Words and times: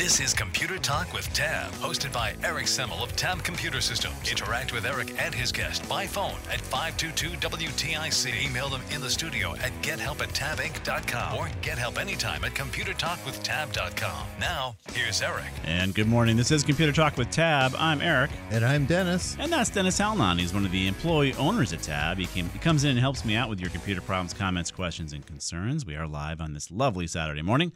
This 0.00 0.18
is 0.18 0.32
Computer 0.32 0.78
Talk 0.78 1.12
with 1.12 1.30
Tab, 1.34 1.70
hosted 1.72 2.10
by 2.10 2.32
Eric 2.42 2.64
Semmel 2.64 3.02
of 3.02 3.14
Tab 3.16 3.44
Computer 3.44 3.82
Systems. 3.82 4.16
Interact 4.30 4.72
with 4.72 4.86
Eric 4.86 5.12
and 5.20 5.34
his 5.34 5.52
guest 5.52 5.86
by 5.90 6.06
phone 6.06 6.38
at 6.50 6.58
522-WTIC. 6.62 8.42
Email 8.42 8.70
them 8.70 8.80
in 8.94 9.02
the 9.02 9.10
studio 9.10 9.54
at 9.56 9.72
gethelp 9.82 10.22
at 10.22 10.30
tabinc.com 10.30 11.36
or 11.36 11.50
get 11.60 11.76
help 11.76 11.98
anytime 11.98 12.42
at 12.44 12.54
computertalkwithtab.com. 12.54 14.26
Now, 14.40 14.74
here's 14.94 15.20
Eric. 15.20 15.44
And 15.64 15.94
good 15.94 16.08
morning. 16.08 16.34
This 16.34 16.50
is 16.50 16.64
Computer 16.64 16.92
Talk 16.92 17.18
with 17.18 17.30
Tab. 17.30 17.74
I'm 17.76 18.00
Eric. 18.00 18.30
And 18.50 18.64
I'm 18.64 18.86
Dennis. 18.86 19.36
And 19.38 19.52
that's 19.52 19.68
Dennis 19.68 20.00
Halnon. 20.00 20.40
He's 20.40 20.54
one 20.54 20.64
of 20.64 20.72
the 20.72 20.88
employee 20.88 21.34
owners 21.34 21.74
at 21.74 21.82
Tab. 21.82 22.16
He, 22.16 22.24
came, 22.24 22.48
he 22.48 22.58
comes 22.58 22.84
in 22.84 22.92
and 22.92 23.00
helps 23.00 23.26
me 23.26 23.36
out 23.36 23.50
with 23.50 23.60
your 23.60 23.68
computer 23.68 24.00
problems, 24.00 24.32
comments, 24.32 24.70
questions, 24.70 25.12
and 25.12 25.26
concerns. 25.26 25.84
We 25.84 25.94
are 25.96 26.06
live 26.06 26.40
on 26.40 26.54
this 26.54 26.70
lovely 26.70 27.06
Saturday 27.06 27.42
morning. 27.42 27.72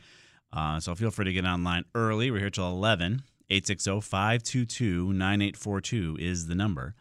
Uh, 0.54 0.78
so 0.78 0.94
feel 0.94 1.10
free 1.10 1.24
to 1.24 1.32
get 1.32 1.44
online 1.44 1.84
early. 1.94 2.30
We're 2.30 2.38
here 2.38 2.50
till 2.50 2.68
11. 2.68 3.24
860 3.50 4.00
522 4.00 5.12
9842 5.12 6.16
is 6.18 6.46
the 6.46 6.54
number. 6.54 6.94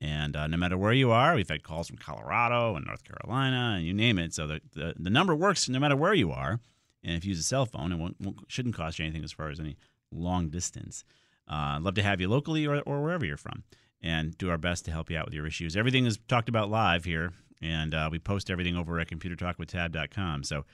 And 0.00 0.34
uh, 0.34 0.46
no 0.46 0.56
matter 0.56 0.76
where 0.76 0.92
you 0.92 1.12
are, 1.12 1.34
we've 1.34 1.48
had 1.48 1.62
calls 1.62 1.88
from 1.88 1.98
Colorado 1.98 2.74
and 2.74 2.84
North 2.86 3.04
Carolina 3.04 3.74
and 3.76 3.86
you 3.86 3.94
name 3.94 4.18
it. 4.18 4.34
So 4.34 4.46
the, 4.46 4.60
the, 4.72 4.94
the 4.98 5.10
number 5.10 5.34
works 5.34 5.68
no 5.68 5.78
matter 5.78 5.96
where 5.96 6.14
you 6.14 6.32
are. 6.32 6.60
And 7.04 7.14
if 7.16 7.24
you 7.24 7.30
use 7.30 7.40
a 7.40 7.44
cell 7.44 7.66
phone, 7.66 7.92
it 7.92 7.96
won't, 7.96 8.16
won't, 8.20 8.38
shouldn't 8.48 8.74
cost 8.74 8.98
you 8.98 9.04
anything 9.04 9.22
as 9.22 9.32
far 9.32 9.50
as 9.50 9.60
any 9.60 9.76
long 10.10 10.48
distance. 10.48 11.04
Uh, 11.46 11.78
love 11.80 11.94
to 11.94 12.02
have 12.02 12.20
you 12.20 12.28
locally 12.28 12.66
or, 12.66 12.80
or 12.80 13.02
wherever 13.02 13.24
you're 13.24 13.36
from 13.36 13.62
and 14.02 14.36
do 14.36 14.50
our 14.50 14.58
best 14.58 14.84
to 14.86 14.90
help 14.90 15.10
you 15.10 15.16
out 15.16 15.26
with 15.26 15.34
your 15.34 15.46
issues. 15.46 15.76
Everything 15.76 16.06
is 16.06 16.18
talked 16.28 16.48
about 16.48 16.70
live 16.70 17.04
here, 17.04 17.32
and 17.62 17.94
uh, 17.94 18.08
we 18.10 18.18
post 18.18 18.50
everything 18.50 18.76
over 18.76 18.98
at 18.98 19.08
computertalkwithtab.com. 19.08 20.44
So 20.44 20.64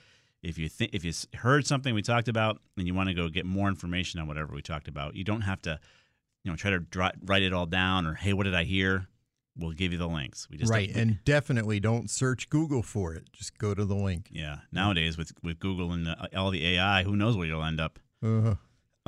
if 0.43 0.59
you 0.59 0.69
think 0.69 0.95
if 0.95 1.05
you 1.05 1.13
heard 1.35 1.67
something 1.67 1.95
we 1.95 2.03
talked 2.03 2.29
about 2.29 2.61
and 2.77 2.87
you 2.87 2.95
want 2.95 3.09
to 3.09 3.15
go 3.15 3.29
get 3.29 3.45
more 3.45 3.69
information 3.69 4.21
on 4.21 4.27
whatever 4.27 4.55
we 4.55 4.63
talked 4.63 4.89
about, 4.89 5.15
you 5.15 5.25
don't 5.25 5.43
have 5.43 5.61
to, 5.63 5.79
you 6.45 6.51
know, 6.51 6.57
try 6.57 6.71
to 6.71 6.79
dry, 6.79 7.13
write 7.25 7.43
it 7.43 7.53
all 7.53 7.67
down 7.67 8.07
or 8.07 8.15
hey, 8.15 8.33
what 8.33 8.45
did 8.45 8.55
I 8.55 8.65
hear? 8.65 9.07
We'll 9.57 9.73
give 9.73 9.93
you 9.93 9.99
the 9.99 10.07
links. 10.07 10.49
We 10.51 10.57
just 10.57 10.71
right, 10.71 10.91
and 10.95 11.19
definitely 11.25 11.81
don't 11.81 12.09
search 12.09 12.49
Google 12.49 12.83
for 12.83 13.15
it. 13.15 13.31
Just 13.33 13.59
go 13.59 13.75
to 13.75 13.85
the 13.85 13.97
link. 13.97 14.29
Yeah, 14.31 14.59
nowadays 14.73 15.19
with 15.19 15.33
with 15.43 15.59
Google 15.59 15.93
and 15.93 16.07
the, 16.07 16.39
all 16.39 16.51
the 16.51 16.67
AI, 16.67 17.03
who 17.03 17.17
knows 17.17 17.37
where 17.37 17.47
you'll 17.47 17.65
end 17.65 17.81
up. 17.81 17.99
Uh-huh. 18.23 18.55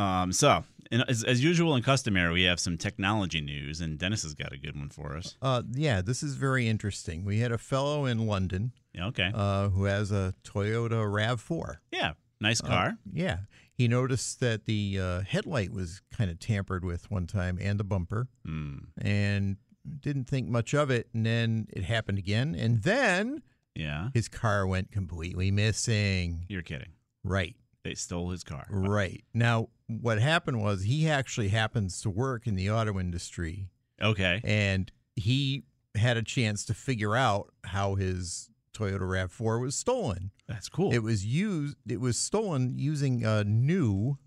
Um, 0.03 0.33
so, 0.33 0.65
as, 0.91 1.23
as, 1.23 1.45
usual 1.45 1.75
and 1.75 1.85
customary, 1.85 2.33
we 2.33 2.43
have 2.45 2.59
some 2.59 2.77
technology 2.77 3.41
news, 3.41 3.81
and 3.81 3.99
Dennis 3.99 4.23
has 4.23 4.35
got 4.35 4.53
a 4.53 4.57
good 4.57 4.77
one 4.77 4.89
for 4.89 5.17
us. 5.17 5.37
Uh, 5.41 5.63
yeah, 5.71 6.01
this 6.01 6.23
is 6.23 6.35
very 6.35 6.67
interesting. 6.67 7.25
We 7.25 7.39
had 7.39 7.53
a 7.53 7.59
fellow 7.59 8.07
in 8.07 8.27
London. 8.27 8.73
Okay. 8.99 9.31
Uh, 9.35 9.69
who 9.71 9.85
has 9.85 10.13
a 10.13 10.35
Toyota 10.45 10.91
Rav4. 10.91 11.77
Yeah, 11.91 12.13
nice 12.41 12.61
car. 12.61 12.89
Uh, 12.89 13.11
yeah. 13.13 13.39
He 13.75 13.89
noticed 13.89 14.41
that 14.41 14.67
the 14.67 14.99
uh, 15.01 15.21
headlight 15.23 15.73
was 15.73 16.03
kind 16.17 16.31
of 16.31 16.39
tampered 16.39 16.85
with 16.85 17.11
one 17.11 17.27
time 17.27 17.59
and 17.61 17.81
the 17.81 17.85
bumper, 17.85 18.29
mm. 18.47 18.85
and 19.01 19.57
didn't 19.99 20.29
think 20.29 20.49
much 20.49 20.75
of 20.75 20.91
it. 20.91 21.09
And 21.15 21.25
then 21.25 21.67
it 21.71 21.85
happened 21.85 22.19
again, 22.19 22.55
and 22.55 22.83
then 22.83 23.43
yeah, 23.75 24.11
his 24.15 24.29
car 24.29 24.67
went 24.67 24.93
completely 24.93 25.51
missing. 25.51 26.45
You're 26.49 26.63
kidding, 26.63 26.93
right? 27.25 27.57
They 27.85 27.95
stole 27.95 28.31
his 28.31 28.45
car. 28.45 28.67
Right. 28.71 29.25
Now, 29.35 29.69
what 29.89 30.21
happened 30.21 30.63
was 30.63 30.83
he 30.83 31.09
actually 31.09 31.49
happens 31.49 32.01
to 32.03 32.11
work 32.11 32.47
in 32.47 32.55
the 32.55 32.71
auto 32.71 32.99
industry. 33.01 33.69
Okay. 34.01 34.41
And 34.45 34.93
he 35.17 35.65
had 35.97 36.17
a 36.17 36.23
chance 36.23 36.65
to 36.67 36.75
figure 36.75 37.17
out 37.17 37.53
how 37.65 37.97
his 37.97 38.51
Toyota 38.73 39.01
RAV4 39.01 39.61
was 39.61 39.75
stolen. 39.77 40.31
That's 40.49 40.69
cool. 40.69 40.93
It 40.93 41.03
was 41.03 41.25
used 41.25 41.77
it 41.89 42.01
was 42.01 42.17
stolen 42.17 42.79
using 42.79 43.25
a 43.25 43.45
new 43.45 44.19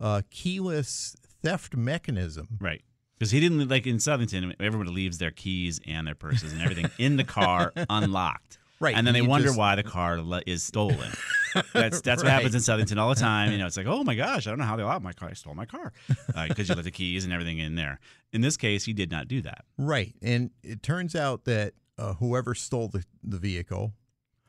uh, 0.00 0.22
keyless 0.30 1.16
theft 1.42 1.76
mechanism. 1.76 2.48
Right. 2.60 2.82
Because 3.18 3.30
he 3.30 3.38
didn't 3.40 3.68
like 3.68 3.86
in 3.86 3.98
Southington, 3.98 4.54
everybody 4.58 4.90
leaves 4.90 5.18
their 5.18 5.30
keys 5.30 5.80
and 5.86 6.06
their 6.06 6.14
purses 6.16 6.52
and 6.52 6.60
everything 6.60 6.90
in 6.98 7.16
the 7.16 7.24
car 7.24 7.72
unlocked. 7.90 8.58
Right. 8.80 8.96
And 8.96 9.06
then 9.06 9.14
they 9.14 9.22
wonder 9.22 9.46
just- 9.48 9.58
why 9.58 9.76
the 9.76 9.84
car 9.84 10.20
le- 10.20 10.42
is 10.44 10.64
stolen. 10.64 11.12
That's 11.72 12.00
that's 12.00 12.20
what 12.22 12.32
happens 12.32 12.54
in 12.56 12.60
Southington 12.62 12.98
all 12.98 13.10
the 13.10 13.20
time. 13.20 13.52
You 13.52 13.58
know, 13.58 13.66
it's 13.66 13.76
like, 13.76 13.86
oh 13.86 14.02
my 14.02 14.16
gosh, 14.16 14.48
I 14.48 14.50
don't 14.50 14.58
know 14.58 14.64
how 14.64 14.74
they 14.74 14.82
allowed 14.82 15.04
my 15.04 15.12
car. 15.12 15.28
I 15.28 15.34
stole 15.34 15.54
my 15.54 15.66
car 15.66 15.92
because 16.48 16.68
you 16.68 16.74
let 16.74 16.82
the 16.82 16.90
keys 16.90 17.22
and 17.24 17.32
everything 17.32 17.58
in 17.58 17.76
there. 17.76 18.00
In 18.32 18.40
this 18.40 18.56
case, 18.56 18.84
he 18.84 18.92
did 18.92 19.10
not 19.12 19.28
do 19.28 19.40
that. 19.42 19.64
Right. 19.78 20.14
And 20.20 20.50
it 20.64 20.82
turns 20.82 21.14
out 21.14 21.44
that 21.44 21.74
uh, 21.98 22.14
whoever 22.14 22.54
stole 22.54 22.88
the, 22.88 23.04
the 23.22 23.38
vehicle 23.38 23.92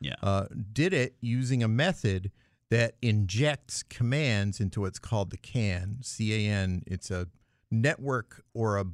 Yeah. 0.00 0.14
uh, 0.22 0.46
did 0.72 0.92
it 0.92 1.16
using 1.20 1.62
a 1.62 1.68
method 1.68 2.30
that 2.70 2.96
injects 3.02 3.82
commands 3.82 4.58
into 4.60 4.80
what's 4.80 4.98
called 4.98 5.30
the 5.30 5.36
CAN, 5.36 5.98
C 6.02 6.34
A 6.48 6.50
N. 6.50 6.82
It's 6.86 7.10
a 7.10 7.28
network 7.70 8.42
or 8.54 8.78
a 8.78 8.86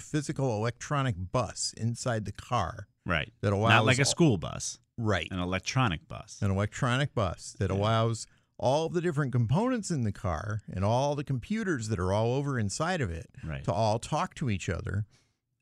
physical 0.00 0.56
electronic 0.56 1.16
bus 1.32 1.74
inside 1.76 2.24
the 2.24 2.32
car 2.32 2.86
right. 3.04 3.32
that 3.40 3.52
allows 3.52 3.70
Not 3.70 3.86
like 3.86 3.98
a 3.98 4.04
school 4.04 4.36
bus, 4.38 4.78
right 4.96 5.28
an 5.30 5.38
electronic 5.40 6.06
bus. 6.08 6.38
an 6.42 6.50
electronic 6.50 7.14
bus 7.14 7.56
that 7.58 7.70
Yeah. 7.70 7.76
allows 7.76 8.26
all 8.58 8.88
the 8.88 9.00
different 9.02 9.32
components 9.32 9.90
in 9.90 10.02
the 10.04 10.12
car 10.12 10.62
and 10.72 10.82
all 10.84 11.14
the 11.14 11.24
computers 11.24 11.88
that 11.88 11.98
are 11.98 12.12
all 12.12 12.32
over 12.34 12.58
inside 12.58 13.00
of 13.02 13.10
it 13.10 13.26
Right. 13.44 13.64
to 13.64 13.72
all 13.72 13.98
talk 13.98 14.34
to 14.36 14.48
each 14.48 14.68
other 14.68 15.04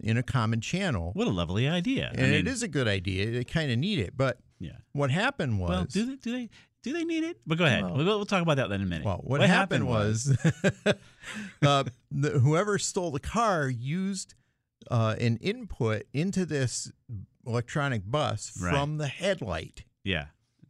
in 0.04 0.16
a 0.16 0.22
common 0.22 0.60
channel. 0.60 1.10
What 1.14 1.26
a 1.26 1.30
lovely 1.30 1.66
idea. 1.66 2.10
and 2.14 2.32
it 2.32 2.46
is 2.46 2.62
a 2.62 2.68
good 2.68 2.86
idea. 2.86 3.30
They 3.30 3.44
kind 3.44 3.72
of 3.72 3.78
need 3.78 3.98
it. 3.98 4.16
But 4.16 4.38
Yeah. 4.60 4.76
what 4.92 5.10
happened 5.10 5.58
was 5.58 5.70
Well, 5.70 5.84
do 5.84 6.06
they 6.06 6.16
do 6.16 6.32
they 6.32 6.50
do 6.82 6.92
they 6.92 7.04
need 7.04 7.24
it? 7.24 7.38
But 7.46 7.56
go 7.58 7.64
ahead. 7.64 7.82
Well- 7.82 7.96
we'll, 7.96 8.04
we'll 8.04 8.26
talk 8.26 8.42
about 8.42 8.58
that 8.58 8.70
in 8.70 8.82
a 8.82 8.84
minute. 8.84 9.06
Well, 9.06 9.20
what, 9.24 9.40
happened, 9.40 9.86
was, 9.88 10.36
uh, 10.84 11.84
the, 12.10 12.30
whoever 12.42 12.78
stole 12.78 13.10
the 13.10 13.20
car 13.20 13.68
used 13.68 14.34
uh, 14.90 15.16
an 15.18 15.38
input 15.38 16.02
into 16.12 16.44
this 16.44 16.92
electronic 17.46 18.02
bus 18.04 18.52
Right. 18.60 18.70
from 18.74 18.98
the 18.98 19.06
headlight 19.06 19.84
yeah, 20.04 20.26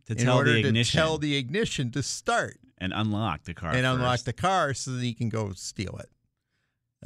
to 0.07 0.13
in 0.13 0.19
tell 0.19 0.37
order 0.37 0.53
the 0.53 0.61
ignition 0.69 0.93
to 0.93 0.97
tell 1.05 1.19
the 1.19 1.37
ignition 1.37 1.91
to 1.91 2.03
start 2.03 2.59
and 2.79 2.93
unlock 2.93 3.43
the 3.45 3.55
car 3.55 3.73
and 3.73 3.85
unlock 3.85 4.21
the 4.21 4.33
car 4.33 4.73
so 4.75 4.93
that 4.93 5.03
he 5.03 5.15
can 5.15 5.29
go 5.29 5.53
steal 5.55 5.99
it. 5.99 6.11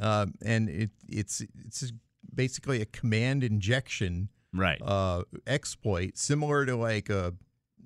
Um, 0.03 0.35
and 0.45 0.69
it, 0.69 0.91
it's 1.07 1.41
it's 1.65 1.91
basically 2.33 2.81
a 2.81 2.85
command 2.85 3.43
injection 3.43 4.29
right. 4.53 4.81
uh, 4.81 5.23
exploit, 5.47 6.17
similar 6.17 6.65
to 6.65 6.75
like 6.75 7.09
a 7.09 7.33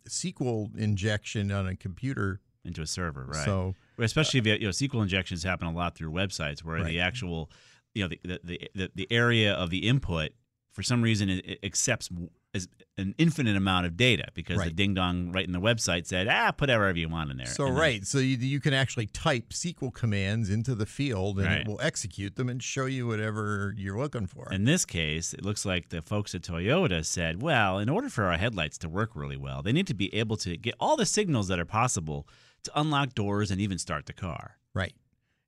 SQL 0.08 0.78
injection 0.78 1.52
on 1.52 1.68
a 1.68 1.76
computer. 1.76 2.42
into 2.66 2.82
a 2.82 2.88
server, 2.88 3.26
right? 3.26 3.46
So 3.46 3.76
especially 3.98 4.40
if 4.40 4.46
you, 4.46 4.54
you 4.54 4.66
know 4.66 4.70
SQL 4.70 5.02
injections 5.02 5.44
happen 5.44 5.68
a 5.68 5.74
lot 5.74 5.96
through 5.96 6.12
websites 6.12 6.64
where 6.64 6.78
Right. 6.78 6.86
the 6.86 7.00
actual 7.00 7.50
you 7.94 8.04
know 8.04 8.10
the, 8.10 8.40
the 8.44 8.70
the 8.74 8.92
the 8.96 9.08
area 9.12 9.54
of 9.54 9.70
the 9.70 9.88
input 9.88 10.32
for 10.72 10.82
some 10.82 11.02
reason 11.02 11.30
it, 11.30 11.46
it 11.46 11.60
accepts 11.64 12.10
as 12.56 12.68
an 13.00 13.16
infinite 13.18 13.56
amount 13.56 13.86
of 13.88 13.98
data 13.98 14.26
because 14.36 14.64
the 14.64 14.70
ding 14.70 14.94
dong 14.94 15.32
right 15.32 15.46
in 15.46 15.52
the 15.54 15.60
website 15.60 16.06
said, 16.06 16.28
ah, 16.28 16.52
put 16.52 16.70
whatever 16.70 16.96
you 16.98 17.10
want 17.10 17.32
in 17.32 17.38
there. 17.38 17.48
So 17.48 17.66
And 17.66 17.76
then- 17.76 17.82
right, 17.82 18.06
so 18.06 18.20
you, 18.20 18.38
you 18.38 18.60
can 18.60 18.74
actually 18.74 19.08
type 19.08 19.50
SQL 19.50 19.92
commands 19.92 20.52
into 20.52 20.76
the 20.76 20.86
field, 20.86 21.40
and 21.40 21.48
Right. 21.48 21.62
it 21.62 21.68
will 21.68 21.82
execute 21.82 22.36
them 22.36 22.50
and 22.50 22.62
show 22.62 22.86
you 22.86 23.08
whatever 23.08 23.74
you're 23.76 23.98
looking 23.98 24.28
for. 24.28 24.52
In 24.54 24.66
this 24.66 24.86
case, 24.86 25.34
it 25.34 25.44
looks 25.44 25.66
like 25.66 25.90
the 25.90 26.02
folks 26.04 26.36
at 26.36 26.44
Toyota 26.44 27.04
said, 27.04 27.42
well, 27.42 27.80
in 27.80 27.90
order 27.90 28.10
for 28.10 28.26
our 28.26 28.38
headlights 28.38 28.78
to 28.80 28.90
work 28.90 29.16
really 29.16 29.38
well, 29.38 29.64
they 29.64 29.72
need 29.72 29.88
to 29.88 29.96
be 29.96 30.14
able 30.14 30.38
to 30.38 30.56
get 30.56 30.76
all 30.80 30.96
the 30.96 31.06
signals 31.08 31.48
that 31.48 31.60
are 31.60 31.66
possible 31.66 32.28
to 32.64 32.72
unlock 32.80 33.14
doors 33.16 33.50
and 33.50 33.60
even 33.60 33.78
start 33.80 34.06
the 34.06 34.14
car. 34.14 34.58
right, 34.76 34.94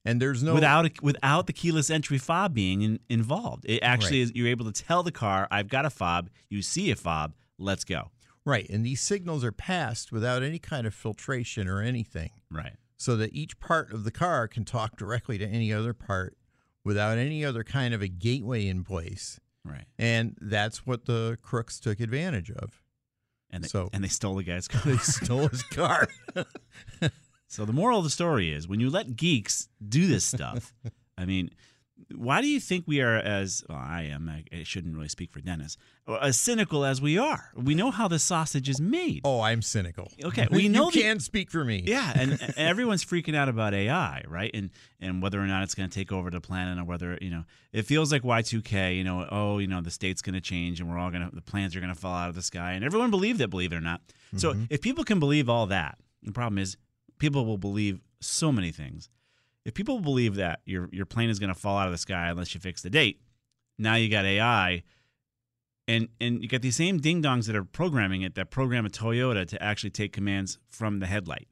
and 0.06 0.22
there's 0.22 0.44
no 0.44 0.54
without 0.54 0.86
a, 0.86 0.92
without 1.02 1.48
the 1.48 1.54
keyless 1.54 1.90
entry 1.90 2.18
fob 2.18 2.54
being 2.54 2.82
in, 2.82 3.00
involved. 3.10 3.66
It 3.68 3.80
actually 3.84 4.20
Right. 4.20 4.30
is 4.30 4.32
you're 4.36 4.48
able 4.48 4.72
to 4.72 4.84
tell 4.84 5.04
the 5.04 5.12
car, 5.12 5.48
I've 5.52 5.68
got 5.68 5.86
a 5.86 5.90
fob, 5.90 6.30
you 6.50 6.62
see 6.62 6.92
a 6.92 6.96
fob, 6.96 7.34
let's 7.58 7.84
go. 7.84 8.12
right, 8.46 8.70
and 8.70 8.86
these 8.86 9.02
signals 9.02 9.44
are 9.44 9.52
passed 9.52 10.12
without 10.12 10.44
any 10.44 10.60
kind 10.60 10.86
of 10.86 10.94
filtration 10.94 11.68
or 11.68 11.82
anything, 11.82 12.30
Right. 12.52 12.76
so 12.96 13.18
that 13.18 13.34
each 13.34 13.60
part 13.60 13.92
of 13.92 14.04
the 14.04 14.12
car 14.12 14.48
can 14.48 14.64
talk 14.66 14.98
directly 14.98 15.38
to 15.40 15.46
any 15.48 15.74
other 15.74 15.94
part 15.94 16.38
without 16.84 17.18
any 17.18 17.44
other 17.44 17.64
kind 17.64 17.94
of 17.96 18.04
a 18.04 18.08
gateway 18.08 18.68
in 18.68 18.84
place. 18.84 19.40
Right. 19.64 19.86
And 19.98 20.38
that's 20.40 20.86
what 20.86 21.06
the 21.06 21.40
crooks 21.42 21.80
took 21.80 22.00
advantage 22.00 22.52
of. 22.52 22.84
And 23.50 23.64
they, 23.64 23.68
So- 23.68 23.90
and 23.92 24.04
they 24.04 24.08
stole 24.10 24.36
the 24.36 24.44
guy's 24.44 24.68
car. 24.74 24.82
They 24.92 24.98
stole 24.98 25.48
his 25.48 25.64
car. 25.64 26.08
So 27.48 27.66
the 27.66 27.74
moral 27.74 28.00
of 28.00 28.04
the 28.04 28.10
story 28.10 28.52
is 28.52 28.68
when 28.68 28.80
you 28.80 28.90
let 28.90 29.16
geeks 29.16 29.70
do 29.88 30.08
this 30.08 30.26
stuff, 30.26 30.74
I 31.18 31.26
mean, 31.26 31.52
why 32.14 32.42
do 32.42 32.48
you 32.48 32.60
think 32.60 32.86
we 32.88 33.02
are 33.02 33.16
as 33.16 33.64
well, 33.70 33.78
I 33.78 34.04
am? 34.04 34.30
I, 34.30 34.64
shouldn't 34.64 34.96
really 34.96 35.08
speak 35.08 35.32
for 35.32 35.40
Dennis. 35.40 35.78
Uh, 36.08 36.16
as 36.16 36.38
cynical 36.38 36.84
as 36.84 37.02
we 37.02 37.18
are, 37.18 37.52
we 37.56 37.74
know 37.74 37.90
how 37.90 38.08
the 38.08 38.20
sausage 38.20 38.68
is 38.68 38.82
made. 38.82 39.22
Oh, 39.24 39.42
I'm 39.42 39.62
cynical. 39.62 40.12
Okay, 40.24 40.48
we 40.52 40.68
know 40.68 40.86
you 40.86 40.92
the- 40.92 41.02
can't 41.02 41.22
speak 41.22 41.50
for 41.50 41.64
me. 41.64 41.84
Yeah, 41.86 42.12
and, 42.14 42.32
and 42.42 42.54
everyone's 42.58 43.06
freaking 43.06 43.36
out 43.36 43.48
about 43.50 43.74
AI, 43.74 44.24
right? 44.28 44.52
And 44.54 44.72
and 45.00 45.22
whether 45.22 45.40
or 45.40 45.48
not 45.48 45.64
it's 45.64 45.74
going 45.74 45.90
to 45.90 45.94
take 45.94 46.12
over 46.12 46.30
the 46.30 46.42
planet, 46.42 46.80
or 46.80 46.84
whether 46.84 47.18
you 47.22 47.30
know, 47.30 47.46
it 47.72 47.84
feels 47.84 48.12
like 48.12 48.24
Y 48.24 48.42
two 48.42 48.62
K. 48.62 48.96
You 48.96 49.04
know, 49.04 49.28
oh, 49.32 49.60
you 49.60 49.68
know, 49.68 49.82
the 49.82 49.92
state's 49.92 50.22
going 50.22 50.36
to 50.36 50.42
change, 50.42 50.80
and 50.80 50.90
we're 50.90 51.00
all 51.00 51.12
going 51.12 51.28
to 51.28 51.34
the 51.34 51.42
plans 51.42 51.76
are 51.76 51.80
going 51.80 51.94
to 51.94 52.00
fall 52.00 52.16
out 52.16 52.30
of 52.30 52.36
the 52.36 52.44
sky, 52.44 52.74
and 52.74 52.84
everyone 52.84 53.10
believed 53.10 53.40
it, 53.42 53.50
believe 53.50 53.72
it 53.72 53.76
or 53.76 53.82
not. 53.82 54.02
So 54.36 54.52
mm-hmm. 54.52 54.66
if 54.70 54.82
people 54.82 55.06
can 55.06 55.20
believe 55.20 55.50
all 55.50 55.68
that, 55.68 55.98
the 56.24 56.34
problem 56.34 56.58
is 56.58 56.76
people 57.18 57.46
will 57.46 57.58
believe 57.58 58.00
so 58.20 58.52
many 58.52 58.72
things. 58.72 59.10
If 59.64 59.74
people 59.74 60.00
believe 60.00 60.36
that 60.36 60.62
your 60.66 60.90
your 60.92 61.06
plane 61.06 61.30
is 61.30 61.40
going 61.40 61.54
to 61.54 61.60
fall 61.60 61.78
out 61.78 61.88
of 61.88 61.92
the 61.92 61.98
sky 61.98 62.30
unless 62.30 62.54
you 62.54 62.60
fix 62.60 62.82
the 62.82 62.90
date, 62.90 63.22
now 63.78 63.96
you 63.96 64.10
got 64.10 64.26
AI, 64.26 64.84
and 65.88 66.08
and 66.22 66.42
you 66.42 66.48
got 66.48 66.62
these 66.62 66.76
same 66.76 67.00
ding 67.00 67.22
dongs 67.24 67.48
that 67.48 67.56
are 67.56 67.64
programming 67.64 68.22
it 68.22 68.36
that 68.36 68.52
program 68.52 68.86
a 68.86 68.90
Toyota 68.90 69.48
to 69.48 69.62
actually 69.62 69.90
take 69.90 70.14
commands 70.14 70.60
from 70.70 71.00
the 71.00 71.08
headlight, 71.08 71.48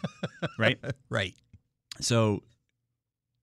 right? 0.58 0.78
Right. 1.08 1.34
So 2.00 2.42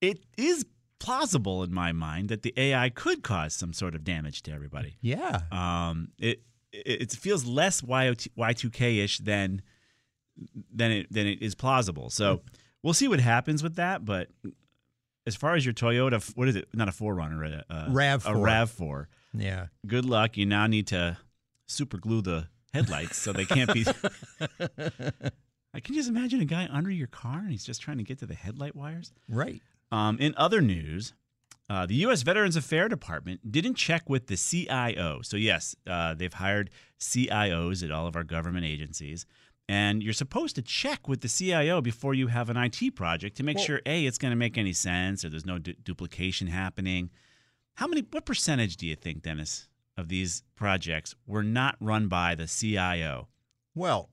it 0.02 0.20
is 0.38 0.66
plausible 1.00 1.64
in 1.64 1.74
my 1.74 1.92
mind 1.92 2.30
that 2.30 2.44
the 2.44 2.54
AI 2.58 2.90
could 2.90 3.24
cause 3.24 3.54
some 3.54 3.74
sort 3.74 3.96
of 3.96 4.04
damage 4.04 4.44
to 4.44 4.52
everybody. 4.52 4.98
Yeah. 5.02 5.42
Um, 5.52 6.10
it 6.18 6.42
it, 6.72 7.02
it 7.02 7.12
feels 7.12 7.46
less 7.46 7.82
Y 7.84 8.14
two 8.56 8.70
K 8.70 9.00
ish 9.00 9.20
than 9.20 9.62
than 10.74 10.92
it 10.92 11.12
than 11.12 11.28
it 11.28 11.42
is 11.42 11.56
plausible. 11.56 12.10
So 12.10 12.42
we'll 12.84 12.94
see 12.94 13.08
what 13.08 13.20
happens 13.20 13.64
with 13.64 13.76
that. 13.76 14.06
But 14.06 14.30
as 15.26 15.36
far 15.36 15.56
as 15.56 15.66
your 15.66 15.74
Toyota, 15.74 16.22
what 16.36 16.48
is 16.48 16.56
it? 16.56 16.68
Not 16.74 16.88
a 16.88 16.92
4Runner, 16.92 17.64
a, 17.70 17.74
a 17.74 17.90
Rav4. 17.90 18.26
a 18.26 18.36
Rav 18.38 18.72
Four. 18.72 19.10
Yeah. 19.34 19.68
Good 19.86 20.06
luck. 20.06 20.38
You 20.38 20.46
now 20.46 20.68
need 20.68 20.88
to 20.88 21.18
super 21.68 21.98
glue 21.98 22.22
the 22.22 22.48
headlights 22.74 23.18
so 23.18 23.32
they 23.32 23.46
can't 23.46 23.74
be. 23.74 23.86
I 25.74 25.80
can 25.80 25.96
just 25.96 26.10
imagine 26.10 26.42
a 26.42 26.46
guy 26.46 26.68
under 26.70 26.90
your 26.90 27.08
car 27.08 27.40
and 27.40 27.52
he's 27.52 27.64
just 27.64 27.82
trying 27.82 27.98
to 27.98 28.04
get 28.04 28.20
to 28.20 28.26
the 28.26 28.34
headlight 28.34 28.76
wires. 28.76 29.14
Right. 29.30 29.62
Um, 29.92 30.18
in 30.20 30.34
other 30.38 30.62
news, 30.62 31.14
uh, 31.70 31.86
the 31.86 31.96
U.S. 31.96 32.24
Veterans 32.24 32.58
Affairs 32.58 32.90
Department 32.90 33.50
didn't 33.50 33.76
check 33.76 34.10
with 34.10 34.28
the 34.28 34.36
CIO. 34.36 35.22
So, 35.22 35.38
yes, 35.38 35.76
uh, 35.88 36.14
they've 36.14 36.34
hired 36.34 36.70
CIOs 37.00 37.84
at 37.84 37.92
all 37.92 38.08
of 38.08 38.16
our 38.18 38.24
government 38.24 38.66
agencies. 38.66 39.26
And 39.72 40.04
you're 40.04 40.12
supposed 40.12 40.56
to 40.58 40.62
check 40.62 41.08
with 41.08 41.22
the 41.22 41.30
CIO 41.30 41.80
before 41.80 42.14
you 42.14 42.28
have 42.28 42.50
an 42.50 42.58
IT 42.58 42.94
project 42.94 43.38
to 43.38 43.44
make 43.44 43.56
Well- 43.56 43.66
sure, 43.66 43.82
A, 43.86 44.06
it's 44.06 44.18
going 44.18 44.34
to 44.34 44.36
make 44.36 44.58
any 44.58 44.74
sense 44.74 45.24
or 45.24 45.30
there's 45.30 45.46
no 45.46 45.60
du- 45.60 45.76
duplication 45.76 46.48
happening. 46.48 47.10
How 47.76 47.88
many, 47.88 48.02
what 48.12 48.26
percentage 48.26 48.76
do 48.76 48.86
you 48.86 48.98
think, 48.98 49.22
Dennis, 49.22 49.70
of 49.96 50.10
these 50.10 50.44
projects 50.58 51.16
were 51.26 51.42
not 51.42 51.78
run 51.80 52.10
by 52.10 52.36
the 52.36 52.48
CIO? 52.48 53.30
Well, 53.74 54.10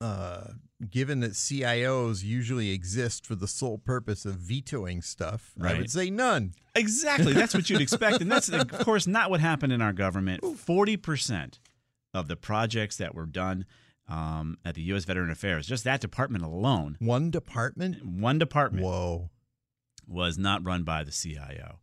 uh, 0.00 0.52
given 0.88 1.20
that 1.20 1.32
CIOs 1.32 2.24
usually 2.24 2.70
exist 2.70 3.26
for 3.26 3.34
the 3.34 3.46
sole 3.46 3.76
purpose 3.76 4.24
of 4.24 4.36
vetoing 4.36 5.02
stuff, 5.02 5.52
I 5.60 5.74
would 5.74 5.90
say 5.90 6.08
none. 6.08 6.54
Exactly. 6.74 7.34
That's 7.34 7.52
what 7.52 7.68
you'd 7.68 7.82
expect. 7.82 8.22
And 8.22 8.32
that's, 8.32 8.48
of 8.48 8.70
course, 8.70 9.06
not 9.06 9.28
what 9.28 9.40
happened 9.40 9.74
in 9.74 9.82
our 9.82 9.92
government. 9.92 10.42
40% 10.42 11.58
of 12.14 12.26
the 12.26 12.36
projects 12.36 12.96
that 12.96 13.14
were 13.14 13.26
done 13.26 13.66
um, 14.08 14.58
at 14.64 14.74
the 14.74 14.82
U.S. 14.82 15.04
Veteran 15.04 15.30
Affairs, 15.30 15.66
just 15.66 15.84
that 15.84 16.00
department 16.00 16.44
alone, 16.44 16.96
One 16.98 17.30
department? 17.30 18.04
one 18.04 18.38
department 18.38 18.84
Whoa. 18.84 19.30
was 20.06 20.38
not 20.38 20.64
run 20.64 20.82
by 20.82 21.04
the 21.04 21.12
CIO. 21.12 21.80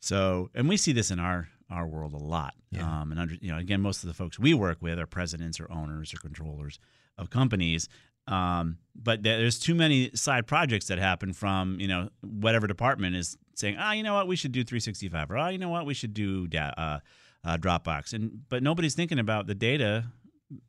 So, 0.00 0.50
and 0.54 0.68
we 0.68 0.76
see 0.76 0.92
this 0.92 1.10
in 1.10 1.18
our 1.18 1.48
our 1.70 1.86
world 1.86 2.12
a 2.12 2.18
lot. 2.18 2.54
Yeah. 2.70 3.00
Um, 3.00 3.12
and 3.12 3.20
under, 3.20 3.34
you 3.40 3.50
know, 3.50 3.56
again, 3.56 3.80
most 3.80 4.02
of 4.02 4.08
the 4.08 4.14
folks 4.14 4.38
we 4.38 4.52
work 4.52 4.78
with 4.82 4.98
are 4.98 5.06
presidents 5.06 5.58
or 5.58 5.72
owners 5.72 6.12
or 6.12 6.18
controllers 6.18 6.78
of 7.16 7.30
companies. 7.30 7.88
Um, 8.28 8.76
but 8.94 9.22
there's 9.22 9.58
too 9.58 9.74
many 9.74 10.10
side 10.14 10.46
projects 10.46 10.86
that 10.86 10.98
happen 10.98 11.32
from 11.32 11.80
you 11.80 11.88
know 11.88 12.10
whatever 12.20 12.66
department 12.66 13.16
is 13.16 13.36
saying, 13.54 13.76
ah, 13.78 13.92
you 13.92 14.02
know 14.02 14.14
what, 14.14 14.26
we 14.28 14.36
should 14.36 14.52
do 14.52 14.62
365, 14.64 15.30
or 15.30 15.38
ah, 15.38 15.48
you 15.48 15.58
know 15.58 15.68
what, 15.70 15.86
we 15.86 15.94
should 15.94 16.14
do 16.14 16.46
uh, 16.54 16.98
uh, 17.44 17.56
Dropbox, 17.56 18.12
and 18.12 18.42
but 18.48 18.62
nobody's 18.62 18.94
thinking 18.94 19.18
about 19.18 19.46
the 19.46 19.54
data 19.54 20.04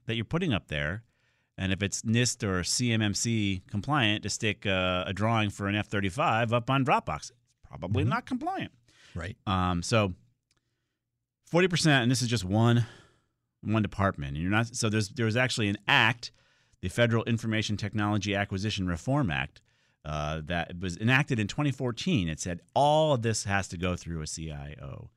that 0.06 0.15
you're 0.15 0.25
putting 0.25 0.53
up 0.53 0.68
there. 0.68 1.03
And 1.57 1.71
if 1.71 1.83
it's 1.83 2.01
NIST 2.01 2.44
or 2.44 2.62
CMMC 2.62 3.62
compliant 3.69 4.24
to 4.24 4.30
stick 4.30 4.65
uh, 4.65 5.03
a 5.06 5.13
drawing 5.13 5.51
for 5.51 5.68
an 5.68 5.75
F-35 5.75 6.51
up 6.51 6.69
on 6.69 6.83
Dropbox, 6.83 7.30
it's 7.30 7.31
probably 7.68 8.03
not 8.03 8.25
compliant. 8.25 8.71
Right. 9.15 9.38
Um, 9.45 9.83
so 9.83 10.13
forty 11.45 11.68
percent, 11.68 12.01
and 12.01 12.12
this 12.12 12.24
is 12.24 12.27
just 12.27 12.44
one 12.44 12.85
one 13.62 13.83
department. 13.83 14.33
And 14.33 14.41
you're 14.41 14.51
not 14.51 14.75
so 14.75 14.89
there's 14.89 15.09
there 15.09 15.25
was 15.25 15.38
actually 15.38 15.69
an 15.69 15.77
act, 15.88 16.31
the 16.81 16.89
Federal 16.89 17.24
Information 17.25 17.77
Technology 17.77 18.36
Acquisition 18.36 18.88
Reform 18.88 19.29
Act, 19.29 19.62
uh, 20.06 20.41
that 20.45 20.79
was 20.79 20.97
enacted 20.97 21.39
in 21.39 21.47
2014. 21.47 22.27
It 22.27 22.39
said 22.39 22.62
all 22.74 23.13
of 23.13 23.22
this 23.22 23.43
has 23.43 23.67
to 23.69 23.77
go 23.77 23.96
through 23.96 24.22
a 24.22 24.27
CIO. 24.27 25.12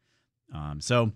Um, 0.55 0.81
so 0.81 1.13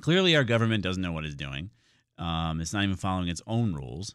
clearly, 0.00 0.36
our 0.36 0.44
government 0.44 0.82
doesn't 0.82 1.02
know 1.02 1.12
what 1.12 1.24
it's 1.24 1.34
doing. 1.34 1.70
Um, 2.18 2.60
it's 2.60 2.72
not 2.72 2.84
even 2.84 2.96
following 2.96 3.28
its 3.28 3.42
own 3.46 3.74
rules. 3.74 4.14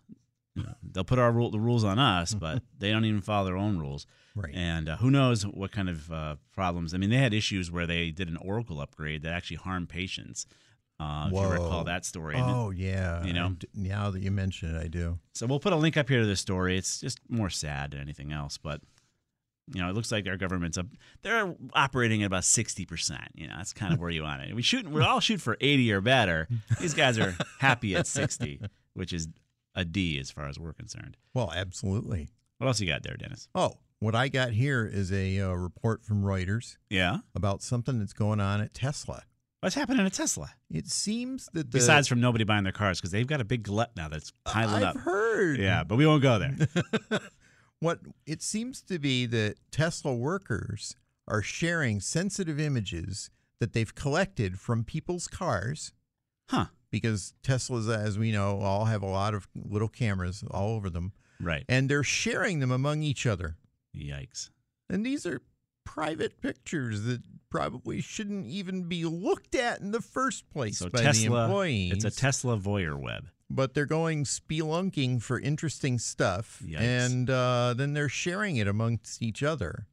You 0.55 0.63
know, 0.63 0.73
they'll 0.83 1.03
put 1.03 1.19
our 1.19 1.31
rule, 1.31 1.49
the 1.49 1.59
rules 1.59 1.83
on 1.83 1.97
us, 1.97 2.33
but 2.33 2.61
they 2.77 2.91
don't 2.91 3.05
even 3.05 3.21
follow 3.21 3.45
their 3.45 3.57
own 3.57 3.77
rules. 3.77 4.05
Right. 4.35 4.53
And 4.53 4.89
uh, 4.89 4.97
who 4.97 5.11
knows 5.11 5.43
what 5.43 5.71
kind 5.71 5.89
of 5.89 6.11
uh, 6.11 6.35
problems? 6.53 6.93
I 6.93 6.97
mean, 6.97 7.09
they 7.09 7.17
had 7.17 7.33
issues 7.33 7.71
where 7.71 7.87
they 7.87 8.11
did 8.11 8.27
an 8.27 8.37
Oracle 8.37 8.81
upgrade 8.81 9.23
that 9.23 9.33
actually 9.33 9.57
harmed 9.57 9.89
patients. 9.89 10.45
Uh, 10.99 11.27
if 11.27 11.33
you 11.33 11.47
recall 11.47 11.83
that 11.85 12.05
story. 12.05 12.35
Oh, 12.37 12.69
yeah. 12.69 13.23
you 13.23 13.33
know? 13.33 13.55
D- 13.57 13.67
now 13.73 14.11
that 14.11 14.21
you 14.21 14.29
mention 14.29 14.75
it, 14.75 14.79
I 14.79 14.87
do. 14.87 15.17
So 15.33 15.47
we'll 15.47 15.59
put 15.59 15.73
a 15.73 15.75
link 15.75 15.97
up 15.97 16.07
here 16.07 16.19
to 16.19 16.27
this 16.27 16.39
story. 16.39 16.77
It's 16.77 16.99
just 16.99 17.19
more 17.27 17.49
sad 17.49 17.91
than 17.91 18.01
anything 18.01 18.31
else, 18.31 18.59
but 18.59 18.81
you 19.73 19.81
know, 19.81 19.89
it 19.89 19.95
looks 19.95 20.11
like 20.11 20.27
our 20.27 20.37
government's 20.37 20.77
up. 20.77 20.87
They're 21.21 21.55
operating 21.73 22.23
at 22.23 22.27
about 22.27 22.43
sixty 22.43 22.85
percent. 22.85 23.29
You 23.35 23.47
know, 23.47 23.55
that's 23.57 23.73
kind 23.73 23.93
of 23.93 23.99
where 23.99 24.09
you 24.09 24.23
want 24.23 24.41
it. 24.43 24.55
We 24.55 24.61
shoot. 24.61 24.87
We 24.89 25.01
all 25.01 25.19
shoot 25.19 25.41
for 25.41 25.57
eighty 25.61 25.91
or 25.91 26.01
better. 26.01 26.47
These 26.79 26.93
guys 26.93 27.17
are 27.19 27.35
happy 27.59 27.95
at 27.95 28.07
sixty, 28.07 28.59
which 28.93 29.13
is 29.13 29.27
a 29.75 29.85
D 29.85 30.19
as 30.19 30.29
far 30.31 30.47
as 30.47 30.59
we're 30.59 30.73
concerned. 30.73 31.17
Well, 31.33 31.51
absolutely. 31.55 32.29
What 32.57 32.67
else 32.67 32.79
you 32.81 32.87
got 32.87 33.03
there, 33.03 33.15
Dennis? 33.17 33.47
Oh, 33.55 33.73
what 33.99 34.15
I 34.15 34.27
got 34.27 34.51
here 34.51 34.85
is 34.91 35.11
a 35.11 35.39
uh, 35.39 35.53
report 35.53 36.03
from 36.03 36.23
Reuters 36.23 36.77
Yeah, 36.89 37.19
about 37.35 37.61
something 37.61 37.99
that's 37.99 38.13
going 38.13 38.39
on 38.39 38.61
at 38.61 38.73
Tesla. 38.73 39.23
what's 39.61 39.75
happening 39.75 40.05
at 40.05 40.13
Tesla? 40.13 40.49
It 40.69 40.87
seems 40.87 41.47
that 41.53 41.71
the, 41.71 41.77
Besides 41.77 42.07
from 42.07 42.19
nobody 42.19 42.43
buying 42.43 42.63
their 42.63 42.73
cars 42.73 42.99
because 42.99 43.11
they've 43.11 43.27
got 43.27 43.41
a 43.41 43.45
big 43.45 43.63
glut 43.63 43.91
now 43.95 44.09
that's 44.09 44.31
piling 44.43 44.83
I've 44.83 44.95
up. 44.95 44.97
heard. 44.97 45.59
Yeah, 45.59 45.83
but 45.83 45.95
we 45.97 46.05
won't 46.07 46.21
go 46.23 46.37
there. 46.39 46.55
What 47.81 47.99
it 48.27 48.41
seems 48.43 48.81
to 48.83 48.99
be 48.99 49.25
that 49.25 49.55
Tesla 49.71 50.13
workers 50.13 50.95
are 51.27 51.41
sharing 51.41 51.99
sensitive 51.99 52.59
images 52.59 53.29
that 53.59 53.73
they've 53.73 53.93
collected 53.93 54.59
from 54.59 54.83
people's 54.83 55.27
cars 55.27 55.91
Huh? 56.49 56.67
because 56.91 57.33
Teslas, 57.43 57.91
as 57.93 58.19
we 58.19 58.31
know, 58.31 58.59
all 58.59 58.85
have 58.85 59.01
a 59.01 59.07
lot 59.07 59.33
of 59.33 59.47
little 59.55 59.87
cameras 59.87 60.43
all 60.51 60.75
over 60.75 60.89
them, 60.91 61.13
Right. 61.39 61.65
and 61.67 61.89
they're 61.89 62.03
sharing 62.03 62.59
them 62.59 62.69
among 62.71 63.01
each 63.01 63.25
other. 63.25 63.57
Yikes. 63.95 64.51
And 64.89 65.03
these 65.05 65.25
are 65.25 65.41
private 65.83 66.39
pictures 66.39 67.03
that 67.05 67.21
probably 67.49 67.99
shouldn't 67.99 68.45
even 68.45 68.83
be 68.83 69.05
looked 69.05 69.55
at 69.55 69.79
in 69.81 69.89
the 69.91 70.01
first 70.01 70.47
place 70.51 70.77
So 70.77 70.89
by 70.89 70.99
the 70.99 71.03
Tesla, 71.05 71.45
employees. 71.45 71.93
it's 71.93 72.05
a 72.05 72.11
Tesla 72.11 72.57
voyeur 72.57 72.95
web. 72.99 73.27
But 73.55 73.73
they're 73.73 73.85
going 73.85 74.23
spelunking 74.23 75.21
for 75.21 75.39
interesting 75.39 75.97
stuff, 75.99 76.61
Yikes. 76.65 76.79
and 76.79 77.29
uh, 77.29 77.73
then 77.75 77.93
they're 77.93 78.09
sharing 78.09 78.57
it 78.57 78.67
amongst 78.67 79.21
each 79.21 79.43
other. 79.43 79.87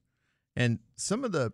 And 0.57 0.79
some 0.97 1.25
of 1.25 1.33
the 1.33 1.53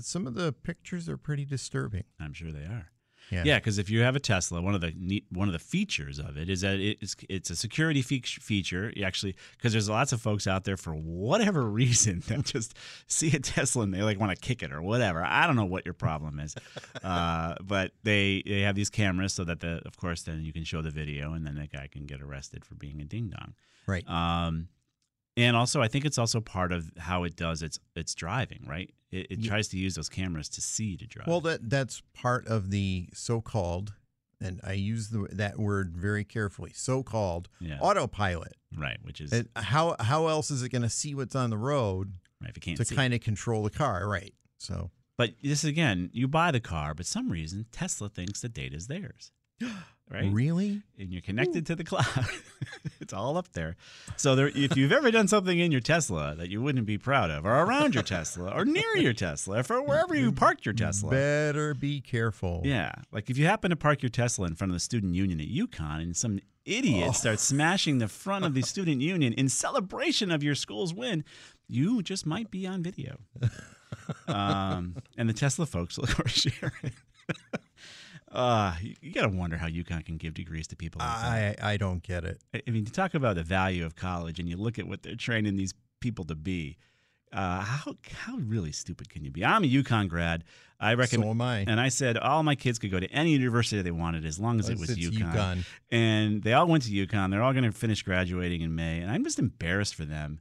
some 0.00 0.26
of 0.26 0.34
the 0.34 0.52
pictures 0.52 1.08
are 1.08 1.16
pretty 1.16 1.44
disturbing. 1.44 2.04
I'm 2.20 2.32
sure 2.32 2.52
they 2.52 2.64
are. 2.64 2.90
Yeah. 3.30 3.42
Yeah, 3.44 3.58
because 3.58 3.78
if 3.78 3.90
you 3.90 4.02
have 4.02 4.14
a 4.14 4.20
Tesla, 4.20 4.62
one 4.62 4.74
of 4.74 4.80
the 4.80 4.92
neat, 4.96 5.26
one 5.30 5.48
of 5.48 5.52
the 5.52 5.58
features 5.58 6.18
of 6.18 6.36
it 6.36 6.48
is 6.48 6.60
that 6.60 6.78
it's 6.78 7.16
it's 7.28 7.50
a 7.50 7.56
security 7.56 8.02
fe- 8.02 8.20
feature. 8.20 8.92
You 8.94 9.04
actually, 9.04 9.34
because 9.56 9.72
there's 9.72 9.88
lots 9.88 10.12
of 10.12 10.20
folks 10.20 10.46
out 10.46 10.64
there 10.64 10.76
for 10.76 10.92
whatever 10.94 11.62
reason 11.68 12.22
that 12.28 12.44
just 12.44 12.74
see 13.08 13.34
a 13.34 13.40
Tesla 13.40 13.82
and 13.82 13.92
they 13.92 14.02
like 14.02 14.20
want 14.20 14.30
to 14.30 14.40
kick 14.40 14.62
it 14.62 14.72
or 14.72 14.80
whatever. 14.80 15.24
I 15.24 15.46
don't 15.46 15.56
know 15.56 15.64
what 15.64 15.84
your 15.84 15.94
problem 15.94 16.38
is, 16.38 16.54
uh, 17.04 17.56
but 17.62 17.92
they 18.04 18.42
they 18.46 18.60
have 18.60 18.76
these 18.76 18.90
cameras 18.90 19.32
so 19.32 19.44
that 19.44 19.60
the 19.60 19.82
of 19.84 19.96
course 19.96 20.22
then 20.22 20.44
you 20.44 20.52
can 20.52 20.64
show 20.64 20.82
the 20.82 20.90
video 20.90 21.32
and 21.32 21.44
then 21.46 21.56
that 21.56 21.72
guy 21.72 21.88
can 21.90 22.06
get 22.06 22.22
arrested 22.22 22.64
for 22.64 22.74
being 22.76 23.00
a 23.00 23.04
ding 23.04 23.28
dong. 23.30 23.54
Right. 23.86 24.08
Um, 24.08 24.68
and 25.36 25.54
also, 25.54 25.82
I 25.82 25.88
think 25.88 26.04
it's 26.04 26.16
also 26.18 26.40
part 26.40 26.72
of 26.72 26.90
how 26.96 27.24
it 27.24 27.36
does 27.36 27.62
its 27.62 27.78
its 27.94 28.14
driving. 28.14 28.64
Right. 28.66 28.92
It, 29.16 29.26
it 29.30 29.38
Ye- 29.40 29.48
tries 29.48 29.68
to 29.68 29.78
use 29.78 29.94
those 29.94 30.08
cameras 30.08 30.48
to 30.50 30.60
see 30.60 30.96
to 30.96 31.06
drive. 31.06 31.26
Well, 31.26 31.40
that 31.42 31.68
that's 31.70 32.02
part 32.14 32.46
of 32.46 32.70
the 32.70 33.08
so-called, 33.14 33.94
and 34.40 34.60
I 34.64 34.72
use 34.72 35.08
the, 35.10 35.26
that 35.32 35.58
word 35.58 35.96
very 35.96 36.24
carefully. 36.24 36.72
So-called 36.74 37.48
Yeah. 37.60 37.78
autopilot. 37.80 38.54
right, 38.76 38.98
which 39.02 39.20
is 39.20 39.32
It, 39.32 39.48
how 39.56 39.96
how 40.00 40.26
else 40.28 40.50
is 40.50 40.62
it 40.62 40.68
going 40.70 40.82
to 40.82 40.90
see 40.90 41.14
what's 41.14 41.34
on 41.34 41.50
the 41.50 41.58
road 41.58 42.12
right. 42.40 42.50
If 42.50 42.56
you 42.56 42.60
can't 42.60 42.86
to 42.86 42.94
kind 42.94 43.14
of 43.14 43.20
control 43.20 43.62
the 43.62 43.70
car? 43.70 44.06
Right. 44.08 44.34
So 44.58 44.90
But 45.16 45.30
this 45.42 45.64
again, 45.64 46.10
you 46.12 46.28
buy 46.28 46.50
the 46.50 46.60
car, 46.60 46.92
but 46.94 47.06
some 47.06 47.30
reason 47.30 47.66
Tesla 47.72 48.08
thinks 48.08 48.40
the 48.42 48.48
data 48.48 48.76
is 48.76 48.86
theirs. 48.88 49.30
Right? 50.08 50.32
really, 50.32 50.82
And 51.00 51.12
you're 51.12 51.20
connected 51.20 51.66
to 51.66 51.74
the 51.74 51.82
cloud. 51.82 52.06
it's 53.00 53.12
all 53.12 53.36
up 53.36 53.52
there. 53.54 53.74
So 54.16 54.36
there, 54.36 54.48
if 54.54 54.76
you've 54.76 54.92
ever 54.92 55.10
done 55.10 55.26
something 55.26 55.58
in 55.58 55.72
your 55.72 55.80
Tesla 55.80 56.36
that 56.36 56.48
you 56.48 56.62
wouldn't 56.62 56.86
be 56.86 56.96
proud 56.96 57.30
of, 57.30 57.44
or 57.44 57.50
around 57.50 57.94
your 57.94 58.04
Tesla, 58.04 58.50
or 58.52 58.64
near 58.64 58.96
your 58.96 59.12
Tesla, 59.12 59.64
or 59.68 59.82
wherever 59.82 60.14
you 60.14 60.30
parked 60.30 60.64
your 60.64 60.74
Tesla. 60.74 61.10
better 61.10 61.74
be 61.74 62.00
careful. 62.00 62.62
Yeah. 62.64 62.92
Like 63.10 63.30
if 63.30 63.36
you 63.36 63.46
happen 63.46 63.70
to 63.70 63.76
park 63.76 64.00
your 64.00 64.10
Tesla 64.10 64.46
in 64.46 64.54
front 64.54 64.70
of 64.70 64.76
the 64.76 64.80
student 64.80 65.16
union 65.16 65.40
at 65.40 65.48
UConn 65.48 66.00
and 66.02 66.16
some 66.16 66.38
idiot 66.64 67.08
Oh. 67.08 67.12
starts 67.12 67.42
smashing 67.42 67.98
the 67.98 68.08
front 68.08 68.44
of 68.44 68.54
the 68.54 68.62
student 68.74 69.00
union 69.02 69.32
in 69.32 69.48
celebration 69.48 70.30
of 70.30 70.42
your 70.44 70.54
school's 70.54 70.94
win, 70.94 71.24
you 71.68 72.00
just 72.00 72.24
might 72.26 72.52
be 72.52 72.64
on 72.64 72.80
video. 72.80 73.16
um, 74.28 74.96
and 75.18 75.28
the 75.28 75.32
Tesla 75.34 75.66
folks 75.66 75.98
will 75.98 76.06
share 76.26 76.72
it. 76.84 76.92
Uh, 78.36 78.74
you, 78.80 78.94
you 79.00 79.12
got 79.12 79.22
to 79.22 79.28
wonder 79.28 79.56
how 79.56 79.66
UConn 79.66 80.04
can 80.04 80.16
give 80.16 80.34
degrees 80.34 80.66
to 80.68 80.76
people 80.76 81.00
like 81.00 81.20
that. 81.20 81.64
I 81.64 81.72
I 81.72 81.76
don't 81.76 82.02
get 82.02 82.24
it. 82.24 82.40
I 82.54 82.62
I 82.66 82.70
mean, 82.70 82.84
you 82.84 82.92
talk 82.92 83.14
about 83.14 83.36
the 83.36 83.42
value 83.42 83.84
of 83.84 83.96
college, 83.96 84.38
and 84.38 84.48
you 84.48 84.56
look 84.56 84.78
at 84.78 84.86
what 84.86 85.02
they're 85.02 85.14
training 85.16 85.56
these 85.56 85.74
people 86.00 86.24
to 86.26 86.34
be. 86.34 86.76
Uh, 87.32 87.60
how 87.60 87.96
how 88.12 88.36
really 88.36 88.72
stupid 88.72 89.10
can 89.10 89.24
you 89.24 89.30
be? 89.30 89.44
I'm 89.44 89.64
a 89.64 89.66
UConn 89.66 90.08
grad. 90.08 90.44
I 90.78 90.94
recommend, 90.94 91.26
So 91.26 91.30
am 91.30 91.40
I. 91.40 91.64
and 91.66 91.80
I 91.80 91.88
said 91.88 92.16
all 92.18 92.42
my 92.42 92.54
kids 92.54 92.78
could 92.78 92.90
go 92.90 93.00
to 93.00 93.10
any 93.10 93.32
university 93.32 93.80
they 93.82 93.90
wanted 93.90 94.24
as 94.24 94.38
long 94.38 94.60
as 94.60 94.68
it 94.68 94.78
was 94.78 94.90
UConn. 94.90 95.32
UConn. 95.32 95.64
And 95.90 96.42
they 96.42 96.52
all 96.52 96.66
went 96.66 96.84
to 96.84 96.90
UConn. 96.90 97.30
They're 97.30 97.42
all 97.42 97.52
going 97.52 97.64
to 97.64 97.72
finish 97.72 98.02
graduating 98.02 98.60
in 98.60 98.74
May, 98.74 99.00
and 99.00 99.10
I'm 99.10 99.24
just 99.24 99.38
embarrassed 99.38 99.94
for 99.94 100.04
them 100.04 100.38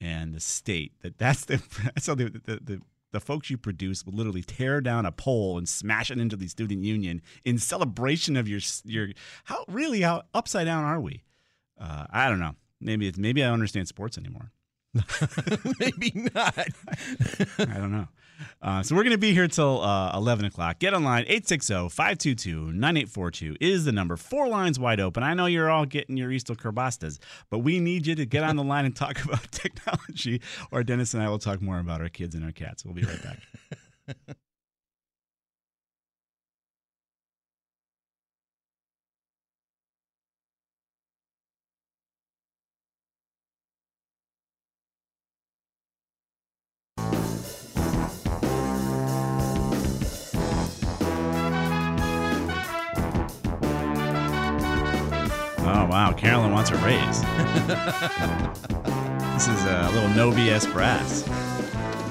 and 0.00 0.32
the 0.32 0.40
state 0.40 0.92
that 1.02 1.18
that's 1.18 1.44
the 1.46 1.56
that's 1.94 2.06
the 2.06 2.14
the, 2.14 2.60
the 2.62 2.80
the 3.12 3.20
folks 3.20 3.50
you 3.50 3.56
produce 3.56 4.04
will 4.04 4.12
literally 4.12 4.42
tear 4.42 4.80
down 4.80 5.06
a 5.06 5.12
pole 5.12 5.56
and 5.58 5.68
smash 5.68 6.10
it 6.10 6.18
into 6.18 6.36
the 6.36 6.48
student 6.48 6.84
union 6.84 7.22
in 7.44 7.58
celebration 7.58 8.36
of 8.36 8.48
your 8.48 8.60
your 8.84 9.08
how 9.44 9.64
really 9.68 10.02
how 10.02 10.22
upside 10.34 10.66
down 10.66 10.84
are 10.84 11.00
we? 11.00 11.22
Uh, 11.80 12.06
I 12.10 12.28
don't 12.28 12.40
know. 12.40 12.54
Maybe 12.80 13.08
it's 13.08 13.18
maybe 13.18 13.42
I 13.42 13.46
don't 13.46 13.54
understand 13.54 13.88
sports 13.88 14.18
anymore. 14.18 14.52
Maybe 15.78 16.12
not. 16.34 16.56
I 17.58 17.76
don't 17.76 17.92
know. 17.92 18.08
Uh, 18.62 18.82
so 18.82 18.94
we're 18.94 19.02
going 19.02 19.12
to 19.12 19.18
be 19.18 19.32
here 19.32 19.48
till 19.48 19.82
uh, 19.82 20.16
11 20.16 20.46
o'clock. 20.46 20.78
Get 20.78 20.94
online. 20.94 21.24
860-522-9842 21.26 23.56
is 23.60 23.84
the 23.84 23.92
number. 23.92 24.16
Four 24.16 24.48
lines 24.48 24.78
wide 24.78 25.00
open. 25.00 25.22
I 25.22 25.34
know 25.34 25.46
you're 25.46 25.70
all 25.70 25.86
getting 25.86 26.16
your 26.16 26.30
Easter 26.30 26.54
Kerbastas, 26.54 27.18
but 27.50 27.58
we 27.58 27.80
need 27.80 28.06
you 28.06 28.14
to 28.14 28.26
get 28.26 28.44
on 28.44 28.56
the 28.56 28.64
line 28.64 28.84
and 28.84 28.94
talk 28.96 29.22
about 29.24 29.50
technology, 29.52 30.40
or 30.70 30.82
Dennis 30.82 31.14
and 31.14 31.22
I 31.22 31.28
will 31.28 31.38
talk 31.38 31.62
more 31.62 31.78
about 31.78 32.00
our 32.00 32.08
kids 32.08 32.34
and 32.34 32.44
our 32.44 32.52
cats. 32.52 32.84
We'll 32.84 32.94
be 32.94 33.02
right 33.02 33.22
back. 33.22 34.36
wow. 55.88 56.12
Carolyn 56.12 56.52
wants 56.52 56.70
a 56.70 56.76
raise. 56.76 57.22
this 59.34 59.48
is 59.48 59.64
a 59.64 59.90
little 59.92 60.08
no 60.10 60.30
BS 60.30 60.70
brass. 60.72 61.24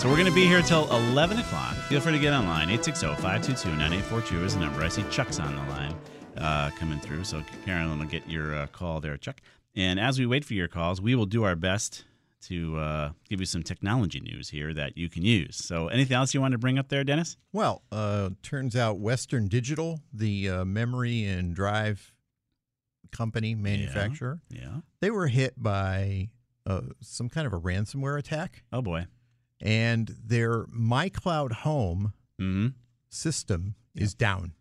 So 0.01 0.09
we're 0.09 0.15
going 0.15 0.27
to 0.27 0.35
be 0.35 0.45
here 0.45 0.61
till 0.61 0.89
11 0.91 1.39
o'clock. 1.39 1.75
Feel 1.87 2.01
free 2.01 2.13
to 2.13 2.19
get 2.19 2.33
online. 2.33 2.67
860-522-9842 2.69 4.43
is 4.43 4.55
the 4.55 4.61
number. 4.61 4.81
I 4.81 4.89
see 4.89 5.03
Chuck's 5.09 5.39
on 5.39 5.55
the 5.55 5.61
line 5.71 5.95
uh, 6.37 6.69
coming 6.71 6.99
through. 6.99 7.23
So 7.23 7.41
Carolyn 7.65 7.99
will 7.99 8.05
get 8.05 8.27
your 8.29 8.55
uh, 8.55 8.67
call 8.67 8.99
there, 8.99 9.17
Chuck. 9.17 9.41
And 9.75 9.99
as 9.99 10.19
we 10.19 10.25
wait 10.25 10.43
for 10.43 10.53
your 10.53 10.67
calls, 10.67 11.01
we 11.01 11.15
will 11.15 11.25
do 11.25 11.43
our 11.43 11.55
best 11.55 12.05
to 12.43 12.77
uh, 12.77 13.11
give 13.29 13.39
you 13.39 13.45
some 13.45 13.63
technology 13.63 14.19
news 14.19 14.49
here 14.49 14.73
that 14.73 14.97
you 14.97 15.09
can 15.09 15.23
use. 15.23 15.57
So 15.57 15.87
anything 15.87 16.15
else 16.15 16.33
you 16.33 16.41
want 16.41 16.53
to 16.53 16.57
bring 16.57 16.79
up 16.79 16.89
there, 16.89 17.03
Dennis? 17.03 17.37
Well, 17.51 17.83
uh, 17.91 18.29
turns 18.43 18.75
out 18.75 18.99
Western 18.99 19.47
Digital, 19.47 20.01
the 20.13 20.49
uh, 20.49 20.65
memory 20.65 21.25
and 21.25 21.55
drive 21.55 22.13
company 23.07 23.55
manufacturer, 23.55 24.39
Yeah. 24.49 24.81
they 25.01 25.09
were 25.11 25.27
hit 25.27 25.61
by 25.61 26.29
uh, 26.65 26.81
some 27.01 27.29
kind 27.29 27.47
of 27.47 27.53
a 27.53 27.59
ransomware 27.59 28.17
attack, 28.19 28.63
Oh, 28.73 28.81
boy. 28.81 29.05
and 29.61 30.13
their 30.23 30.65
MyCloud 30.65 31.51
Home 31.53 32.13
Mm-hmm. 32.39 32.67
system 33.09 33.75
is 33.95 34.13
down. 34.13 34.51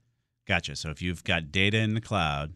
Gotcha. 0.48 0.76
So 0.76 0.90
if 0.90 1.02
you've 1.02 1.24
got 1.24 1.50
data 1.52 1.78
in 1.78 1.94
the 1.94 2.00
cloud 2.00 2.54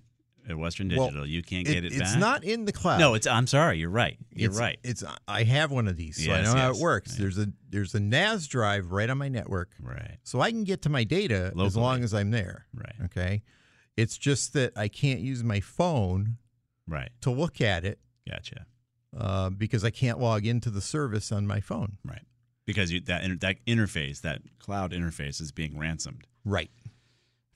at 0.49 0.57
Western 0.57 0.89
Well, 0.97 1.09
Digital, 1.09 1.27
you 1.27 1.43
can't 1.43 1.67
get 1.67 1.85
it, 1.85 1.93
it's 1.93 2.13
back. 2.13 2.19
not 2.19 2.45
in 2.45 2.65
the 2.65 2.73
cloud. 2.73 3.01
No, 3.01 3.15
it's. 3.15 3.27
I'm 3.27 3.47
sorry. 3.47 3.79
You're 3.79 3.91
right. 3.91 4.17
You're 4.33 4.51
It's- 4.51 4.59
right. 4.59 4.79
It's 4.83 5.05
I 5.29 5.43
have 5.43 5.71
one 5.71 5.89
of 5.89 5.97
these, 5.97 6.25
so 6.25 6.33
I 6.33 6.37
Yes, 6.39 6.47
know 6.55 6.59
how 6.61 6.71
it 6.71 6.79
works. 6.79 7.13
Yeah. 7.13 7.23
There's 7.23 7.39
a 7.39 7.49
there's 7.69 7.95
a 7.95 8.01
NAS 8.01 8.47
drive 8.47 8.93
right 8.93 9.11
on 9.11 9.19
my 9.19 9.29
network, 9.29 9.73
Right. 9.81 10.17
so 10.23 10.41
I 10.41 10.51
can 10.53 10.65
get 10.65 10.83
to 10.83 10.89
my 10.89 11.05
data 11.05 11.53
as 11.61 11.77
long 11.77 12.03
as 12.03 12.15
I'm 12.15 12.31
there. 12.31 12.67
Right. 12.73 12.95
Okay. 13.07 13.43
It's 13.97 14.17
just 14.17 14.53
that 14.55 14.73
I 14.77 14.89
can't 14.89 15.21
use 15.21 15.43
my 15.45 15.61
phone 15.61 16.39
Right. 16.87 17.11
to 17.21 17.31
look 17.31 17.61
at 17.61 17.85
it 17.85 17.99
Gotcha. 18.29 18.67
uh, 19.17 19.51
because 19.51 19.85
I 19.85 19.91
can't 19.91 20.19
log 20.19 20.47
into 20.47 20.71
the 20.71 20.81
service 20.81 21.31
on 21.33 21.47
my 21.47 21.61
phone. 21.61 21.99
Right. 22.05 22.23
Because 22.67 22.93
you, 22.93 23.01
that 23.03 23.41
that 23.41 23.57
interface, 23.67 24.21
that 24.23 24.43
cloud 24.59 24.93
interface, 24.93 25.41
is 25.41 25.51
being 25.53 25.79
ransomed. 25.79 26.27
Right. 26.45 26.71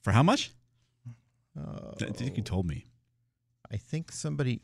For 0.01 0.11
how 0.11 0.23
much? 0.23 0.51
Uh, 1.57 1.91
I 2.01 2.11
think 2.11 2.37
you 2.37 2.43
told 2.43 2.65
me. 2.67 2.85
I 3.71 3.77
think 3.77 4.11
somebody. 4.11 4.61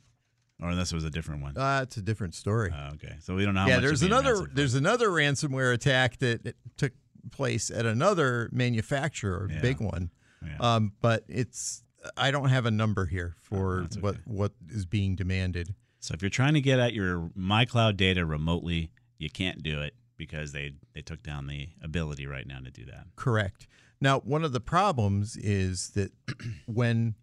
Or 0.61 0.69
unless 0.69 0.91
it 0.91 0.95
was 0.95 1.05
a 1.05 1.09
different 1.09 1.41
one. 1.41 1.57
Uh, 1.57 1.79
it's 1.83 1.97
a 1.97 2.01
different 2.01 2.35
story. 2.35 2.71
Oh, 2.75 2.89
okay. 2.95 3.15
So 3.21 3.35
we 3.35 3.45
don't 3.45 3.55
know. 3.55 3.61
How 3.61 3.67
yeah, 3.67 3.79
there's 3.79 4.03
another 4.03 4.47
there's 4.53 4.75
another 4.75 5.09
ransomware 5.09 5.73
attack 5.73 6.17
that 6.19 6.43
that 6.43 6.55
took 6.77 6.91
place 7.31 7.71
at 7.71 7.85
another 7.85 8.49
manufacturer, 8.51 9.49
Yeah. 9.51 9.61
big 9.61 9.79
one. 9.79 10.11
Yeah. 10.45 10.57
Um, 10.59 10.93
but 11.01 11.23
it's 11.27 11.83
I 12.17 12.31
don't 12.31 12.49
have 12.49 12.65
a 12.65 12.71
number 12.71 13.05
here 13.05 13.35
for 13.41 13.81
that's 13.81 13.97
what 13.97 14.15
okay. 14.15 14.23
what 14.25 14.51
is 14.69 14.85
being 14.85 15.15
demanded. 15.15 15.75
So 15.99 16.13
if 16.15 16.21
you're 16.21 16.29
trying 16.31 16.55
to 16.55 16.61
get 16.61 16.79
at 16.79 16.93
your 16.93 17.29
MyCloud 17.37 17.95
data 17.97 18.25
remotely, 18.25 18.91
you 19.19 19.29
can't 19.29 19.61
do 19.61 19.81
it 19.81 19.93
because 20.17 20.51
they 20.51 20.73
they 20.93 21.01
took 21.01 21.21
down 21.23 21.47
the 21.47 21.69
ability 21.83 22.25
right 22.25 22.47
now 22.47 22.59
to 22.59 22.71
do 22.71 22.85
that. 22.85 23.05
Correct. 23.15 23.67
Now, 23.99 24.19
one 24.21 24.43
of 24.43 24.51
the 24.51 24.59
problems 24.59 25.37
is 25.37 25.89
that 25.91 26.11
when 26.65 27.15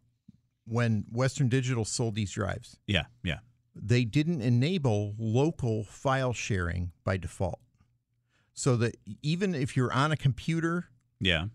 when 0.64 1.06
Western 1.10 1.48
Digital 1.48 1.84
sold 1.84 2.14
these 2.14 2.30
drives, 2.30 2.76
Yeah. 2.86 3.06
Yeah. 3.24 3.38
they 3.74 4.04
didn't 4.04 4.42
enable 4.42 5.14
local 5.18 5.82
file 5.84 6.32
sharing 6.34 6.92
by 7.04 7.16
default. 7.16 7.58
So 8.52 8.76
that 8.76 8.96
even 9.22 9.54
if 9.54 9.76
you're 9.76 9.92
on 9.92 10.12
a 10.12 10.16
computer 10.16 10.86
Yeah. 11.20 11.46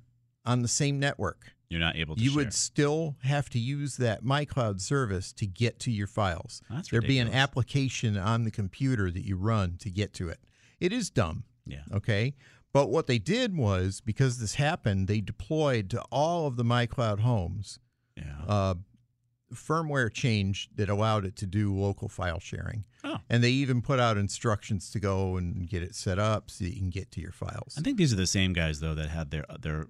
On 0.45 0.61
the 0.61 0.67
same 0.67 0.99
network, 0.99 1.53
You're 1.69 1.79
not 1.79 1.95
able 1.95 2.15
to. 2.15 2.21
you 2.21 2.31
share. 2.31 2.37
would 2.37 2.53
still 2.53 3.15
have 3.23 3.49
to 3.51 3.59
use 3.59 3.97
that 3.97 4.23
MyCloud 4.23 4.81
service 4.81 5.31
to 5.33 5.45
get 5.45 5.79
to 5.79 5.91
your 5.91 6.07
files. 6.07 6.61
That's 6.69 6.89
There'd 6.89 7.07
be 7.07 7.19
an 7.19 7.33
application 7.33 8.17
on 8.17 8.43
the 8.43 8.51
computer 8.51 9.09
that 9.11 9.25
you 9.25 9.35
run 9.37 9.77
to 9.79 9.89
get 9.89 10.13
to 10.15 10.29
it. 10.29 10.39
It 10.79 10.91
is 10.93 11.09
dumb. 11.09 11.43
Yeah. 11.65 11.83
Okay. 11.93 12.35
But 12.73 12.89
what 12.89 13.07
they 13.07 13.19
did 13.19 13.55
was 13.55 14.01
because 14.01 14.39
this 14.39 14.55
happened, 14.55 15.07
they 15.07 15.21
deployed 15.21 15.89
to 15.91 16.01
all 16.11 16.47
of 16.47 16.55
the 16.57 16.63
MyCloud 16.63 17.19
homes 17.19 17.79
Yeah. 18.17 18.23
uh, 18.47 18.73
firmware 19.53 20.11
change 20.11 20.69
that 20.75 20.89
allowed 20.89 21.25
it 21.25 21.35
to 21.37 21.45
do 21.45 21.73
local 21.73 22.07
file 22.09 22.39
sharing. 22.39 22.83
Oh. 23.03 23.17
And 23.29 23.43
they 23.43 23.49
even 23.51 23.81
put 23.81 23.99
out 23.99 24.17
instructions 24.17 24.89
to 24.91 24.99
go 24.99 25.37
and 25.37 25.67
get 25.67 25.83
it 25.83 25.95
set 25.95 26.19
up 26.19 26.49
so 26.51 26.65
you 26.65 26.75
can 26.75 26.89
get 26.89 27.11
to 27.11 27.21
your 27.21 27.31
files. 27.31 27.75
I 27.77 27.81
think 27.81 27.97
these 27.97 28.13
are 28.13 28.17
the 28.17 28.27
same 28.27 28.53
guys 28.53 28.79
though 28.79 28.93
that 28.95 29.09
had 29.09 29.31
their 29.31 29.45
their 29.59 29.87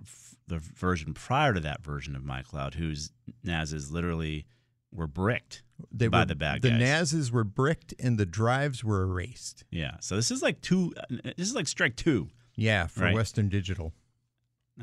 the 0.47 0.59
version 0.59 1.13
prior 1.13 1.53
to 1.53 1.59
that 1.61 1.81
version 1.83 2.15
of 2.15 2.23
MyCloud, 2.23 2.73
whose 2.73 3.11
NASs 3.45 3.91
literally 3.91 4.45
were 4.91 5.07
bricked 5.07 5.63
They 5.91 6.07
by 6.07 6.19
were, 6.19 6.25
the 6.25 6.35
bad 6.35 6.61
guys. 6.61 6.71
the. 6.71 6.77
NASs 6.77 7.31
were 7.31 7.43
bricked 7.45 7.93
and 7.99 8.17
the 8.17 8.25
drives 8.25 8.83
were 8.83 9.03
erased. 9.03 9.63
yeah. 9.71 9.95
So 10.01 10.15
this 10.17 10.29
is 10.31 10.41
like 10.43 10.61
two. 10.61 10.93
This 11.09 11.47
is 11.47 11.55
like 11.55 11.67
strike 11.67 11.95
two. 11.95 12.27
Yeah, 12.55 12.85
for 12.87 13.05
Right. 13.05 13.15
Western 13.15 13.49
Digital. 13.49 13.93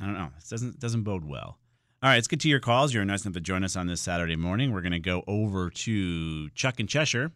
I 0.00 0.04
don't 0.06 0.14
know. 0.14 0.30
This 0.36 0.48
doesn't 0.48 0.78
doesn't 0.80 1.02
bode 1.04 1.24
well. 1.24 1.58
All 2.02 2.08
right, 2.08 2.14
let's 2.16 2.28
get 2.28 2.40
to 2.40 2.48
your 2.48 2.60
calls. 2.60 2.94
You're 2.94 3.04
nice 3.04 3.24
enough 3.24 3.34
to 3.34 3.40
join 3.40 3.62
us 3.62 3.76
on 3.76 3.86
this 3.86 4.00
Saturday 4.00 4.36
morning. 4.36 4.72
We're 4.72 4.80
going 4.80 4.92
to 4.92 4.98
go 4.98 5.22
over 5.26 5.68
to 5.68 6.48
Chuck 6.50 6.80
in 6.80 6.86
Cheshire. 6.86 7.30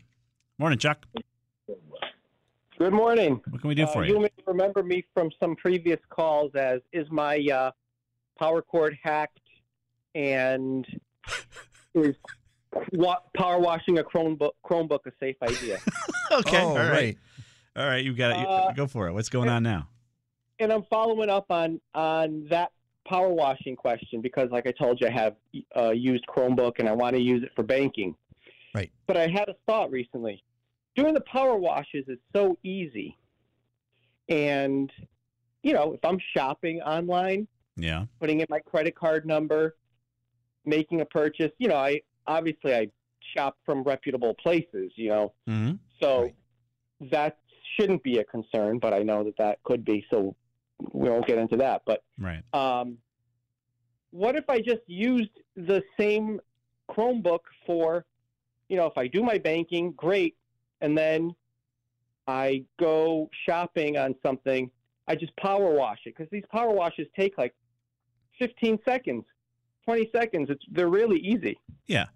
Morning, 0.58 0.78
Chuck. 0.78 1.04
Good 2.78 2.92
morning. 2.94 3.42
What 3.50 3.60
can 3.60 3.68
we 3.68 3.74
do 3.74 3.84
Uh, 3.84 3.86
for 3.88 4.04
you? 4.06 4.18
may 4.20 4.30
remember 4.46 4.82
me 4.82 5.04
from 5.12 5.30
some 5.38 5.54
previous 5.56 6.00
calls 6.08 6.50
as 6.54 6.80
is 6.94 7.06
my 7.10 7.44
uh, 7.52 7.70
power 8.38 8.62
cord 8.62 8.96
hacked 9.02 9.38
and 10.14 10.86
is 11.94 12.16
wa- 12.92 13.20
power 13.36 13.58
washing 13.58 13.98
a 13.98 14.02
Chromebook, 14.02 14.52
Chromebook 14.64 15.00
a 15.06 15.12
safe 15.20 15.36
idea? 15.42 15.78
okay. 16.32 16.62
Oh, 16.62 16.68
all 16.68 16.74
right. 16.76 16.90
right. 16.90 17.18
All 17.76 17.86
right. 17.86 18.02
You 18.04 18.14
got 18.14 18.30
it. 18.30 18.48
Uh, 18.48 18.72
go 18.72 18.86
for 18.86 19.08
it. 19.08 19.12
What's 19.12 19.28
going 19.28 19.50
on 19.50 19.62
now? 19.62 19.88
and 20.60 20.72
I'm 20.72 20.84
following 20.88 21.28
up 21.28 21.46
on 21.50 21.80
on 21.94 22.46
that 22.48 22.70
power 23.06 23.28
washing 23.28 23.76
question 23.76 24.20
because, 24.20 24.50
like 24.50 24.66
I 24.66 24.72
told 24.72 25.00
you, 25.00 25.06
I 25.06 25.10
have 25.10 25.36
uh, 25.76 25.90
used 25.90 26.24
Chromebook 26.26 26.78
and 26.78 26.88
I 26.88 26.92
want 26.92 27.14
to 27.14 27.20
use 27.22 27.42
it 27.42 27.50
for 27.54 27.62
banking. 27.62 28.14
Right. 28.74 28.90
But 29.06 29.16
I 29.16 29.28
had 29.28 29.48
a 29.48 29.54
thought 29.66 29.90
recently. 29.90 30.42
Doing 30.96 31.14
the 31.14 31.22
power 31.22 31.56
washes 31.56 32.04
is 32.08 32.18
so 32.34 32.56
easy, 32.62 33.18
and 34.28 34.90
you 35.62 35.72
know, 35.72 35.92
if 35.94 36.04
I'm 36.04 36.18
shopping 36.36 36.80
online, 36.82 37.48
Yeah. 37.76 38.06
putting 38.20 38.40
in 38.40 38.46
my 38.50 38.60
credit 38.60 38.94
card 38.94 39.26
number, 39.26 39.76
making 40.64 41.00
a 41.00 41.04
purchase, 41.04 41.50
you 41.58 41.68
know, 41.68 41.76
I 41.76 42.02
obviously 42.26 42.74
I 42.74 42.90
shop 43.34 43.56
from 43.64 43.82
reputable 43.82 44.34
places, 44.34 44.92
you 44.96 45.08
know, 45.08 45.32
hmm 45.46 45.72
so 46.00 46.30
that 47.10 47.38
shouldn't 47.76 48.02
be 48.02 48.18
a 48.18 48.24
concern, 48.24 48.78
but 48.78 48.92
I 48.92 49.02
know 49.02 49.24
that 49.24 49.36
that 49.38 49.62
could 49.64 49.84
be. 49.84 50.04
So 50.10 50.36
we 50.92 51.08
won't 51.08 51.26
get 51.26 51.38
into 51.38 51.56
that. 51.58 51.82
But 51.86 52.02
Right. 52.18 52.42
um, 52.52 52.98
what 54.10 54.36
if 54.36 54.48
I 54.48 54.60
just 54.60 54.82
used 54.86 55.30
the 55.56 55.82
same 55.98 56.40
Chromebook 56.90 57.40
for, 57.66 58.04
you 58.68 58.76
know, 58.76 58.86
if 58.86 58.96
I 58.96 59.06
do 59.08 59.22
my 59.22 59.38
banking, 59.38 59.92
great, 59.92 60.36
and 60.80 60.96
then 60.96 61.34
I 62.26 62.64
go 62.78 63.28
shopping 63.46 63.96
on 63.96 64.14
something, 64.22 64.70
I 65.06 65.14
just 65.16 65.36
power 65.36 65.74
wash 65.74 66.00
it 66.06 66.14
because 66.16 66.30
these 66.30 66.44
power 66.50 66.70
washes 66.72 67.06
take 67.16 67.36
like 67.38 67.54
15 68.38 68.78
seconds, 68.84 69.24
20 69.84 70.10
seconds. 70.14 70.48
It's 70.50 70.64
they're 70.70 70.88
really 70.88 71.18
easy. 71.18 71.58
Yeah. 71.86 72.06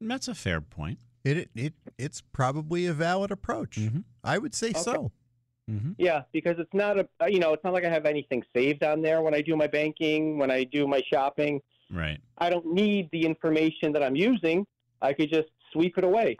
That's 0.00 0.28
a 0.28 0.34
fair 0.34 0.60
point. 0.60 0.98
It, 1.24 1.36
it, 1.36 1.50
it 1.54 1.74
it's 1.98 2.20
probably 2.22 2.86
a 2.86 2.94
valid 2.94 3.30
approach. 3.30 3.76
Mhm. 3.76 4.04
I 4.24 4.38
would 4.38 4.54
say 4.54 4.72
so. 4.72 5.12
Hmm 5.78 5.92
Yeah, 5.98 6.22
because 6.32 6.56
it's 6.58 6.74
not 6.74 6.98
a 6.98 7.06
you 7.28 7.38
know 7.38 7.52
it's 7.52 7.64
not 7.64 7.72
like 7.72 7.84
I 7.84 7.90
have 7.90 8.06
anything 8.06 8.42
saved 8.54 8.82
on 8.82 9.02
there 9.02 9.22
when 9.22 9.34
I 9.34 9.40
do 9.40 9.56
my 9.56 9.66
banking, 9.66 10.38
when 10.38 10.50
I 10.50 10.64
do 10.64 10.86
my 10.86 11.02
shopping. 11.12 11.60
Right. 11.90 12.18
I 12.38 12.50
don't 12.50 12.66
need 12.66 13.08
the 13.12 13.24
information 13.24 13.92
that 13.92 14.02
I'm 14.02 14.16
using. 14.16 14.66
I 15.02 15.12
could 15.12 15.30
just 15.30 15.48
sweep 15.72 15.98
it 15.98 16.04
away. 16.04 16.36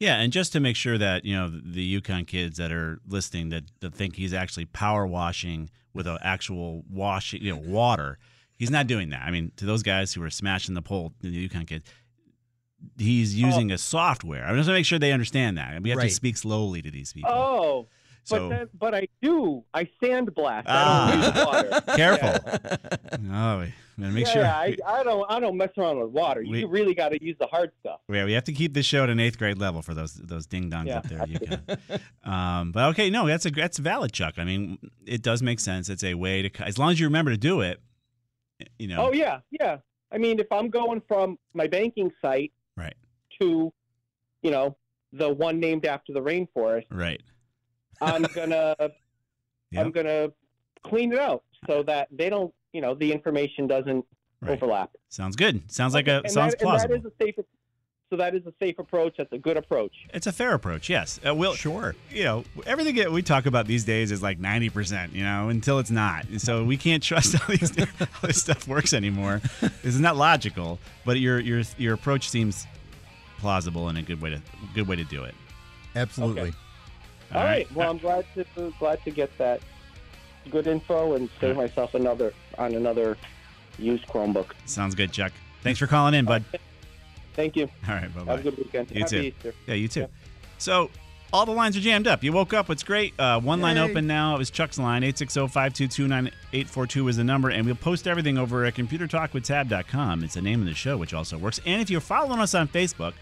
Yeah, 0.00 0.20
and 0.20 0.32
just 0.32 0.52
to 0.52 0.60
make 0.60 0.76
sure 0.76 0.96
that 0.98 1.24
you 1.24 1.34
know 1.34 1.48
the 1.48 2.00
UConn 2.00 2.26
kids 2.26 2.58
that 2.58 2.70
are 2.70 3.00
listening 3.06 3.48
that, 3.48 3.64
that 3.80 3.94
think 3.94 4.16
he's 4.16 4.32
actually 4.32 4.66
power 4.66 5.06
washing 5.06 5.70
with 5.92 6.06
an 6.06 6.18
actual 6.22 6.84
wash, 6.88 7.32
you 7.32 7.52
know, 7.52 7.60
water. 7.60 8.18
He's 8.56 8.70
not 8.70 8.86
doing 8.86 9.10
that. 9.10 9.22
I 9.22 9.30
mean, 9.30 9.52
to 9.56 9.64
those 9.64 9.82
guys 9.82 10.12
who 10.14 10.22
are 10.22 10.30
smashing 10.30 10.74
the 10.74 10.82
pole, 10.82 11.12
the 11.20 11.48
UConn 11.48 11.66
kids, 11.66 11.84
he's 12.96 13.34
using 13.34 13.70
a 13.70 13.78
software. 13.78 14.44
I 14.44 14.48
just 14.48 14.56
want 14.56 14.66
to 14.66 14.72
make 14.72 14.86
sure 14.86 14.98
they 14.98 15.12
understand 15.12 15.58
that. 15.58 15.82
We 15.82 15.90
have 15.90 16.00
to 16.00 16.10
speak 16.10 16.36
slowly 16.36 16.82
to 16.82 16.90
these 16.90 17.12
people. 17.12 17.30
Oh, 17.32 17.88
so 18.28 18.48
but 18.48 18.56
then, 18.56 18.68
but 18.78 18.94
I 18.94 19.08
do. 19.22 19.64
I 19.74 19.88
sandblast. 20.02 20.64
Ah. 20.66 21.08
I 21.08 21.16
don't 21.16 21.34
use 21.34 21.44
water. 21.46 21.82
careful. 21.96 22.78
Oh, 23.30 23.58
we 23.60 23.72
gotta 24.04 24.12
make 24.12 24.26
yeah, 24.26 24.32
sure. 24.32 24.46
I, 24.46 24.76
I 24.86 25.02
don't. 25.02 25.26
I 25.28 25.40
don't 25.40 25.56
mess 25.56 25.70
around 25.76 25.98
with 25.98 26.10
water. 26.10 26.42
We- 26.48 26.60
You 26.60 26.68
really 26.68 26.94
got 26.94 27.08
to 27.10 27.22
use 27.22 27.36
the 27.40 27.46
hard 27.48 27.72
stuff. 27.80 28.00
Yeah, 28.08 28.24
we 28.26 28.32
have 28.32 28.44
to 28.44 28.52
keep 28.52 28.72
this 28.72 28.86
show 28.86 29.02
at 29.02 29.10
an 29.10 29.18
eighth 29.18 29.38
grade 29.38 29.58
level 29.58 29.82
for 29.82 29.92
those 29.92 30.14
those 30.14 30.46
ding 30.46 30.70
dongs 30.70 30.86
Yeah. 30.86 30.98
up 30.98 31.08
there. 31.08 31.26
You 31.26 31.38
can. 31.40 31.62
um, 32.24 32.70
but 32.72 32.84
okay, 32.90 33.10
no, 33.10 33.26
that's 33.26 33.44
a 33.46 33.50
that's 33.50 33.78
valid, 33.78 34.12
Chuck. 34.12 34.34
I 34.38 34.44
mean, 34.44 34.78
it 35.04 35.22
does 35.22 35.42
make 35.42 35.58
sense. 35.58 35.88
It's 35.88 36.04
a 36.04 36.14
way 36.14 36.48
to, 36.48 36.62
as 36.64 36.78
long 36.78 36.92
as 36.92 37.00
you 37.00 37.06
remember 37.06 37.32
to 37.32 37.36
do 37.36 37.60
it. 37.60 37.80
You 38.78 38.88
know. 38.88 39.06
Oh 39.08 39.12
yeah, 39.12 39.40
yeah. 39.50 39.78
I 40.12 40.18
mean, 40.18 40.38
if 40.38 40.50
I'm 40.52 40.70
going 40.70 41.02
from 41.08 41.36
my 41.54 41.66
banking 41.66 42.10
site 42.22 42.52
Right. 42.76 42.94
to, 43.40 43.72
you 44.42 44.50
know, 44.50 44.76
the 45.12 45.28
one 45.28 45.58
named 45.60 45.84
after 45.86 46.12
the 46.12 46.20
rainforest, 46.22 46.86
Right. 46.90 47.20
I'm 48.00 48.22
gonna 48.34 48.74
Yep. 49.70 49.84
I'm 49.86 49.90
gonna 49.92 50.28
clean 50.82 51.12
it 51.12 51.18
out 51.18 51.42
so 51.66 51.82
that 51.82 52.08
they 52.10 52.30
don't, 52.30 52.52
you 52.72 52.80
know, 52.80 52.94
the 52.94 53.12
information 53.12 53.66
doesn't 53.66 54.04
Right. 54.40 54.52
overlap. 54.52 54.90
Sounds 55.08 55.34
good. 55.34 55.68
Sounds 55.70 55.94
like 55.94 56.06
a 56.06 56.18
And 56.22 56.30
sounds 56.30 56.52
that, 56.54 56.60
and 56.62 56.68
plausible. 56.68 56.94
that 57.00 57.06
is 57.06 57.12
a 57.20 57.24
safe. 57.24 57.34
So 58.08 58.16
that 58.16 58.34
is 58.36 58.46
a 58.46 58.52
safe 58.60 58.78
approach. 58.78 59.16
That's 59.18 59.32
a 59.32 59.38
good 59.38 59.56
approach. 59.56 59.92
it's 60.14 60.26
a 60.28 60.32
fair 60.32 60.54
approach. 60.54 60.88
Yes. 60.88 61.18
Uh, 61.26 61.34
we'll, 61.34 61.54
Sure. 61.54 61.94
You 62.10 62.22
know, 62.24 62.44
everything 62.64 62.94
that 62.94 63.10
we 63.10 63.20
talk 63.22 63.46
about 63.46 63.66
these 63.66 63.84
days 63.84 64.12
is 64.12 64.22
like 64.22 64.38
ninety 64.38 64.70
percent. 64.70 65.12
You 65.12 65.24
know, 65.24 65.48
until 65.48 65.78
it's 65.80 65.90
not. 65.90 66.24
So 66.38 66.62
we 66.64 66.76
can't 66.76 67.02
trust 67.02 67.32
how, 67.38 67.46
these, 67.52 67.74
how 67.76 68.26
this 68.28 68.40
stuff 68.40 68.66
works 68.68 68.92
anymore. 68.94 69.42
This 69.60 69.94
is 69.94 70.00
not 70.00 70.16
logical, 70.16 70.78
but 71.04 71.18
your 71.18 71.40
your 71.40 71.62
your 71.76 71.94
approach 71.94 72.30
seems 72.30 72.64
plausible 73.40 73.88
and 73.88 73.98
a 73.98 74.02
good 74.02 74.20
way 74.22 74.30
to 74.30 74.40
good 74.74 74.86
way 74.86 74.94
to 74.96 75.04
do 75.04 75.24
it. 75.24 75.34
Absolutely. 75.96 76.42
Okay. 76.42 76.52
All 77.34 77.44
right. 77.44 77.70
Well, 77.74 77.90
I'm 77.90 77.98
glad 77.98 78.24
to 78.34 78.72
glad 78.78 79.02
to 79.04 79.10
get 79.10 79.36
that 79.38 79.60
good 80.50 80.66
info 80.66 81.14
and 81.14 81.28
save 81.40 81.56
myself 81.56 81.94
another 81.94 82.32
on 82.56 82.74
another 82.74 83.16
used 83.78 84.06
Chromebook. 84.06 84.52
Sounds 84.64 84.94
good, 84.94 85.12
Chuck. 85.12 85.32
Thanks 85.62 85.78
for 85.78 85.86
calling 85.86 86.14
in, 86.14 86.24
bud. 86.24 86.44
Thank 87.34 87.56
you. 87.56 87.68
All 87.86 87.94
right, 87.94 88.14
bye 88.14 88.24
bye. 88.24 88.30
Have 88.32 88.40
a 88.40 88.42
good 88.42 88.58
weekend. 88.58 88.90
You 88.90 89.00
Happy 89.00 89.16
too. 89.16 89.22
Easter. 89.22 89.54
Yeah, 89.66 89.74
you 89.74 89.88
too. 89.88 90.06
So 90.58 90.90
all 91.32 91.46
the 91.46 91.52
lines 91.52 91.76
are 91.76 91.80
jammed 91.80 92.06
up. 92.06 92.24
You 92.24 92.32
woke 92.32 92.54
up. 92.54 92.70
It's 92.70 92.82
great. 92.82 93.12
Uh, 93.18 93.40
one 93.40 93.60
line 93.60 93.78
open 93.78 94.06
now. 94.06 94.34
It 94.34 94.38
was 94.38 94.50
Chuck's 94.50 94.78
line. 94.78 95.02
860-522-9842 95.02 97.10
is 97.10 97.16
the 97.16 97.24
number. 97.24 97.50
And 97.50 97.66
we'll 97.66 97.74
post 97.74 98.08
everything 98.08 98.38
over 98.38 98.64
at 98.64 98.74
computertalkwithtab.com. 98.74 100.24
It's 100.24 100.34
the 100.34 100.42
name 100.42 100.60
of 100.60 100.66
the 100.66 100.74
show, 100.74 100.96
which 100.96 101.14
also 101.14 101.38
works. 101.38 101.60
And 101.66 101.82
if 101.82 101.90
you're 101.90 102.00
following 102.00 102.40
us 102.40 102.54
on 102.54 102.68
Facebook 102.68 103.12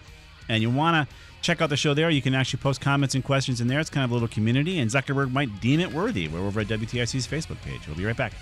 and 0.48 0.62
you 0.62 0.70
want 0.70 1.08
to 1.08 1.14
check 1.46 1.62
out 1.62 1.70
the 1.70 1.76
show 1.76 1.94
there, 1.94 2.10
you 2.10 2.20
can 2.20 2.34
actually 2.34 2.58
post 2.58 2.80
comments 2.80 3.14
and 3.14 3.22
questions 3.22 3.60
in 3.60 3.68
there. 3.68 3.78
It's 3.78 3.88
kind 3.88 4.04
of 4.04 4.10
a 4.10 4.14
little 4.14 4.28
community, 4.28 4.80
and 4.80 4.90
Zuckerberg 4.90 5.32
might 5.32 5.60
deem 5.60 5.78
it 5.78 5.92
worthy. 5.92 6.26
We're 6.26 6.40
over 6.40 6.60
at 6.60 6.66
WTIC's 6.66 7.26
Facebook 7.26 7.60
page. 7.62 7.86
We'll 7.86 7.96
be 7.96 8.04
right 8.04 8.16
back. 8.16 8.32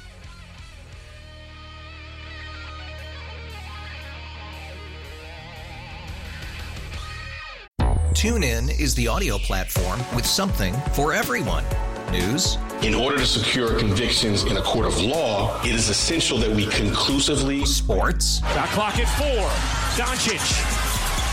TuneIn 8.14 8.80
is 8.80 8.94
the 8.94 9.06
audio 9.06 9.36
platform 9.36 10.00
with 10.16 10.24
something 10.24 10.72
for 10.94 11.12
everyone. 11.12 11.64
News, 12.10 12.56
In 12.82 12.94
order 12.94 13.18
to 13.18 13.26
secure 13.26 13.78
convictions 13.78 14.44
in 14.44 14.56
a 14.56 14.62
court 14.62 14.86
of 14.86 14.98
law, 15.02 15.60
it 15.62 15.74
is 15.74 15.90
essential 15.90 16.38
that 16.38 16.50
we 16.50 16.66
conclusively 16.66 17.66
sports, 17.66 18.38
Shot 18.40 18.68
clock 18.68 18.98
at 18.98 19.08
four. 19.18 19.48
Doncic. 19.98 20.83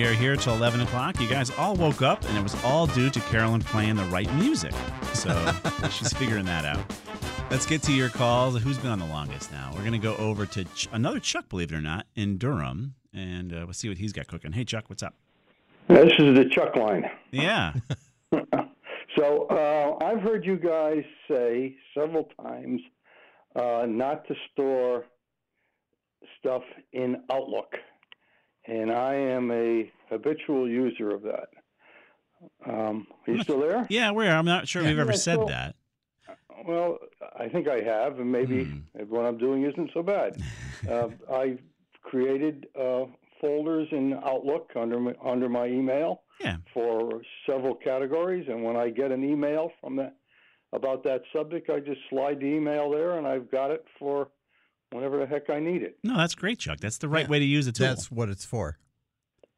We 0.00 0.06
are 0.06 0.14
here 0.14 0.34
till 0.34 0.54
11 0.54 0.80
o'clock. 0.80 1.20
You 1.20 1.28
guys 1.28 1.50
all 1.58 1.76
woke 1.76 2.00
up, 2.00 2.24
and 2.24 2.34
it 2.34 2.42
was 2.42 2.54
all 2.64 2.86
due 2.86 3.10
to 3.10 3.20
Carolyn 3.20 3.60
playing 3.60 3.96
the 3.96 4.04
right 4.04 4.32
music. 4.36 4.72
So 5.12 5.52
she's 5.90 6.10
figuring 6.14 6.46
that 6.46 6.64
out. 6.64 6.82
Let's 7.50 7.66
get 7.66 7.82
to 7.82 7.92
your 7.92 8.08
calls. 8.08 8.58
Who's 8.62 8.78
been 8.78 8.92
on 8.92 8.98
the 8.98 9.04
longest 9.04 9.52
now? 9.52 9.70
We're 9.74 9.80
going 9.80 9.92
to 9.92 9.98
go 9.98 10.16
over 10.16 10.46
to 10.46 10.64
Ch- 10.64 10.88
another 10.92 11.20
Chuck, 11.20 11.50
believe 11.50 11.70
it 11.70 11.74
or 11.74 11.82
not, 11.82 12.06
in 12.16 12.38
Durham, 12.38 12.94
and 13.12 13.52
uh, 13.52 13.64
we'll 13.66 13.74
see 13.74 13.90
what 13.90 13.98
he's 13.98 14.14
got 14.14 14.26
cooking. 14.26 14.52
Hey, 14.52 14.64
Chuck, 14.64 14.84
what's 14.88 15.02
up? 15.02 15.16
This 15.88 16.12
is 16.18 16.34
the 16.34 16.46
Chuck 16.50 16.76
line. 16.76 17.04
Yeah. 17.30 17.74
So 19.18 19.48
uh, 19.50 20.04
I've 20.04 20.20
heard 20.20 20.46
you 20.46 20.56
guys 20.56 21.02
say 21.28 21.74
several 21.98 22.28
times 22.40 22.80
uh, 23.56 23.84
not 23.88 24.24
to 24.28 24.34
store 24.52 25.04
stuff 26.38 26.62
in 26.92 27.16
Outlook, 27.30 27.74
and 28.66 28.90
I 28.92 29.14
am 29.14 29.50
a 29.50 29.90
habitual 30.08 30.68
user 30.68 31.10
of 31.10 31.22
that. 31.22 31.48
Um, 32.66 33.06
are 33.26 33.32
you 33.34 33.42
still 33.42 33.60
there? 33.60 33.86
Yeah, 33.90 34.10
we're. 34.12 34.30
I'm 34.30 34.46
not 34.46 34.66
sure 34.68 34.82
we've 34.82 34.98
ever 34.98 35.12
Yeah, 35.12 35.16
said 35.16 35.36
so- 35.36 35.44
that. 35.46 35.76
Well, 36.66 36.98
I 37.38 37.48
think 37.48 37.68
I 37.68 37.80
have, 37.80 38.18
and 38.20 38.30
maybe 38.30 38.64
Hmm. 38.64 38.80
what 39.08 39.24
I'm 39.24 39.38
doing 39.38 39.64
isn't 39.64 39.90
so 39.94 40.02
bad. 40.02 40.36
uh, 40.90 41.08
I 41.32 41.56
created 42.02 42.66
uh, 42.78 43.06
folders 43.40 43.88
in 43.92 44.12
Outlook 44.24 44.70
under 44.76 45.00
my, 45.00 45.14
under 45.24 45.48
my 45.48 45.66
email 45.66 46.22
Yeah. 46.38 46.56
for 46.74 47.22
several 47.46 47.74
categories, 47.74 48.46
and 48.48 48.62
when 48.62 48.76
I 48.76 48.90
get 48.90 49.10
an 49.10 49.24
email 49.24 49.72
from 49.80 49.96
that 49.96 50.16
about 50.74 51.02
that 51.04 51.22
subject, 51.32 51.70
I 51.70 51.80
just 51.80 52.00
slide 52.10 52.40
the 52.40 52.46
email 52.46 52.90
there, 52.90 53.16
and 53.16 53.26
I've 53.26 53.50
got 53.50 53.70
it 53.70 53.84
for 53.98 54.28
whenever 54.92 55.18
the 55.18 55.26
heck 55.26 55.50
I 55.50 55.60
need 55.60 55.82
it. 55.82 55.98
No, 56.02 56.16
that's 56.16 56.34
great, 56.34 56.58
Chuck. 56.58 56.78
That's 56.80 56.98
the 56.98 57.08
right 57.08 57.28
way 57.28 57.38
to 57.38 57.44
use 57.44 57.66
the 57.66 57.72
tool. 57.72 57.86
That's 57.88 58.10
what 58.10 58.28
it's 58.28 58.44
for. 58.44 58.78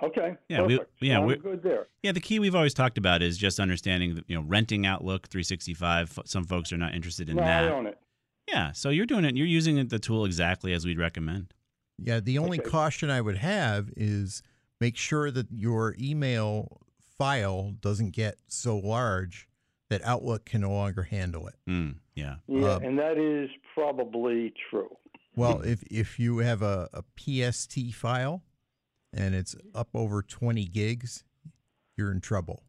Okay, 0.02 0.36
Yeah, 0.48 0.62
we- 0.62 0.78
perfect. 0.78 0.96
yeah, 1.00 1.18
I'm 1.20 1.26
we- 1.26 1.36
good 1.36 1.62
there. 1.62 1.86
Yeah, 2.02 2.10
the 2.12 2.20
key 2.20 2.40
we've 2.40 2.56
always 2.56 2.74
talked 2.74 2.98
about 2.98 3.22
is 3.22 3.38
just 3.38 3.60
understanding, 3.60 4.16
that, 4.16 4.24
you 4.28 4.34
know, 4.34 4.42
renting 4.42 4.84
Outlook 4.84 5.28
365. 5.28 6.18
Some 6.24 6.44
folks 6.44 6.72
are 6.72 6.76
not 6.76 6.92
interested 6.94 7.28
in 7.28 7.36
no, 7.36 7.42
that. 7.42 7.64
I 7.64 7.68
own 7.72 7.86
it. 7.86 7.98
Yeah, 8.48 8.72
so 8.72 8.90
you're 8.90 9.06
doing 9.06 9.24
it. 9.24 9.36
You're 9.36 9.46
using 9.46 9.86
the 9.86 10.00
tool 10.00 10.24
exactly 10.24 10.72
as 10.72 10.84
we'd 10.84 10.98
recommend. 10.98 11.54
Yeah, 11.98 12.18
the 12.18 12.38
only 12.38 12.58
caution 12.58 13.10
I 13.10 13.20
would 13.20 13.36
have 13.36 13.90
is 13.96 14.42
make 14.80 14.96
sure 14.96 15.30
that 15.30 15.46
your 15.52 15.94
email 16.00 16.80
file 17.16 17.76
doesn't 17.80 18.10
get 18.10 18.38
so 18.48 18.76
large 18.78 19.46
that 19.88 20.02
Outlook 20.02 20.46
can 20.46 20.62
no 20.62 20.72
longer 20.72 21.04
handle 21.04 21.46
it. 21.46 21.54
Mm, 21.68 21.96
yeah. 22.16 22.36
Yeah, 22.48 22.66
Uh, 22.66 22.78
and 22.80 22.98
that 22.98 23.18
is 23.18 23.50
probably 23.74 24.52
true. 24.68 24.96
Well, 25.34 25.62
if 25.62 25.82
if 25.84 26.18
you 26.18 26.38
have 26.38 26.62
a, 26.62 26.88
a 26.92 27.02
PST 27.18 27.94
file 27.94 28.42
and 29.12 29.34
it's 29.34 29.54
up 29.74 29.88
over 29.94 30.22
20 30.22 30.64
gigs, 30.66 31.24
you're 31.96 32.12
in 32.12 32.20
trouble. 32.20 32.64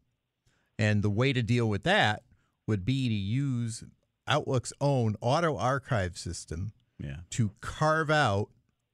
And 0.78 1.02
the 1.02 1.10
way 1.10 1.32
to 1.32 1.42
deal 1.42 1.68
with 1.68 1.84
that 1.84 2.22
would 2.66 2.84
be 2.84 3.08
to 3.08 3.14
use 3.14 3.84
Outlook's 4.26 4.72
own 4.80 5.16
auto 5.20 5.56
archive 5.56 6.16
system 6.16 6.72
Yeah. 6.98 7.18
to 7.30 7.52
carve 7.60 8.10
out 8.10 8.48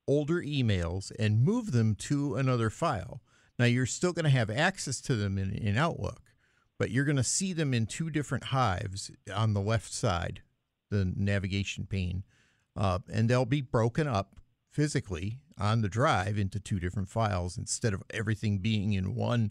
older 0.08 0.40
emails 0.42 1.12
and 1.18 1.44
move 1.44 1.70
them 1.72 1.94
to 1.94 2.34
another 2.36 2.68
file. 2.70 3.22
Now, 3.58 3.66
you're 3.66 3.86
still 3.86 4.12
going 4.12 4.24
to 4.24 4.30
have 4.30 4.50
access 4.50 5.00
to 5.02 5.14
them 5.14 5.38
in, 5.38 5.52
in 5.52 5.76
Outlook, 5.78 6.32
but 6.78 6.90
you're 6.90 7.04
going 7.04 7.16
to 7.16 7.22
see 7.22 7.52
them 7.52 7.72
in 7.72 7.86
two 7.86 8.10
different 8.10 8.44
hives 8.44 9.10
on 9.32 9.54
the 9.54 9.60
left 9.60 9.92
side, 9.92 10.42
the 10.90 11.04
navigation 11.14 11.86
pane, 11.86 12.24
uh, 12.76 12.98
and 13.12 13.28
they'll 13.28 13.44
be 13.44 13.60
broken 13.60 14.06
up 14.06 14.36
physically 14.70 15.38
on 15.58 15.82
the 15.82 15.88
drive 15.88 16.38
into 16.38 16.58
two 16.60 16.78
different 16.80 17.08
files 17.08 17.58
instead 17.58 17.92
of 17.92 18.02
everything 18.10 18.58
being 18.58 18.92
in 18.92 19.14
one 19.14 19.50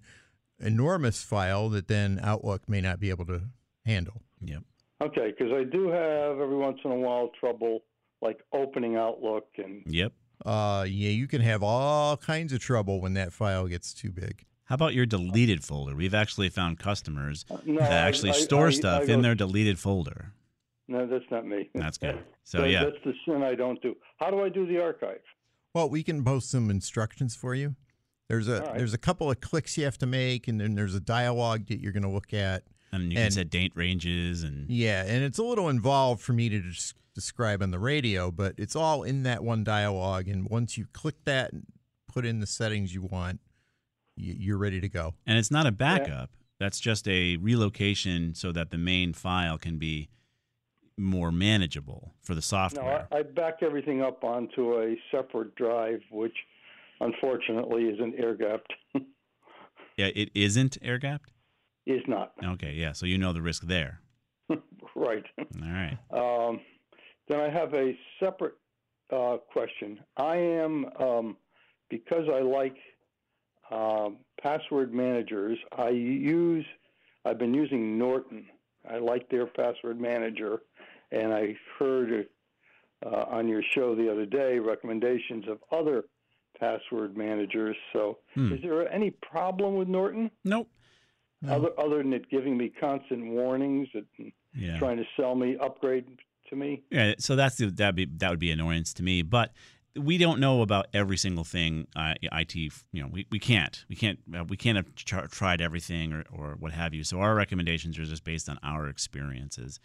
enormous 0.59 1.23
file 1.23 1.69
that 1.69 1.87
then 1.87 2.19
Outlook 2.23 2.67
may 2.67 2.81
not 2.81 2.99
be 2.99 3.09
able 3.09 3.25
to 3.25 3.41
handle. 3.85 4.21
Yep. 4.41 4.63
Okay, 5.01 5.33
because 5.37 5.53
I 5.53 5.63
do 5.63 5.87
have 5.89 6.39
every 6.39 6.57
once 6.57 6.79
in 6.83 6.91
a 6.91 6.95
while 6.95 7.29
trouble 7.39 7.83
like 8.21 8.39
opening 8.53 8.97
Outlook 8.97 9.47
and 9.57 9.83
Yep. 9.85 10.13
Uh, 10.45 10.85
yeah, 10.87 11.09
you 11.09 11.27
can 11.27 11.41
have 11.41 11.61
all 11.63 12.15
kinds 12.17 12.53
of 12.53 12.59
trouble 12.59 13.01
when 13.01 13.13
that 13.13 13.31
file 13.33 13.67
gets 13.67 13.93
too 13.93 14.09
big. 14.11 14.45
How 14.65 14.75
about 14.75 14.93
your 14.93 15.05
deleted 15.05 15.63
folder? 15.63 15.95
We've 15.95 16.13
actually 16.13 16.49
found 16.49 16.79
customers 16.79 17.45
no, 17.65 17.79
that 17.81 17.91
actually 17.91 18.29
I- 18.31 18.33
store 18.33 18.67
I- 18.67 18.71
stuff 18.71 19.01
I 19.01 19.03
in 19.13 19.19
go- 19.19 19.21
their 19.21 19.35
deleted 19.35 19.79
folder. 19.79 20.33
No, 20.89 21.05
that's 21.07 21.25
not 21.31 21.45
me. 21.45 21.69
That's 21.75 21.97
good. 21.97 22.19
So 22.43 22.61
That- 22.61 22.69
yeah, 22.71 22.83
that's 22.85 22.97
the 23.05 23.13
sin 23.25 23.43
I 23.43 23.53
don't 23.53 23.79
do. 23.81 23.95
How 24.17 24.31
do 24.31 24.41
I 24.43 24.49
do 24.49 24.65
the 24.65 24.81
archive? 24.81 25.21
Well, 25.75 25.87
we 25.87 26.01
can 26.01 26.23
post 26.23 26.49
some 26.49 26.71
instructions 26.71 27.35
for 27.35 27.53
you. 27.53 27.75
There's 28.27 28.47
a 28.47 28.61
All 28.63 28.67
right. 28.69 28.77
there's 28.79 28.93
a 28.95 28.97
couple 28.97 29.29
of 29.29 29.39
clicks 29.39 29.77
you 29.77 29.85
have 29.85 29.99
to 29.99 30.07
make, 30.07 30.47
and 30.47 30.59
then 30.59 30.73
there's 30.73 30.95
a 30.95 30.99
dialogue 30.99 31.67
that 31.67 31.79
you're 31.79 31.91
going 31.91 32.03
to 32.03 32.09
look 32.09 32.33
at. 32.33 32.63
and 32.91 33.11
you 33.13 33.19
can 33.19 33.29
set 33.29 33.51
date 33.51 33.71
ranges 33.75 34.41
and 34.43 34.67
Yeah, 34.67 35.03
and 35.05 35.23
it's 35.23 35.37
a 35.37 35.43
little 35.43 35.69
involved 35.69 36.21
for 36.23 36.33
me 36.33 36.49
to 36.49 36.59
just 36.59 36.95
describe 37.13 37.61
on 37.61 37.69
the 37.69 37.77
radio, 37.77 38.31
but 38.31 38.55
it's 38.57 38.75
all 38.75 39.03
in 39.03 39.21
that 39.23 39.43
one 39.43 39.63
dialogue. 39.63 40.27
And 40.27 40.49
once 40.49 40.75
you 40.75 40.87
click 40.91 41.23
that 41.25 41.53
and 41.53 41.67
put 42.11 42.25
in 42.25 42.39
the 42.39 42.47
settings 42.47 42.95
you 42.95 43.03
want, 43.03 43.39
you're 44.15 44.57
ready 44.57 44.81
to 44.81 44.89
go. 44.89 45.13
and 45.27 45.37
it's 45.37 45.51
not 45.51 45.67
a 45.67 45.71
backup. 45.71 46.31
That's 46.59 46.79
just 46.79 47.07
a 47.07 47.37
relocation 47.37 48.33
so 48.33 48.51
that 48.53 48.69
the 48.71 48.77
main 48.79 49.13
file 49.13 49.57
can 49.59 49.77
be 49.77 50.09
more 50.99 51.31
manageable 51.31 52.13
for 52.21 52.33
the 52.33 52.41
No, 52.41 52.41
software. 52.41 53.07
I, 53.11 53.19
I 53.19 53.23
back 53.23 53.59
everything 53.61 54.01
up 54.01 54.23
onto 54.23 54.79
a 54.81 54.95
separate 55.11 55.55
drive, 55.55 56.01
which 56.11 56.35
unfortunately 56.99 57.85
isn't 57.85 58.15
air 58.17 58.35
gapped. 58.35 58.73
yeah, 59.97 60.07
it 60.15 60.29
isn't 60.35 60.77
air 60.81 60.97
gapped. 60.97 61.31
is 61.85 62.01
not 62.07 62.33
Okay, 62.43 62.73
yeah. 62.73 62.91
So 62.91 63.05
you 63.05 63.17
know 63.17 63.33
the 63.33 63.41
risk 63.41 63.63
there. 63.63 64.01
right. 64.95 65.23
All 65.37 65.45
right. 65.61 65.97
Um, 66.11 66.59
then 67.27 67.39
I 67.39 67.49
have 67.49 67.73
a 67.73 67.97
separate 68.19 68.55
uh, 69.11 69.37
question. 69.51 69.99
I 70.17 70.35
am 70.35 70.85
um, 70.99 71.37
because 71.89 72.27
I 72.33 72.41
like 72.41 72.75
um, 73.71 74.17
password 74.41 74.93
managers. 74.93 75.57
I 75.77 75.89
use. 75.89 76.65
I've 77.25 77.37
been 77.37 77.53
using 77.53 77.97
Norton. 77.97 78.45
I 78.89 78.97
like 78.97 79.29
their 79.29 79.45
password 79.45 79.99
manager, 79.99 80.61
and 81.11 81.33
I 81.33 81.55
heard 81.77 82.27
uh, 83.05 83.25
on 83.29 83.47
your 83.47 83.61
show 83.73 83.95
the 83.95 84.11
other 84.11 84.25
day 84.25 84.59
recommendations 84.59 85.45
of 85.47 85.59
other 85.71 86.05
password 86.59 87.15
managers. 87.15 87.75
So, 87.93 88.19
Hmm. 88.33 88.51
is 88.53 88.61
there 88.61 88.91
any 88.91 89.11
problem 89.11 89.75
with 89.75 89.87
Norton? 89.87 90.31
Nope. 90.43 90.69
Other 91.47 91.69
other 91.79 91.99
than 91.99 92.11
it 92.13 92.29
giving 92.29 92.57
me 92.57 92.69
constant 92.69 93.25
warnings 93.27 93.87
and 93.93 94.31
Yeah. 94.53 94.77
trying 94.77 94.97
to 94.97 95.05
sell 95.15 95.35
me 95.35 95.55
upgrade 95.57 96.05
to 96.49 96.55
me. 96.57 96.83
Yeah, 96.91 97.13
so 97.19 97.35
that's 97.37 97.55
the, 97.55 97.67
that 97.67 97.95
be 97.95 98.05
that 98.17 98.29
would 98.29 98.39
be 98.39 98.51
annoyance 98.51 98.93
to 98.95 99.03
me, 99.03 99.21
but 99.21 99.53
we 99.95 100.17
don't 100.17 100.39
know 100.41 100.61
about 100.61 100.87
every 100.93 101.15
single 101.17 101.43
thing 101.45 101.87
uh, 101.95 102.15
IT. 102.21 102.55
You 102.55 102.71
know, 102.93 103.07
we, 103.07 103.25
we 103.31 103.39
can't 103.39 103.85
we 103.87 103.95
can't 103.95 104.19
uh, 104.37 104.43
we 104.43 104.57
can't 104.57 104.75
have 104.75 104.93
tr- 104.95 105.27
tried 105.27 105.61
everything 105.61 106.11
or, 106.11 106.25
or 106.31 106.55
what 106.59 106.73
have 106.73 106.93
you. 106.93 107.05
So 107.05 107.21
our 107.21 107.33
recommendations 107.35 107.97
are 107.97 108.03
just 108.03 108.25
based 108.25 108.49
on 108.49 108.59
our 108.61 108.89
experiences. 108.89 109.79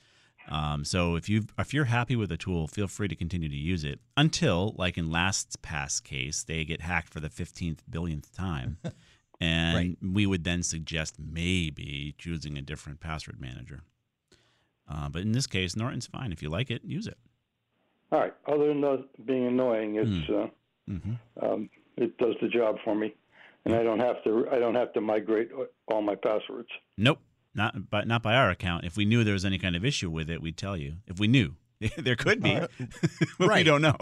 Um, 0.49 0.85
so 0.85 1.17
if 1.17 1.29
you 1.29 1.47
if 1.59 1.73
you're 1.73 1.87
happy 1.87 2.17
with 2.17 2.29
the 2.29 2.37
tool, 2.37 2.67
feel 2.67 2.87
free 2.87 3.09
to 3.09 3.15
continue 3.17 3.49
to 3.49 3.57
use 3.57 3.83
it 3.85 4.01
until, 4.17 4.75
like 4.77 4.99
in 4.99 5.09
LastPass 5.09 6.03
case, 6.03 6.43
they 6.45 6.65
get 6.65 6.83
hacked 6.83 7.13
for 7.13 7.21
the 7.21 7.31
fifteenth 7.31 7.83
billionth 7.91 8.31
time, 8.35 8.79
and 9.41 9.75
Right. 9.77 9.97
we 10.03 10.27
would 10.27 10.45
then 10.45 10.63
suggest 10.63 11.17
maybe 11.19 12.15
choosing 12.19 12.59
a 12.59 12.63
different 12.63 13.01
password 13.01 13.41
manager. 13.41 13.81
Uh, 14.89 15.09
but 15.09 15.23
in 15.23 15.33
this 15.33 15.47
case, 15.47 15.75
Norton's 15.77 16.07
fine. 16.07 16.31
If 16.31 16.43
you 16.43 16.51
like 16.51 16.71
it, 16.71 16.85
use 16.85 17.07
it. 17.07 17.17
All 18.13 18.21
right. 18.21 18.35
Other 18.47 18.69
than 18.69 18.83
the, 18.83 19.09
being 19.25 19.47
annoying, 19.47 19.97
it's 19.97 20.31
uh, 20.31 20.47
Mhm. 20.91 21.19
um, 21.43 21.71
it 21.97 22.17
does 22.19 22.35
the 22.43 22.49
job 22.49 22.77
for 22.85 22.95
me, 22.95 23.15
and 23.65 23.75
I 23.75 23.83
don't 23.83 24.01
have 24.01 24.23
to 24.25 24.47
I 24.53 24.59
don't 24.59 24.75
have 24.75 24.93
to 24.93 25.01
migrate 25.01 25.51
all 25.89 26.03
my 26.03 26.15
passwords. 26.17 26.69
Nope, 26.99 27.19
not 27.55 27.91
but 27.91 28.07
not 28.07 28.23
by 28.23 28.35
our 28.35 28.51
account. 28.51 28.85
If 28.85 28.97
we 28.97 29.05
knew 29.05 29.25
there 29.25 29.35
was 29.35 29.45
any 29.45 29.59
kind 29.59 29.77
of 29.77 29.85
issue 29.85 30.11
with 30.11 30.31
it, 30.31 30.43
we'd 30.43 30.57
tell 30.57 30.77
you. 30.77 30.95
If 31.07 31.19
we 31.19 31.29
knew, 31.29 31.55
there 31.99 32.17
could 32.17 32.43
be, 32.43 32.57
All 32.57 32.69
but 33.39 33.55
we 33.55 33.63
don't 33.63 33.83
know. 33.83 33.97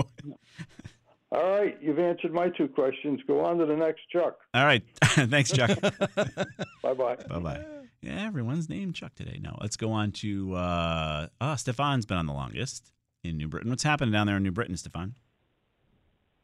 All 1.30 1.50
right, 1.50 1.78
you've 1.80 1.98
answered 1.98 2.32
my 2.32 2.50
two 2.50 2.68
questions. 2.68 3.20
Go 3.26 3.40
on 3.44 3.56
to 3.58 3.64
the 3.66 3.76
next, 3.76 4.02
Chuck. 4.10 4.36
All 4.52 4.64
right, 4.64 4.82
thanks, 5.02 5.50
Chuck. 5.50 5.78
Bye 5.80 6.94
bye. 6.94 7.16
Bye 7.28 7.38
bye. 7.38 7.64
Yeah, 8.02 8.26
everyone's 8.26 8.68
named 8.68 8.94
Chuck 8.94 9.14
today. 9.14 9.38
No, 9.40 9.56
let's 9.60 9.76
go 9.76 9.92
on 9.92 10.12
to 10.12 10.54
uh 10.54 11.28
ah, 11.40 11.54
Stefan's 11.54 12.04
been 12.06 12.18
on 12.18 12.26
the 12.26 12.32
longest 12.32 12.92
in 13.24 13.36
New 13.36 13.48
Britain. 13.48 13.70
What's 13.70 13.84
happening 13.84 14.12
down 14.12 14.26
there 14.26 14.36
in 14.36 14.42
New 14.42 14.50
Britain, 14.52 14.76
Stefan? 14.76 15.14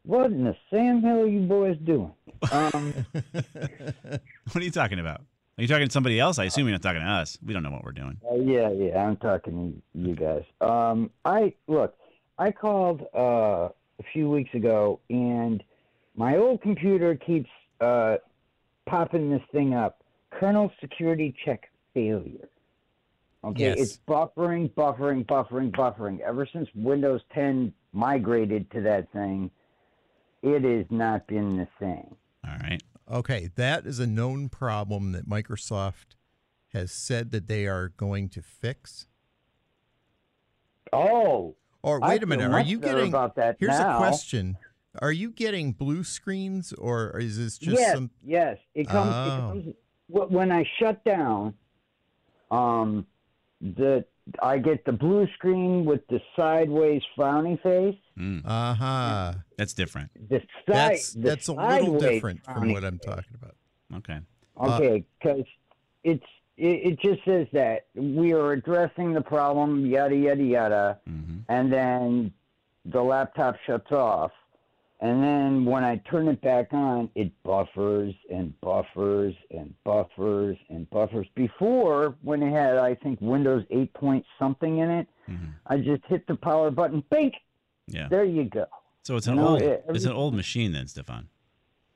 What 0.03 0.27
in 0.27 0.45
the 0.45 0.55
Sam 0.69 1.01
Hill 1.01 1.21
are 1.21 1.27
you 1.27 1.41
boys 1.41 1.77
doing? 1.83 2.13
Um, 2.51 2.93
What 4.51 4.55
are 4.55 4.61
you 4.61 4.71
talking 4.71 4.97
about? 4.99 5.21
Are 5.59 5.61
you 5.61 5.67
talking 5.67 5.87
to 5.87 5.91
somebody 5.91 6.21
else? 6.21 6.39
I 6.39 6.45
assume 6.45 6.67
you're 6.67 6.71
not 6.71 6.81
talking 6.81 7.01
to 7.01 7.05
us. 7.05 7.37
We 7.45 7.53
don't 7.53 7.63
know 7.63 7.71
what 7.71 7.83
we're 7.83 7.91
doing. 7.91 8.15
uh, 8.31 8.35
yeah, 8.35 8.71
yeah, 8.71 9.05
I'm 9.05 9.17
talking 9.17 9.81
to 9.93 9.99
you 9.99 10.15
guys. 10.15 10.45
Um, 10.61 11.11
I 11.25 11.53
look, 11.67 11.97
I 12.37 12.51
called 12.51 13.01
uh, 13.13 13.67
a 13.67 14.03
few 14.13 14.29
weeks 14.29 14.53
ago, 14.53 15.01
and 15.09 15.61
my 16.15 16.37
old 16.37 16.61
computer 16.61 17.13
keeps 17.13 17.49
uh, 17.81 18.15
popping 18.85 19.29
this 19.29 19.41
thing 19.51 19.73
up: 19.73 20.01
kernel 20.31 20.71
security 20.79 21.35
check 21.43 21.69
failure. 21.93 22.47
Okay, 23.43 23.63
Yes. 23.75 23.79
it's 23.81 23.99
buffering, 24.07 24.69
buffering, 24.75 25.25
buffering, 25.25 25.71
buffering. 25.71 26.21
Ever 26.21 26.47
since 26.53 26.69
Windows 26.73 27.19
10 27.33 27.73
migrated 27.91 28.71
to 28.71 28.79
that 28.81 29.11
thing, 29.11 29.51
it 30.41 30.63
has 30.63 30.85
not 30.89 31.27
been 31.27 31.57
the 31.57 31.67
same. 31.81 32.15
All 32.47 32.55
right. 32.61 32.81
Okay, 33.11 33.49
that 33.55 33.85
is 33.85 33.99
a 33.99 34.05
known 34.07 34.49
problem 34.49 35.11
that 35.13 35.27
Microsoft 35.27 36.15
has 36.73 36.91
said 36.91 37.31
that 37.31 37.47
they 37.47 37.65
are 37.65 37.89
going 37.89 38.29
to 38.29 38.41
fix. 38.41 39.07
Oh. 40.93 41.55
Or 41.81 41.99
wait 41.99 42.21
a 42.23 42.25
minute, 42.25 42.51
are 42.51 42.61
you 42.61 42.77
getting 42.79 43.09
about 43.09 43.35
that 43.35 43.57
Here's 43.59 43.77
now. 43.79 43.95
a 43.95 43.97
question. 43.97 44.57
Are 45.01 45.11
you 45.11 45.31
getting 45.31 45.71
blue 45.71 46.03
screens 46.03 46.73
or 46.73 47.17
is 47.19 47.37
this 47.37 47.57
just 47.57 47.79
yes, 47.79 47.93
some 47.93 48.09
yes. 48.23 48.57
It 48.75 48.87
comes, 48.89 49.13
Oh. 49.13 49.25
it 49.25 49.39
comes 49.39 49.75
when 50.31 50.51
I 50.51 50.65
shut 50.79 51.03
down. 51.05 51.53
Um, 52.51 53.05
the 53.61 54.05
I 54.41 54.57
get 54.57 54.85
the 54.85 54.91
blue 54.91 55.27
screen 55.33 55.85
with 55.85 56.05
the 56.07 56.21
sideways 56.35 57.01
frowny 57.17 57.61
face. 57.61 57.97
Mm. 58.17 58.41
Uh-huh. 58.45 59.33
That's 59.57 59.73
different. 59.73 60.11
The 60.29 60.39
side, 60.39 60.45
That's 60.67 61.13
the 61.13 61.21
that's 61.21 61.47
a 61.47 61.53
little 61.53 61.99
different 61.99 62.43
from 62.43 62.73
what 62.73 62.83
I'm 62.83 62.99
talking 62.99 63.35
about. 63.41 63.55
Okay. 63.95 64.19
Okay, 64.61 64.97
uh, 64.97 64.99
because 65.19 65.45
it's 66.03 66.25
it, 66.57 66.91
it 66.91 66.99
just 66.99 67.23
says 67.23 67.47
that 67.53 67.85
we 67.95 68.33
are 68.33 68.51
addressing 68.51 69.13
the 69.13 69.21
problem, 69.21 69.85
yada 69.85 70.15
yada 70.15 70.43
yada, 70.43 70.99
mm-hmm. 71.09 71.39
and 71.47 71.71
then 71.71 72.33
the 72.85 73.01
laptop 73.01 73.55
shuts 73.65 73.91
off, 73.91 74.31
and 75.01 75.23
then 75.23 75.65
when 75.65 75.83
I 75.83 75.97
turn 76.09 76.27
it 76.27 76.41
back 76.41 76.73
on, 76.73 77.09
it 77.15 77.31
buffers 77.43 78.13
and 78.29 78.59
buffers 78.59 79.33
and 79.49 79.73
buffers 79.85 80.57
and 80.69 80.89
buffers. 80.89 81.25
Before, 81.35 82.15
when 82.21 82.43
it 82.43 82.51
had 82.51 82.77
I 82.77 82.95
think 82.95 83.19
Windows 83.21 83.63
eight 83.69 83.93
point 83.93 84.25
something 84.37 84.79
in 84.79 84.89
it, 84.89 85.07
mm-hmm. 85.29 85.51
I 85.67 85.77
just 85.77 86.03
hit 86.07 86.27
the 86.27 86.35
power 86.35 86.69
button, 86.69 87.03
bink, 87.09 87.35
Yeah. 87.87 88.09
there 88.09 88.25
you 88.25 88.43
go. 88.45 88.65
So 89.03 89.15
it's 89.15 89.27
an 89.27 89.39
old 89.39 89.61
it- 89.61 89.85
it's 89.87 90.05
an 90.05 90.11
old 90.11 90.33
machine 90.33 90.73
then, 90.73 90.87
Stefan. 90.87 91.29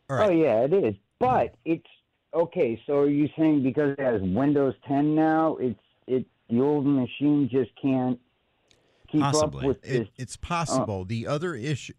Oh 0.10 0.30
yeah, 0.32 0.62
it 0.62 0.74
is. 0.74 0.94
Hmm. 0.94 1.00
But 1.20 1.56
it's 1.66 1.88
okay. 2.34 2.82
So 2.86 3.00
are 3.00 3.10
you 3.10 3.30
saying 3.38 3.63
because 3.63 3.96
it 3.98 4.00
has 4.00 4.22
Windows 4.22 4.76
10 4.88 5.13
now, 5.13 5.58
it's 5.58 5.80
it 6.08 6.26
the 6.50 6.62
old 6.62 6.86
machine 6.86 7.50
just 7.52 7.72
can't 7.82 8.20
keep 9.10 9.24
up 9.24 9.54
with 9.54 9.82
this? 9.82 10.02
It, 10.02 10.10
it's 10.18 10.38
possible. 10.38 11.02
Uh, 11.02 11.06
the 11.08 11.28
other 11.28 11.56
issue 11.56 11.94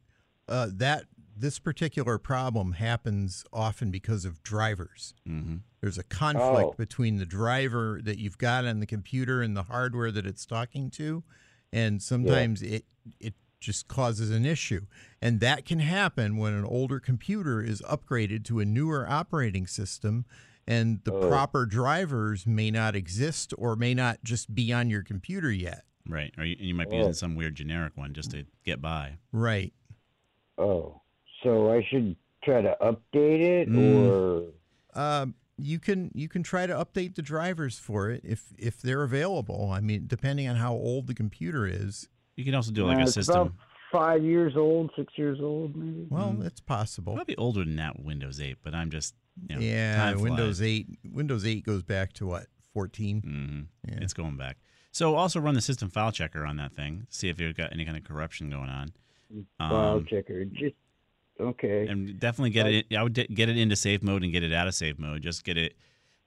uh, 0.48 0.68
that 0.72 1.04
this 1.36 1.58
particular 1.58 2.16
problem 2.18 2.72
happens 2.72 3.44
often 3.52 3.90
because 3.90 4.24
of 4.24 4.42
drivers. 4.42 5.14
Mm-hmm. 5.28 5.56
There's 5.80 5.98
a 5.98 6.04
conflict 6.04 6.70
Oh. 6.70 6.74
between 6.78 7.16
the 7.18 7.26
driver 7.26 8.00
that 8.04 8.18
you've 8.18 8.38
got 8.38 8.64
on 8.64 8.80
the 8.80 8.86
computer 8.86 9.42
and 9.42 9.56
the 9.56 9.64
hardware 9.64 10.12
that 10.12 10.26
it's 10.26 10.46
talking 10.46 10.90
to, 10.92 11.24
and 11.72 12.00
sometimes 12.02 12.62
it 12.62 12.84
it 13.20 13.34
just 13.60 13.88
causes 13.88 14.30
an 14.30 14.44
issue. 14.46 14.82
And 15.22 15.40
that 15.40 15.64
can 15.64 15.78
happen 15.80 16.36
when 16.36 16.52
an 16.52 16.64
older 16.64 17.00
computer 17.00 17.62
is 17.62 17.80
upgraded 17.82 18.44
to 18.44 18.60
a 18.60 18.64
newer 18.64 19.06
operating 19.08 19.66
system 19.66 20.26
and 20.66 21.00
the 21.04 21.12
Oh. 21.12 21.28
proper 21.28 21.64
drivers 21.66 22.46
may 22.46 22.70
not 22.70 22.94
exist 22.94 23.52
or 23.58 23.74
may 23.76 23.92
not 23.94 24.22
just 24.22 24.54
be 24.54 24.72
on 24.72 24.88
your 24.90 25.02
computer 25.02 25.50
yet. 25.50 25.84
Right. 26.06 26.32
Or 26.38 26.44
you, 26.44 26.56
you 26.58 26.74
might 26.74 26.90
be 26.90 26.96
Oh. 26.96 27.00
using 27.00 27.14
some 27.14 27.34
weird 27.34 27.54
generic 27.54 27.96
one 27.96 28.12
just 28.14 28.30
to 28.32 28.44
get 28.64 28.80
by. 28.82 29.18
Right. 29.32 29.72
Oh, 30.58 31.00
so 31.42 31.72
I 31.72 31.86
should 31.90 32.16
try 32.44 32.62
to 32.62 32.76
update 32.80 33.40
it 33.40 33.68
Mm. 33.68 34.06
or 34.08 34.52
Um, 34.94 35.34
you 35.56 35.78
can 35.78 36.10
you 36.14 36.28
can 36.28 36.42
try 36.42 36.66
to 36.66 36.74
update 36.74 37.14
the 37.14 37.22
drivers 37.22 37.78
for 37.78 38.10
it 38.10 38.22
if 38.24 38.52
if 38.58 38.80
they're 38.80 39.02
available. 39.02 39.70
I 39.70 39.80
mean, 39.80 40.04
depending 40.06 40.48
on 40.48 40.56
how 40.56 40.72
old 40.74 41.06
the 41.06 41.14
computer 41.14 41.66
is. 41.66 42.08
You 42.36 42.44
can 42.44 42.54
also 42.54 42.72
do 42.72 42.86
like 42.86 42.98
Uh, 42.98 43.02
it's 43.02 43.28
about 43.28 43.52
five 43.92 44.24
years 44.24 44.56
old, 44.56 44.90
six 44.96 45.12
years 45.16 45.38
old, 45.40 45.76
maybe. 45.76 46.06
Well, 46.10 46.42
it's 46.42 46.60
possible. 46.60 47.14
Might 47.14 47.26
be 47.28 47.36
older 47.36 47.64
than 47.64 47.76
that 47.76 48.00
Windows 48.02 48.40
8, 48.40 48.58
but 48.62 48.74
I'm 48.74 48.90
just 48.90 49.14
you 49.48 49.54
know, 49.54 49.60
yeah, 49.60 49.96
time 49.96 50.20
Windows 50.20 50.58
flies. 50.58 50.62
8 50.62 50.98
Windows 51.12 51.46
8 51.46 51.64
goes 51.64 51.82
back 51.82 52.12
to 52.14 52.26
what? 52.26 52.46
14. 52.72 53.22
Mm-hmm. 53.22 54.02
It's 54.02 54.12
going 54.12 54.36
back. 54.36 54.58
So 54.90 55.14
also 55.14 55.40
run 55.40 55.54
the 55.54 55.60
system 55.60 55.90
file 55.90 56.10
checker 56.12 56.44
on 56.44 56.56
that 56.56 56.72
thing. 56.72 57.06
See 57.08 57.28
if 57.28 57.40
you've 57.40 57.56
got 57.56 57.72
any 57.72 57.84
kind 57.84 57.96
of 57.96 58.02
corruption 58.04 58.50
going 58.50 58.68
on. 58.68 58.92
File 59.58 59.96
Um, 59.98 60.06
checker. 60.06 60.44
Just 60.44 60.74
okay. 61.40 61.86
and 61.88 62.18
definitely 62.18 62.50
get 62.50 62.66
it. 62.66 62.86
I 62.96 63.02
would 63.02 63.12
de- 63.14 63.26
get 63.26 63.48
it 63.48 63.56
into 63.56 63.76
safe 63.76 64.02
mode 64.02 64.22
and 64.22 64.32
get 64.32 64.42
it 64.42 64.52
out 64.52 64.66
of 64.68 64.74
safe 64.74 64.98
mode. 64.98 65.22
Just 65.22 65.44
get 65.44 65.56
it, 65.56 65.76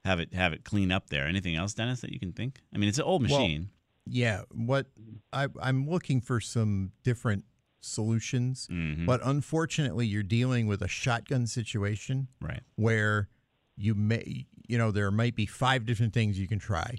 have 0.04 0.20
it 0.20 0.34
have 0.34 0.52
it 0.52 0.64
clean 0.64 0.90
up 0.92 1.10
there. 1.10 1.26
Anything 1.26 1.56
else, 1.56 1.74
Dennis, 1.74 2.00
that 2.02 2.12
you 2.12 2.18
can 2.18 2.32
think? 2.32 2.60
I 2.74 2.78
mean, 2.78 2.88
it's 2.88 2.98
an 2.98 3.04
old 3.04 3.28
Well, 3.28 3.38
machine. 3.40 3.70
Yeah, 4.06 4.42
what 4.52 4.86
I 5.32 5.48
I'm 5.60 5.88
looking 5.88 6.20
for 6.20 6.40
some 6.40 6.92
different 7.02 7.44
solutions, 7.80 8.68
Mhm. 8.70 9.06
but 9.06 9.20
unfortunately 9.24 10.06
you're 10.06 10.22
dealing 10.22 10.66
with 10.66 10.82
a 10.82 10.88
shotgun 10.88 11.46
situation 11.46 12.28
right 12.40 12.62
where 12.76 13.28
you 13.76 13.94
may 13.94 14.46
you 14.66 14.76
know 14.76 14.90
there 14.90 15.10
might 15.10 15.34
be 15.36 15.46
five 15.46 15.86
different 15.86 16.12
things 16.12 16.38
you 16.38 16.48
can 16.48 16.58
try 16.58 16.96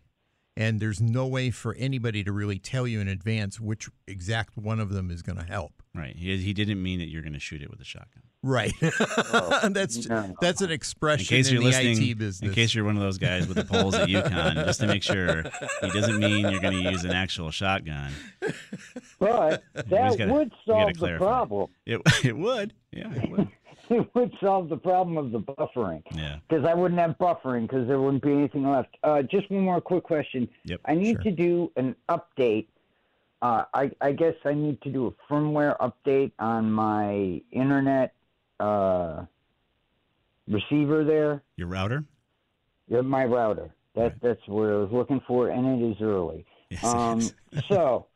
and 0.58 0.80
there's 0.80 1.00
no 1.02 1.26
way 1.28 1.52
for 1.52 1.76
anybody 1.76 2.24
to 2.24 2.32
really 2.32 2.60
tell 2.60 2.86
you 2.88 3.00
in 3.00 3.08
advance 3.08 3.60
which 3.60 3.90
exact 4.08 4.58
one 4.58 4.80
of 4.80 4.90
them 4.90 5.10
is 5.12 5.22
going 5.22 5.38
to 5.38 5.44
help. 5.46 5.74
Right. 5.96 6.16
He 6.16 6.38
he 6.38 6.54
didn't 6.54 6.82
mean 6.82 7.00
that 7.00 7.10
you're 7.10 7.24
going 7.24 7.34
to 7.34 7.40
shoot 7.40 7.62
it 7.62 7.70
with 7.70 7.80
a 7.82 7.86
shotgun. 7.86 8.24
Right. 8.42 8.72
that's 8.82 10.08
that's 10.40 10.62
an 10.62 10.68
In 10.70 10.72
expression 10.72 11.26
case 11.26 11.48
in 11.48 11.56
you're 11.56 11.64
the 11.64 11.70
listening, 11.70 12.10
IT 12.12 12.18
business. 12.18 12.48
in 12.50 12.54
case 12.56 12.74
you're 12.76 12.86
one 12.86 12.96
of 12.96 13.02
those 13.02 13.18
guys 13.18 13.48
with 13.48 13.58
the 13.58 13.66
poles 13.66 13.96
at 13.96 14.08
UConn, 14.08 14.54
just 14.66 14.80
to 14.82 14.88
make 14.88 15.04
sure, 15.04 15.44
he 15.82 15.90
doesn't 15.90 16.20
mean 16.20 16.50
you're 16.50 16.62
going 16.62 16.82
to 16.82 16.90
use 16.92 17.04
an 17.04 17.12
actual 17.12 17.52
shotgun. 17.52 18.14
But 19.20 19.64
that 19.74 19.90
gotta- 20.18 20.32
would 20.32 20.52
solve 20.66 20.94
the 20.98 21.16
problem. 21.18 21.68
It 21.86 22.02
it 22.24 22.38
would. 22.38 22.74
Yeah, 22.92 23.14
it 23.14 23.30
would. 23.30 23.48
it 23.96 24.10
would 24.14 24.32
solve 24.40 24.70
the 24.70 24.78
problem 24.78 25.18
of 25.18 25.32
the 25.32 25.40
buffering. 25.40 26.04
Yeah. 26.12 26.38
Because 26.48 26.66
I 26.66 26.74
wouldn't 26.74 27.00
have 27.00 27.18
buffering 27.18 27.64
because 27.64 27.88
there 27.88 28.00
wouldn't 28.00 28.24
be 28.24 28.32
anything 28.32 28.70
left. 28.70 28.96
Uh, 29.04 29.22
just 29.24 29.50
one 29.50 29.62
more 29.62 29.82
quick 29.82 30.04
question. 30.04 30.48
Yep. 30.66 30.82
I 30.86 30.96
need 30.96 31.16
Sure. 31.16 31.24
to 31.24 31.32
do 31.32 31.72
an 31.76 31.96
update. 32.08 32.68
Uh, 33.42 33.64
I, 33.74 33.92
I 34.02 34.12
guess 34.12 34.36
I 34.46 34.54
need 34.54 34.82
to 34.82 34.92
do 34.92 35.08
a 35.08 35.34
firmware 35.34 35.78
update 35.80 36.32
on 36.40 36.72
my 36.72 37.42
internet 37.52 38.14
uh, 38.60 39.26
receiver 40.48 41.04
there. 41.04 41.42
Your 41.56 41.68
router? 41.68 42.04
Yeah, 42.90 43.02
my 43.02 43.26
router. 43.26 43.74
That 43.96 44.22
that's 44.22 44.46
what 44.48 44.70
I 44.70 44.76
was 44.76 44.90
looking 44.92 45.22
for, 45.28 45.50
and 45.50 45.82
it 45.82 45.92
is 45.92 46.02
early. 46.02 46.46
Yes, 46.70 46.84
um, 46.84 47.22
so, 47.68 48.08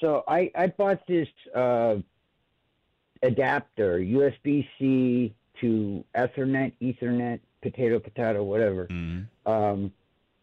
so 0.00 0.22
I 0.28 0.50
I 0.54 0.68
bought 0.68 1.06
this 1.06 1.28
uh, 1.54 1.96
adapter, 3.22 3.98
USB 3.98 4.66
C 4.78 5.34
to 5.60 6.04
Ethernet, 6.14 6.72
Ethernet, 6.80 7.40
potato, 7.62 7.98
potato, 7.98 8.42
whatever. 8.42 8.86
Mm-hmm. 8.86 9.50
Um, 9.50 9.92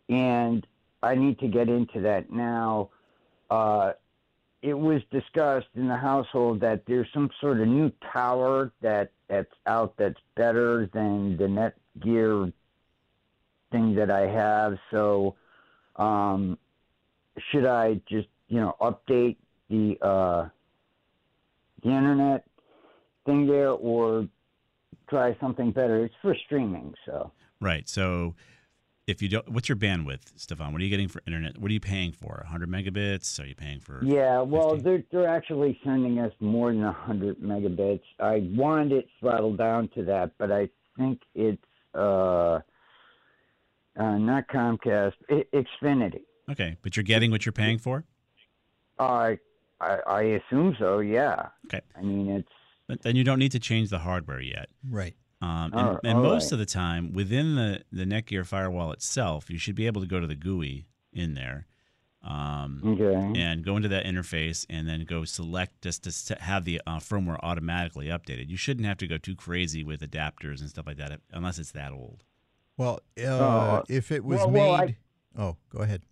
and 0.09 0.65
I 1.01 1.15
need 1.15 1.39
to 1.39 1.47
get 1.47 1.69
into 1.69 2.01
that 2.01 2.31
now. 2.31 2.89
uh, 3.49 3.93
it 4.65 4.73
was 4.73 5.03
discussed 5.11 5.67
in 5.75 5.87
the 5.87 5.95
household 5.95 6.59
that 6.61 6.87
there's 6.87 7.07
some 7.13 7.29
sort 7.39 7.61
of 7.61 7.67
new 7.67 7.91
tower 8.11 8.71
that 8.81 9.11
that's 9.27 9.53
out 9.67 9.93
that's 9.95 10.19
better 10.35 10.89
than 10.91 11.37
the 11.37 11.43
Netgear 11.43 12.51
thing 13.71 13.93
that 13.93 14.09
I 14.09 14.21
have. 14.21 14.79
So, 14.89 15.35
um, 15.97 16.57
should 17.51 17.67
I 17.67 18.01
just 18.09 18.27
you 18.47 18.59
know 18.59 18.75
update 18.81 19.37
the 19.69 19.99
uh, 20.01 20.49
the 21.83 21.89
internet 21.89 22.43
thing 23.25 23.47
there, 23.47 23.71
or 23.71 24.27
try 25.09 25.35
something 25.39 25.71
better? 25.71 26.05
It's 26.05 26.15
for 26.21 26.35
streaming, 26.45 26.93
so. 27.05 27.31
Right. 27.59 27.87
So 27.87 28.35
if 29.07 29.21
you 29.21 29.29
don't, 29.29 29.47
what's 29.49 29.69
your 29.69 29.75
bandwidth, 29.75 30.31
Stefan? 30.35 30.71
What 30.71 30.81
are 30.81 30.83
you 30.83 30.89
getting 30.89 31.07
for 31.07 31.21
internet? 31.27 31.57
What 31.57 31.69
are 31.69 31.73
you 31.73 31.79
paying 31.79 32.11
for? 32.11 32.39
100 32.43 32.69
megabits? 32.69 33.39
Are 33.39 33.45
you 33.45 33.55
paying 33.55 33.79
for? 33.79 34.03
Yeah, 34.03 34.41
well, 34.41 34.77
they're 34.77 35.03
they're 35.11 35.27
actually 35.27 35.79
sending 35.83 36.19
us 36.19 36.31
more 36.39 36.71
than 36.71 36.81
hundred 36.81 37.39
megabits. 37.39 38.01
I 38.19 38.49
wanted 38.55 38.91
it 38.93 39.07
throttled 39.19 39.57
down 39.57 39.89
to 39.95 40.03
that, 40.05 40.31
but 40.37 40.51
I 40.51 40.69
think 40.97 41.21
it's 41.35 41.61
uh, 41.93 42.59
uh 43.99 44.17
not 44.17 44.47
Comcast, 44.47 45.13
I- 45.29 45.45
Xfinity. 45.53 46.21
Okay, 46.49 46.77
but 46.81 46.95
you're 46.95 47.03
getting 47.03 47.31
what 47.31 47.45
you're 47.45 47.53
paying 47.53 47.77
for. 47.77 48.05
I 48.97 49.37
I, 49.79 49.99
I 50.07 50.21
assume 50.21 50.75
so. 50.79 50.99
Yeah. 50.99 51.49
Okay. 51.67 51.81
I 51.95 52.01
mean, 52.01 52.29
it's 52.29 52.49
But 52.87 53.01
then 53.01 53.15
you 53.15 53.23
don't 53.23 53.39
need 53.39 53.51
to 53.53 53.59
change 53.59 53.89
the 53.89 53.99
hardware 53.99 54.39
yet. 54.41 54.69
Right. 54.87 55.15
Um, 55.41 55.71
and 55.73 55.75
All- 55.75 55.99
and 56.03 56.17
all 56.17 56.23
most 56.23 56.45
right. 56.45 56.51
of 56.53 56.59
the 56.59 56.65
time, 56.65 57.13
within 57.13 57.55
the, 57.55 57.83
the 57.91 58.05
Netgear 58.05 58.45
firewall 58.45 58.91
itself, 58.91 59.49
you 59.49 59.57
should 59.57 59.75
be 59.75 59.85
able 59.87 60.01
to 60.01 60.07
go 60.07 60.19
to 60.19 60.27
the 60.27 60.35
GUI 60.35 60.87
in 61.13 61.33
there 61.33 61.67
um, 62.23 62.81
Okay. 62.85 63.39
and 63.39 63.63
go 63.63 63.75
into 63.75 63.89
that 63.89 64.05
interface 64.05 64.65
and 64.69 64.87
then 64.87 65.03
go 65.05 65.25
select 65.25 65.81
just 65.81 66.03
to 66.27 66.35
have 66.41 66.63
the 66.65 66.81
uh, 66.87 66.97
firmware 66.99 67.37
automatically 67.43 68.07
updated. 68.07 68.49
You 68.49 68.57
shouldn't 68.57 68.85
have 68.87 68.97
to 68.97 69.07
go 69.07 69.17
too 69.17 69.35
crazy 69.35 69.83
with 69.83 70.01
adapters 70.01 70.61
and 70.61 70.69
stuff 70.69 70.87
like 70.87 70.97
that 70.97 71.19
unless 71.31 71.59
it's 71.59 71.71
that 71.71 71.91
old. 71.91 72.23
Well, 72.77 72.99
uh, 73.19 73.23
Uh, 73.23 73.83
if 73.89 74.11
it 74.11 74.23
was 74.23 74.39
well, 74.39 74.51
made, 74.51 74.59
well, 74.59 74.73
I- 74.73 74.97
oh, 75.37 75.57
go 75.69 75.79
ahead. 75.79 76.03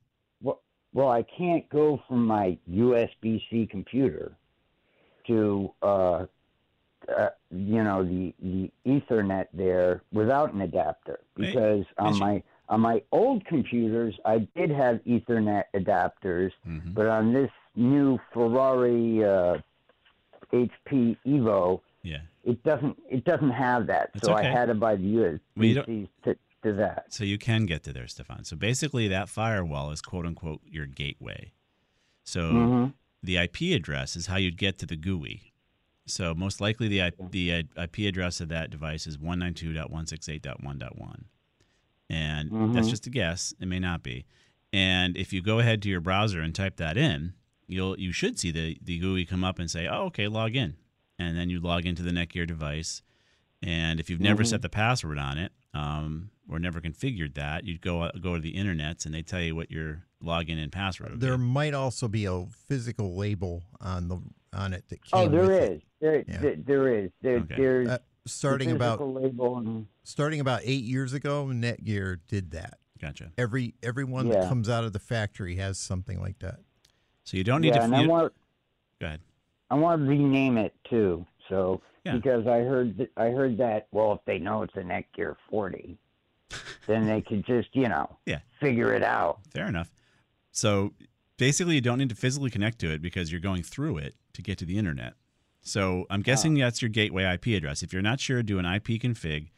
well, 0.41 0.61
well, 0.93 1.09
I 1.09 1.23
can't 1.23 1.67
go 1.69 2.01
from 2.07 2.25
my 2.27 2.57
USB 2.69 3.41
C 3.49 3.67
computer 3.69 4.35
to 5.27 5.71
uh, 7.09 7.29
you 7.51 7.83
know 7.83 8.03
the 8.03 8.33
the 8.41 8.71
Ethernet 8.85 9.47
there 9.53 10.01
without 10.11 10.53
an 10.53 10.61
adapter 10.61 11.19
because 11.35 11.85
on 11.97 12.17
my 12.19 12.43
on 12.69 12.81
my 12.81 13.01
old 13.11 13.45
computers 13.45 14.15
I 14.25 14.47
did 14.55 14.69
have 14.71 14.99
Ethernet 15.05 15.65
adapters, 15.75 16.51
Mm-hmm. 16.67 16.93
but 16.93 17.07
on 17.07 17.33
this 17.33 17.51
new 17.75 18.19
Ferrari 18.33 19.23
uh, 19.23 19.57
HP 20.51 21.17
Evo, 21.25 21.81
Yeah. 22.03 22.21
it 22.43 22.63
doesn't 22.63 22.97
it 23.09 23.23
doesn't 23.25 23.51
have 23.51 23.87
that. 23.87 24.11
That's 24.13 24.27
so 24.27 24.33
okay. 24.35 24.47
I 24.47 24.51
had 24.51 24.65
to 24.67 24.75
buy 24.75 24.95
the 24.95 25.03
USB 25.03 25.39
Well, 25.57 25.65
you 25.65 25.73
don't- 25.75 25.85
Cs 25.87 26.07
to, 26.25 26.37
to 26.63 26.73
that. 26.73 27.05
So 27.13 27.23
you 27.23 27.37
can 27.37 27.65
get 27.65 27.83
to 27.83 27.93
there, 27.93 28.07
Stefan. 28.07 28.43
So 28.45 28.55
basically, 28.55 29.07
that 29.09 29.29
firewall 29.29 29.91
is 29.91 30.01
quote 30.01 30.25
unquote 30.25 30.61
your 30.65 30.85
gateway. 30.85 31.51
So 32.23 32.51
Mhm. 32.51 32.93
the 33.21 33.37
IP 33.37 33.73
address 33.73 34.15
is 34.15 34.27
how 34.27 34.37
you'd 34.37 34.57
get 34.57 34.77
to 34.79 34.85
the 34.85 34.95
GUI. 34.95 35.52
So 36.05 36.33
most 36.35 36.61
likely 36.61 36.87
the 36.87 37.01
I- 37.03 37.11
the 37.31 37.53
uh, 37.53 37.63
IP 37.83 37.99
address 38.07 38.39
of 38.41 38.49
that 38.49 38.69
device 38.69 39.07
is 39.07 39.17
192.168.1.1. 39.17 41.25
And 42.09 42.51
that's 42.73 42.87
Mhm. 42.87 42.89
just 42.89 43.07
a 43.07 43.09
guess. 43.09 43.53
It 43.59 43.67
may 43.67 43.79
not 43.79 44.03
be. 44.03 44.25
And 44.71 45.17
if 45.17 45.33
you 45.33 45.41
go 45.41 45.59
ahead 45.59 45.81
to 45.83 45.89
your 45.89 46.01
browser 46.01 46.41
and 46.41 46.53
type 46.53 46.77
that 46.77 46.97
in, 46.97 47.33
you'll 47.67 47.99
you 47.99 48.11
should 48.11 48.39
see 48.39 48.51
the 48.51 48.77
the 48.81 48.99
GUI 48.99 49.25
come 49.25 49.43
up 49.43 49.59
and 49.59 49.69
say, 49.69 49.87
"Oh, 49.87 50.05
okay, 50.05 50.27
log 50.27 50.55
in." 50.55 50.75
And 51.17 51.37
then 51.37 51.49
you 51.49 51.59
log 51.59 51.85
into 51.85 52.03
the 52.03 52.11
Netgear 52.11 52.45
device. 52.47 53.01
And 53.61 53.99
if 53.99 54.09
you've 54.09 54.19
never 54.19 54.43
Mhm. 54.43 54.47
set 54.47 54.61
the 54.61 54.69
password 54.69 55.17
on 55.17 55.37
it, 55.37 55.53
um, 55.73 56.31
or 56.49 56.59
never 56.59 56.81
configured 56.81 57.35
that, 57.35 57.63
you'd 57.63 57.81
go 57.81 58.11
go 58.19 58.35
to 58.35 58.41
the 58.41 58.55
internet 58.55 59.05
and 59.05 59.15
they 59.15 59.23
tell 59.23 59.41
you 59.41 59.55
what 59.55 59.71
your 59.71 60.05
login 60.21 60.61
and 60.61 60.71
password. 60.71 61.11
would 61.11 61.19
be. 61.19 61.25
There 61.25 61.37
might 61.37 61.73
also 61.73 62.07
be 62.07 62.25
a 62.25 62.45
physical 62.47 63.15
label 63.15 63.63
on 63.79 64.07
the 64.09 64.19
on 64.51 64.73
it 64.73 64.87
that 64.89 65.03
came 65.03 65.19
Oh, 65.19 65.27
there 65.29 65.41
with 65.47 65.51
is. 65.51 65.81
it. 65.81 65.83
There, 66.03 66.25
Yeah. 66.27 66.37
there, 66.41 66.55
there 66.57 66.87
is. 66.99 67.11
There, 67.21 67.37
Okay. 67.37 67.55
There's 67.55 67.87
Uh, 67.87 67.97
starting 68.25 68.69
the 68.69 68.75
about 68.75 68.99
label 69.01 69.57
and 69.57 69.87
starting 70.03 70.41
about 70.41 70.59
eight 70.65 70.83
years 70.83 71.13
ago, 71.13 71.45
Netgear 71.45 72.19
did 72.27 72.51
that. 72.51 72.77
Gotcha. 72.99 73.31
Every 73.37 73.75
everyone 73.81 74.27
Yeah. 74.27 74.41
that 74.41 74.49
comes 74.49 74.67
out 74.67 74.83
of 74.83 74.91
the 74.91 74.99
factory 74.99 75.55
has 75.55 75.79
something 75.79 76.19
like 76.19 76.39
that. 76.39 76.59
So 77.23 77.37
you 77.37 77.45
don't 77.45 77.61
need 77.61 77.69
yeah, 77.69 77.79
to. 77.79 77.83
and 77.85 77.95
I 77.95 78.05
want 78.05 78.33
go 78.99 79.07
ahead. 79.07 79.21
I 79.69 79.75
want 79.75 80.01
to 80.01 80.05
rename 80.09 80.57
it 80.57 80.73
too. 80.89 81.25
So 81.47 81.81
Yeah. 82.03 82.17
because 82.17 82.47
I 82.47 82.59
heard 82.63 82.97
that, 82.97 83.09
I 83.15 83.29
heard 83.29 83.57
that 83.59 83.87
well, 83.93 84.11
if 84.11 84.19
they 84.25 84.39
know 84.39 84.63
it's 84.63 84.75
a 84.75 84.81
Netgear 84.81 85.37
40, 85.49 85.97
then 86.85 87.05
they 87.07 87.21
could 87.21 87.45
just 87.45 87.73
you 87.73 87.87
know 87.87 88.17
Yeah. 88.25 88.39
figure 88.59 88.93
it 88.93 89.03
out. 89.03 89.39
Fair 89.51 89.67
enough. 89.67 89.93
So 90.51 90.93
basically, 91.37 91.75
you 91.75 91.81
don't 91.81 91.97
need 91.97 92.09
to 92.09 92.15
physically 92.15 92.49
connect 92.49 92.79
to 92.79 92.91
it 92.91 93.01
because 93.01 93.31
you're 93.31 93.39
going 93.41 93.63
through 93.63 93.99
it 93.99 94.15
to 94.33 94.41
get 94.41 94.57
to 94.57 94.65
the 94.65 94.77
internet. 94.77 95.13
So 95.63 96.05
I'm 96.09 96.21
guessing 96.21 96.55
that's 96.55 96.81
your 96.81 96.89
gateway 96.89 97.23
IP 97.23 97.47
address. 97.47 97.81
If 97.83 97.93
you're 97.93 98.01
not 98.01 98.19
sure, 98.19 98.43
do 98.43 98.59
an 98.59 98.65
IP 98.65 99.01
config 99.01 99.49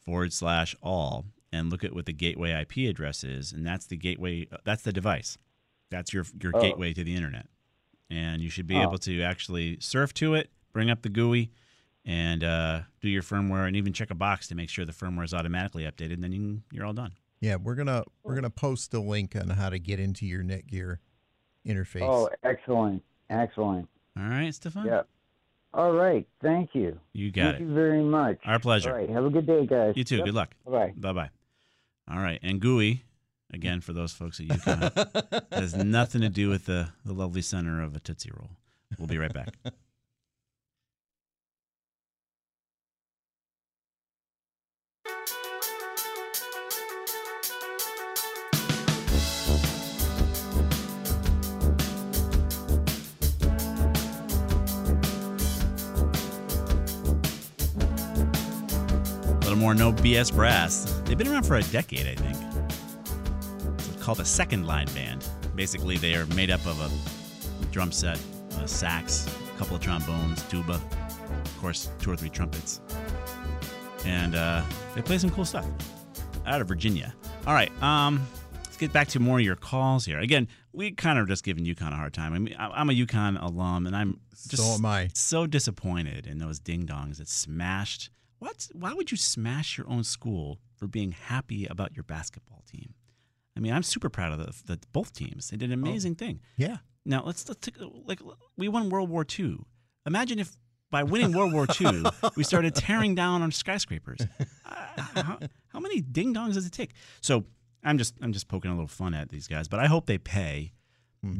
forward 0.00 0.32
slash 0.32 0.74
all 0.82 1.26
and 1.52 1.70
look 1.70 1.84
at 1.84 1.94
what 1.94 2.06
the 2.06 2.12
gateway 2.12 2.50
IP 2.52 2.88
address 2.90 3.22
is, 3.22 3.52
and 3.52 3.64
that's 3.66 3.86
the 3.86 3.96
gateway. 3.96 4.48
That's 4.64 4.82
the 4.82 4.92
device. 4.92 5.36
That's 5.90 6.12
your 6.12 6.24
your 6.42 6.52
Oh. 6.56 6.60
gateway 6.60 6.92
to 6.94 7.04
the 7.04 7.14
internet, 7.14 7.46
and 8.10 8.40
you 8.42 8.48
should 8.48 8.66
be 8.66 8.76
Oh. 8.76 8.82
able 8.82 8.98
to 8.98 9.22
actually 9.22 9.78
surf 9.80 10.14
to 10.14 10.34
it, 10.34 10.50
bring 10.72 10.88
up 10.90 11.02
the 11.02 11.10
GUI, 11.10 11.50
and 12.06 12.42
uh, 12.42 12.82
do 13.02 13.08
your 13.08 13.22
firmware, 13.22 13.66
and 13.66 13.76
even 13.76 13.92
check 13.92 14.10
a 14.10 14.14
box 14.14 14.48
to 14.48 14.54
make 14.54 14.70
sure 14.70 14.84
the 14.86 14.92
firmware 14.92 15.24
is 15.24 15.34
automatically 15.34 15.84
updated. 15.84 16.14
And 16.14 16.24
then 16.24 16.32
you 16.32 16.40
can, 16.40 16.62
you're 16.72 16.86
all 16.86 16.92
done. 16.94 17.12
Yeah, 17.40 17.56
we're 17.56 17.74
gonna 17.74 18.02
we're 18.22 18.34
gonna 18.34 18.48
post 18.50 18.94
a 18.94 19.00
link 19.00 19.36
on 19.36 19.50
how 19.50 19.68
to 19.68 19.78
get 19.78 20.00
into 20.00 20.24
your 20.26 20.42
Netgear 20.42 20.98
interface. 21.66 22.00
Oh, 22.02 22.30
excellent, 22.42 23.02
excellent. 23.28 23.88
All 24.18 24.24
right, 24.28 24.52
Stefan. 24.54 24.86
Yeah. 24.86 25.02
All 25.74 25.92
right. 25.92 26.26
Thank 26.40 26.70
you. 26.74 26.98
You 27.12 27.32
got 27.32 27.42
Thank 27.42 27.56
it. 27.56 27.60
you 27.62 27.74
very 27.74 28.02
much. 28.02 28.38
Our 28.44 28.60
pleasure. 28.60 28.90
All 28.92 28.96
right. 28.96 29.10
Have 29.10 29.24
a 29.24 29.30
good 29.30 29.46
day, 29.46 29.66
guys. 29.66 29.94
You 29.96 30.04
too. 30.04 30.16
Yep. 30.18 30.26
Good 30.26 30.34
luck. 30.34 30.50
Bye-bye. 30.64 30.92
Bye 30.96 31.12
bye. 31.12 31.30
All 32.08 32.20
right. 32.22 32.38
And 32.42 32.60
GUI, 32.60 33.02
again, 33.52 33.80
for 33.80 33.92
those 33.92 34.12
folks 34.12 34.38
at 34.38 34.46
UConn, 34.46 35.42
has 35.52 35.74
nothing 35.74 36.20
to 36.20 36.28
do 36.28 36.48
with 36.48 36.66
the, 36.66 36.90
the 37.04 37.12
lovely 37.12 37.42
center 37.42 37.82
of 37.82 37.96
a 37.96 38.00
Tootsie 38.00 38.30
Roll. 38.32 38.50
We'll 38.98 39.08
be 39.08 39.18
right 39.18 39.32
back. 39.34 39.48
little 59.54 59.66
more 59.66 59.74
No 59.74 59.92
BS 59.92 60.34
Brass. 60.34 61.00
They've 61.04 61.16
been 61.16 61.28
around 61.28 61.44
for 61.44 61.56
a 61.56 61.62
decade, 61.64 62.06
I 62.08 62.14
think. 62.16 62.36
It's 63.78 64.02
called 64.02 64.18
a 64.18 64.24
second 64.24 64.66
line 64.66 64.88
band. 64.94 65.24
Basically, 65.54 65.96
they 65.96 66.16
are 66.16 66.26
made 66.26 66.50
up 66.50 66.66
of 66.66 66.80
a 66.80 67.66
drum 67.66 67.92
set, 67.92 68.18
a 68.60 68.66
sax, 68.66 69.28
a 69.54 69.58
couple 69.58 69.76
of 69.76 69.82
trombones, 69.82 70.42
tuba, 70.48 70.72
of 70.72 71.58
course, 71.60 71.88
two 72.00 72.10
or 72.10 72.16
three 72.16 72.30
trumpets. 72.30 72.80
And 74.04 74.34
uh, 74.34 74.64
they 74.96 75.02
play 75.02 75.18
some 75.18 75.30
cool 75.30 75.44
stuff 75.44 75.66
out 76.46 76.60
of 76.60 76.66
Virginia. 76.66 77.14
All 77.46 77.54
right, 77.54 77.70
um, 77.80 78.26
let's 78.56 78.76
get 78.76 78.92
back 78.92 79.06
to 79.08 79.20
more 79.20 79.38
of 79.38 79.44
your 79.44 79.54
calls 79.56 80.04
here. 80.04 80.18
Again, 80.18 80.48
we 80.72 80.90
kind 80.90 81.16
of 81.16 81.28
just 81.28 81.44
giving 81.44 81.64
UConn 81.64 81.92
a 81.92 81.96
hard 81.96 82.12
time. 82.12 82.32
I 82.32 82.38
mean, 82.40 82.56
I'm 82.58 82.90
a 82.90 82.92
UConn 82.92 83.40
alum, 83.40 83.86
and 83.86 83.94
I'm 83.94 84.18
just 84.48 84.56
So 84.56 84.74
am 84.74 84.84
I. 84.84 85.10
so 85.14 85.46
disappointed 85.46 86.26
in 86.26 86.38
those 86.38 86.58
ding 86.58 86.86
dongs 86.86 87.18
that 87.18 87.28
smashed. 87.28 88.10
What? 88.38 88.68
Why 88.72 88.92
would 88.92 89.10
you 89.10 89.16
smash 89.16 89.78
your 89.78 89.88
own 89.88 90.04
school 90.04 90.60
for 90.76 90.86
being 90.86 91.12
happy 91.12 91.66
about 91.66 91.94
your 91.96 92.04
basketball 92.04 92.62
team? 92.70 92.94
I 93.56 93.60
mean, 93.60 93.72
I'm 93.72 93.82
super 93.82 94.08
proud 94.10 94.32
of 94.32 94.38
the, 94.38 94.74
the 94.74 94.80
both 94.92 95.12
teams. 95.12 95.48
They 95.50 95.56
did 95.56 95.70
an 95.70 95.74
amazing 95.74 96.16
thing. 96.16 96.40
Yeah. 96.56 96.78
Now 97.04 97.22
let's, 97.24 97.48
let's 97.48 97.60
take, 97.60 97.76
like 98.06 98.20
we 98.56 98.68
won 98.68 98.88
World 98.90 99.10
War 99.10 99.24
II. 99.38 99.58
Imagine 100.06 100.38
if 100.38 100.56
by 100.90 101.02
winning 101.02 101.32
World 101.32 101.52
War 101.52 101.66
II 101.80 102.04
we 102.36 102.44
started 102.44 102.74
tearing 102.86 103.14
down 103.14 103.42
on 103.42 103.52
skyscrapers. 103.52 104.20
Uh, 104.64 105.02
how, 105.22 105.38
how 105.68 105.80
many 105.80 106.00
ding 106.00 106.34
dongs 106.34 106.54
does 106.54 106.66
it 106.66 106.72
take? 106.72 106.92
So 107.20 107.44
I'm 107.82 107.98
just 107.98 108.14
I'm 108.22 108.32
just 108.32 108.48
poking 108.48 108.70
a 108.70 108.74
little 108.74 108.88
fun 108.88 109.14
at 109.14 109.28
these 109.28 109.46
guys, 109.46 109.68
but 109.68 109.80
I 109.80 109.86
hope 109.86 110.06
they 110.06 110.18
pay 110.18 110.72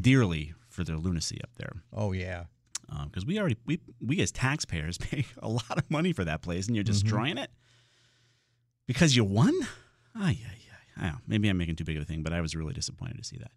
dearly 0.01 0.55
for 0.69 0.83
their 0.85 0.97
lunacy 0.97 1.41
up 1.43 1.51
there 1.57 1.83
Oh 1.93 2.13
yeah. 2.13 2.45
Because 3.05 3.27
we 3.27 3.39
already 3.39 3.57
we 3.67 3.81
we 4.01 4.21
as 4.21 4.33
taxpayers 4.33 4.99
pay 4.99 5.25
a 5.39 5.49
lot 5.49 5.77
of 5.77 5.91
money 5.91 6.13
for 6.13 6.25
that 6.25 6.43
place, 6.43 6.67
and 6.67 6.77
you're 6.77 6.85
destroying 6.85 7.39
it 7.39 7.51
because 8.87 9.17
you 9.17 9.25
won. 9.25 9.53
Ay, 10.15 10.39
yeah, 10.41 10.49
yeah. 10.51 10.75
I 10.97 11.03
don't 11.03 11.13
know. 11.13 11.19
Maybe 11.27 11.49
I'm 11.49 11.59
making 11.59 11.77
too 11.77 11.85
big 11.85 11.97
of 11.97 12.03
a 12.03 12.07
thing, 12.07 12.23
but 12.23 12.33
I 12.33 12.41
was 12.41 12.55
really 12.55 12.73
disappointed 12.73 13.19
to 13.19 13.25
see 13.25 13.39
that. 13.39 13.51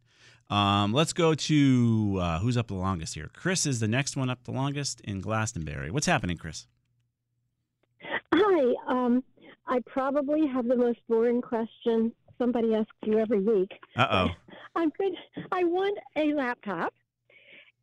Um, 0.49 0.93
let's 0.93 1.13
go 1.13 1.35
to 1.35 2.19
uh, 2.21 2.39
who's 2.39 2.57
up 2.57 2.67
the 2.67 2.73
longest 2.73 3.13
here. 3.13 3.29
Chris 3.33 3.65
is 3.65 3.79
the 3.79 3.87
next 3.87 4.15
one 4.15 4.29
up 4.29 4.43
the 4.45 4.51
longest 4.51 5.01
in 5.01 5.19
Glastonbury. 5.19 5.91
What's 5.91 6.07
happening, 6.07 6.37
Chris? 6.37 6.67
Hi. 8.33 8.73
Um, 8.87 9.23
I 9.67 9.79
probably 9.85 10.47
have 10.47 10.67
the 10.67 10.75
most 10.75 10.99
boring 11.09 11.41
question 11.41 12.13
somebody 12.37 12.73
asks 12.75 12.91
you 13.05 13.19
every 13.19 13.41
week. 13.41 13.71
Uh 13.95 14.07
oh. 14.09 14.29
I'm 14.75 14.89
good. 14.91 15.13
I 15.51 15.63
want 15.63 15.97
a 16.15 16.33
laptop, 16.33 16.93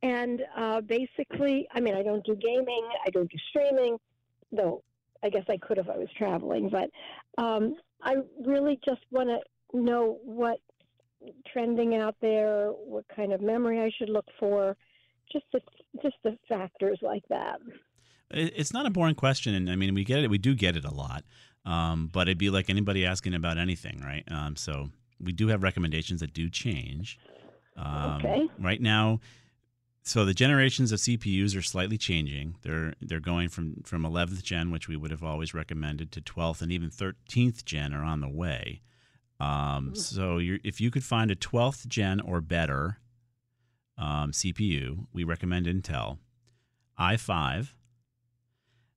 and 0.04 0.42
uh, 0.54 0.80
basically, 0.82 1.66
I 1.74 1.80
mean, 1.80 1.94
I 1.94 2.02
don't 2.02 2.24
do 2.26 2.36
gaming. 2.36 2.86
I 3.06 3.10
don't 3.10 3.30
do 3.30 3.38
streaming, 3.48 3.96
though. 4.52 4.82
I 5.22 5.30
guess 5.30 5.44
I 5.48 5.56
could 5.56 5.78
if 5.78 5.88
I 5.88 5.96
was 5.96 6.08
traveling, 6.18 6.68
but 6.68 6.90
um, 7.42 7.76
I 8.02 8.16
really 8.44 8.78
just 8.84 9.00
want 9.10 9.30
to 9.30 9.38
know 9.76 10.18
what 10.22 10.58
trending 11.50 11.96
out 11.96 12.16
there, 12.20 12.68
what 12.68 13.06
kind 13.16 13.32
of 13.32 13.40
memory 13.40 13.80
I 13.80 13.90
should 13.96 14.10
look 14.10 14.26
for, 14.38 14.76
just 15.32 15.46
the 15.54 15.60
just 16.02 16.16
the 16.22 16.36
factors 16.50 16.98
like 17.00 17.24
that. 17.30 17.58
It's 18.30 18.74
not 18.74 18.84
a 18.84 18.90
boring 18.90 19.14
question, 19.14 19.54
and 19.54 19.70
I 19.70 19.76
mean, 19.76 19.94
we 19.94 20.04
get 20.04 20.18
it. 20.18 20.28
We 20.28 20.36
do 20.36 20.54
get 20.54 20.76
it 20.76 20.84
a 20.84 20.92
lot, 20.92 21.24
um, 21.64 22.10
but 22.12 22.28
it'd 22.28 22.36
be 22.36 22.50
like 22.50 22.68
anybody 22.68 23.06
asking 23.06 23.32
about 23.32 23.56
anything, 23.56 24.02
right? 24.04 24.24
Um, 24.30 24.56
so 24.56 24.90
we 25.18 25.32
do 25.32 25.48
have 25.48 25.62
recommendations 25.62 26.20
that 26.20 26.34
do 26.34 26.50
change. 26.50 27.18
Um, 27.76 28.16
Okay. 28.16 28.46
Right 28.58 28.82
now, 28.82 29.20
so 30.06 30.26
the 30.26 30.34
generations 30.34 30.92
of 30.92 31.00
CPUs 31.00 31.56
are 31.56 31.62
slightly 31.62 31.96
changing. 31.96 32.56
They're 32.62 32.92
they're 33.00 33.20
going 33.20 33.48
from 33.48 33.82
from 33.84 34.02
11th 34.02 34.42
gen, 34.42 34.70
which 34.70 34.86
we 34.86 34.96
would 34.96 35.10
have 35.10 35.24
always 35.24 35.54
recommended, 35.54 36.12
to 36.12 36.20
12th 36.20 36.60
and 36.60 36.70
even 36.70 36.90
13th 36.90 37.64
gen 37.64 37.94
are 37.94 38.04
on 38.04 38.20
the 38.20 38.28
way. 38.28 38.82
Um, 39.40 39.94
so 39.94 40.38
you're, 40.38 40.58
if 40.62 40.80
you 40.80 40.90
could 40.90 41.04
find 41.04 41.30
a 41.30 41.34
12th 41.36 41.86
gen 41.88 42.20
or 42.20 42.40
better 42.40 42.98
um, 43.98 44.30
CPU, 44.30 45.06
we 45.12 45.24
recommend 45.24 45.66
Intel 45.66 46.18
i5. 46.98 47.68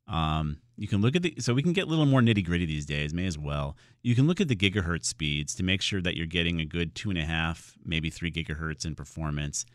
Um, 0.07 0.57
you 0.75 0.87
can 0.87 1.01
look 1.01 1.15
at 1.15 1.21
the 1.21 1.35
so 1.39 1.53
we 1.53 1.63
can 1.63 1.73
get 1.73 1.85
a 1.87 1.89
little 1.89 2.05
more 2.05 2.21
nitty 2.21 2.45
gritty 2.45 2.65
these 2.65 2.85
days. 2.85 3.13
May 3.13 3.27
as 3.27 3.37
well. 3.37 3.77
You 4.03 4.13
can 4.13 4.27
look 4.27 4.41
at 4.41 4.49
the 4.49 4.55
gigahertz 4.57 5.05
speeds 5.05 5.55
to 5.55 5.63
make 5.63 5.81
sure 5.81 6.01
that 6.01 6.17
you're 6.17 6.25
getting 6.25 6.59
a 6.59 6.65
good 6.65 6.95
two 6.95 7.09
and 7.09 7.17
a 7.17 7.25
half, 7.25 7.75
maybe 7.85 8.09
three 8.09 8.31
gigahertz 8.31 8.85
in 8.85 8.93
performance. 8.93 9.65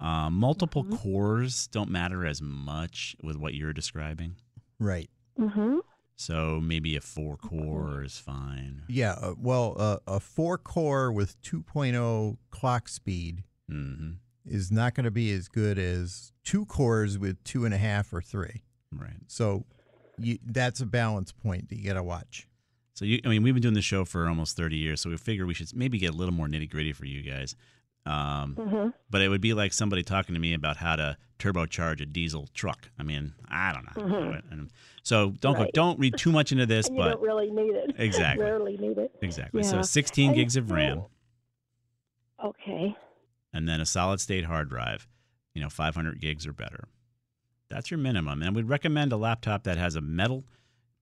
Um, 0.00 0.34
multiple 0.34 0.84
cores 0.84 1.66
don't 1.68 1.88
matter 1.90 2.26
as 2.26 2.42
much 2.42 3.16
with 3.22 3.36
what 3.36 3.54
you're 3.54 3.72
describing. 3.72 4.36
Right. 4.78 5.08
Mm-hmm. 5.38 5.78
So 6.16 6.60
maybe 6.62 6.96
a 6.96 7.00
four 7.00 7.36
core 7.36 8.02
is 8.04 8.18
fine. 8.18 8.82
Yeah. 8.88 9.12
Uh, 9.20 9.34
well, 9.38 9.74
uh, 9.78 9.96
a 10.06 10.20
four 10.20 10.58
core 10.58 11.10
with 11.12 11.40
2.0 11.42 12.36
clock 12.50 12.88
speed 12.88 13.44
Mm-hmm. 13.70 14.10
is 14.44 14.70
not 14.70 14.94
going 14.94 15.04
to 15.04 15.10
be 15.10 15.32
as 15.32 15.48
good 15.48 15.78
as 15.78 16.32
two 16.44 16.66
cores 16.66 17.18
with 17.18 17.42
two 17.44 17.64
and 17.64 17.72
a 17.72 17.78
half 17.78 18.12
or 18.12 18.20
three. 18.20 18.62
Right. 18.94 19.16
So 19.26 19.64
you, 20.18 20.38
that's 20.44 20.80
a 20.80 20.86
balance 20.86 21.32
point 21.32 21.70
that 21.70 21.78
you 21.78 21.86
got 21.88 21.94
to 21.94 22.02
watch. 22.02 22.46
So 22.92 23.06
you, 23.06 23.20
I 23.24 23.28
mean, 23.28 23.42
we've 23.42 23.54
been 23.54 23.62
doing 23.62 23.74
this 23.74 23.86
show 23.86 24.04
for 24.04 24.28
almost 24.28 24.54
30 24.56 24.76
years, 24.76 25.00
so 25.00 25.08
we 25.08 25.16
figure 25.16 25.46
we 25.46 25.54
should 25.54 25.74
maybe 25.74 25.98
get 25.98 26.12
a 26.12 26.16
little 26.16 26.34
more 26.34 26.46
nitty 26.46 26.68
gritty 26.70 26.92
for 26.92 27.06
you 27.06 27.22
guys. 27.22 27.56
Um, 28.06 28.54
Mhm. 28.56 28.94
But 29.08 29.22
it 29.22 29.28
would 29.28 29.40
be 29.40 29.54
like 29.54 29.72
somebody 29.72 30.02
talking 30.02 30.34
to 30.34 30.40
me 30.40 30.52
about 30.52 30.76
how 30.76 30.94
to 30.96 31.16
turbocharge 31.38 32.00
a 32.02 32.06
diesel 32.06 32.48
truck. 32.52 32.90
I 32.98 33.02
mean, 33.02 33.32
I 33.48 33.72
don't 33.72 33.84
know. 33.84 33.92
how 33.94 34.14
to 34.18 34.24
do 34.26 34.38
Mhm. 34.38 34.52
And 34.52 34.70
so 35.02 35.30
don't 35.40 35.56
go, 35.56 35.66
don't 35.72 35.98
read 35.98 36.16
too 36.18 36.30
much 36.30 36.52
into 36.52 36.66
this, 36.66 36.88
but 36.90 37.12
don't 37.12 37.22
really 37.22 37.50
need 37.50 37.74
it. 37.74 37.94
Exactly. 37.98 38.44
Rarely 38.44 38.76
need 38.76 38.98
it. 38.98 39.16
exactly. 39.22 39.62
So 39.62 39.80
16 39.82 40.28
And 40.30 40.36
gigs 40.36 40.56
of 40.56 40.70
RAM 40.70 41.04
Okay. 42.42 42.94
and 43.52 43.68
then 43.68 43.80
a 43.80 43.86
solid 43.86 44.20
state 44.20 44.44
hard 44.44 44.68
drive, 44.68 45.08
you 45.54 45.62
know, 45.62 45.70
500 45.70 46.20
gigs 46.20 46.46
or 46.46 46.52
better. 46.52 46.88
That's 47.70 47.90
your 47.90 47.98
minimum. 47.98 48.42
And 48.42 48.54
we'd 48.54 48.68
recommend 48.68 49.12
a 49.12 49.16
laptop 49.16 49.64
that 49.64 49.78
has 49.78 49.96
a 49.96 50.00
metal 50.00 50.44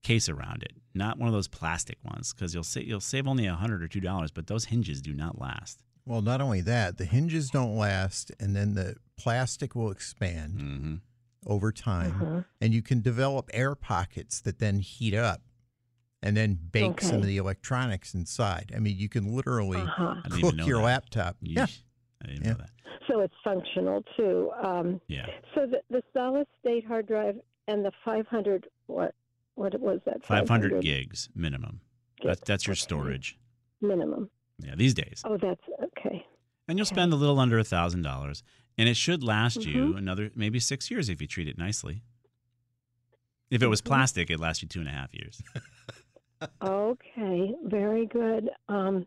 case 0.02 0.28
around 0.28 0.62
it, 0.62 0.72
not 0.94 1.18
one 1.18 1.28
of 1.28 1.32
those 1.34 1.48
plastic 1.48 1.98
ones, 2.04 2.32
because 2.32 2.54
you'll 2.54 2.64
sa- 2.64 2.80
you'll 2.80 3.00
save 3.00 3.26
only 3.26 3.46
a 3.46 3.54
hundred 3.54 3.82
or 3.82 3.88
two 3.88 4.00
dollars, 4.00 4.30
but 4.30 4.46
those 4.46 4.66
hinges 4.66 5.00
do 5.02 5.12
not 5.14 5.40
last. 5.40 5.82
Well, 6.04 6.22
not 6.22 6.40
only 6.40 6.60
that, 6.62 6.98
the 6.98 7.04
hinges 7.04 7.50
don't 7.50 7.76
last, 7.76 8.32
and 8.40 8.56
then 8.56 8.74
the 8.74 8.96
plastic 9.16 9.74
will 9.74 9.90
expand 9.90 10.58
Mm-hmm. 10.58 10.94
over 11.46 11.70
time, 11.72 12.12
Mhm. 12.20 12.44
and 12.60 12.74
you 12.74 12.82
can 12.82 13.00
develop 13.00 13.50
air 13.52 13.74
pockets 13.74 14.40
that 14.40 14.58
then 14.58 14.78
heat 14.80 15.14
up 15.14 15.42
and 16.22 16.36
then 16.36 16.54
bake 16.70 17.00
some 17.00 17.16
of 17.16 17.26
the 17.26 17.36
electronics 17.36 18.14
inside. 18.14 18.72
I 18.74 18.78
mean, 18.80 18.96
you 18.96 19.08
can 19.08 19.34
literally 19.34 19.78
Uh-huh. 19.78 20.14
I 20.24 20.28
didn't 20.28 20.38
even 20.38 20.58
cook 20.58 20.66
your 20.68 20.78
that. 20.78 20.84
laptop. 20.84 21.36
Yeah. 21.40 21.66
Yeesh. 21.66 21.82
I 22.22 22.26
didn't 22.28 22.44
Yeah. 22.44 22.52
know 22.52 22.58
that. 22.58 22.70
So 23.08 23.20
it's 23.20 23.34
functional 23.42 24.02
too. 24.16 24.52
Um, 24.62 25.00
Yeah. 25.08 25.26
So 25.54 25.66
the, 25.66 25.82
the 25.90 26.02
solid 26.12 26.46
state 26.60 26.84
hard 26.86 27.06
drive 27.06 27.40
and 27.68 27.84
the 27.84 27.92
500, 28.04 28.68
what 28.86 29.14
what 29.54 29.78
was 29.80 30.00
that? 30.06 30.24
500 30.24 30.80
gigs 30.80 31.28
minimum. 31.34 31.80
That's 32.24 32.40
Gigs, 32.40 32.46
that's 32.46 32.66
your 32.66 32.72
okay. 32.72 32.80
storage. 32.80 33.38
minimum. 33.80 34.30
Yeah, 34.60 34.76
these 34.76 34.94
days. 34.94 35.22
Oh, 35.24 35.36
that's 35.36 35.60
okay. 35.82 35.90
And 36.72 36.78
you'll 36.78 36.86
spend 36.86 37.12
a 37.12 37.16
little 37.16 37.38
under 37.38 37.58
a 37.58 37.64
thousand 37.64 38.00
dollars, 38.00 38.42
and 38.78 38.88
it 38.88 38.96
should 38.96 39.22
last 39.22 39.66
you 39.66 39.92
Mhm. 39.92 39.98
another 39.98 40.30
maybe 40.34 40.58
six 40.58 40.90
years 40.90 41.10
if 41.10 41.20
you 41.20 41.26
treat 41.26 41.46
it 41.46 41.58
nicely. 41.58 42.00
If 43.50 43.62
it 43.62 43.66
was 43.66 43.82
Mhm. 43.82 43.88
plastic, 43.88 44.30
it'd 44.30 44.40
last 44.40 44.62
you 44.62 44.68
two 44.68 44.80
and 44.80 44.88
a 44.88 44.92
half 44.92 45.12
years. 45.12 45.42
Okay, 46.62 47.54
very 47.64 48.06
good. 48.06 48.48
Um, 48.70 49.06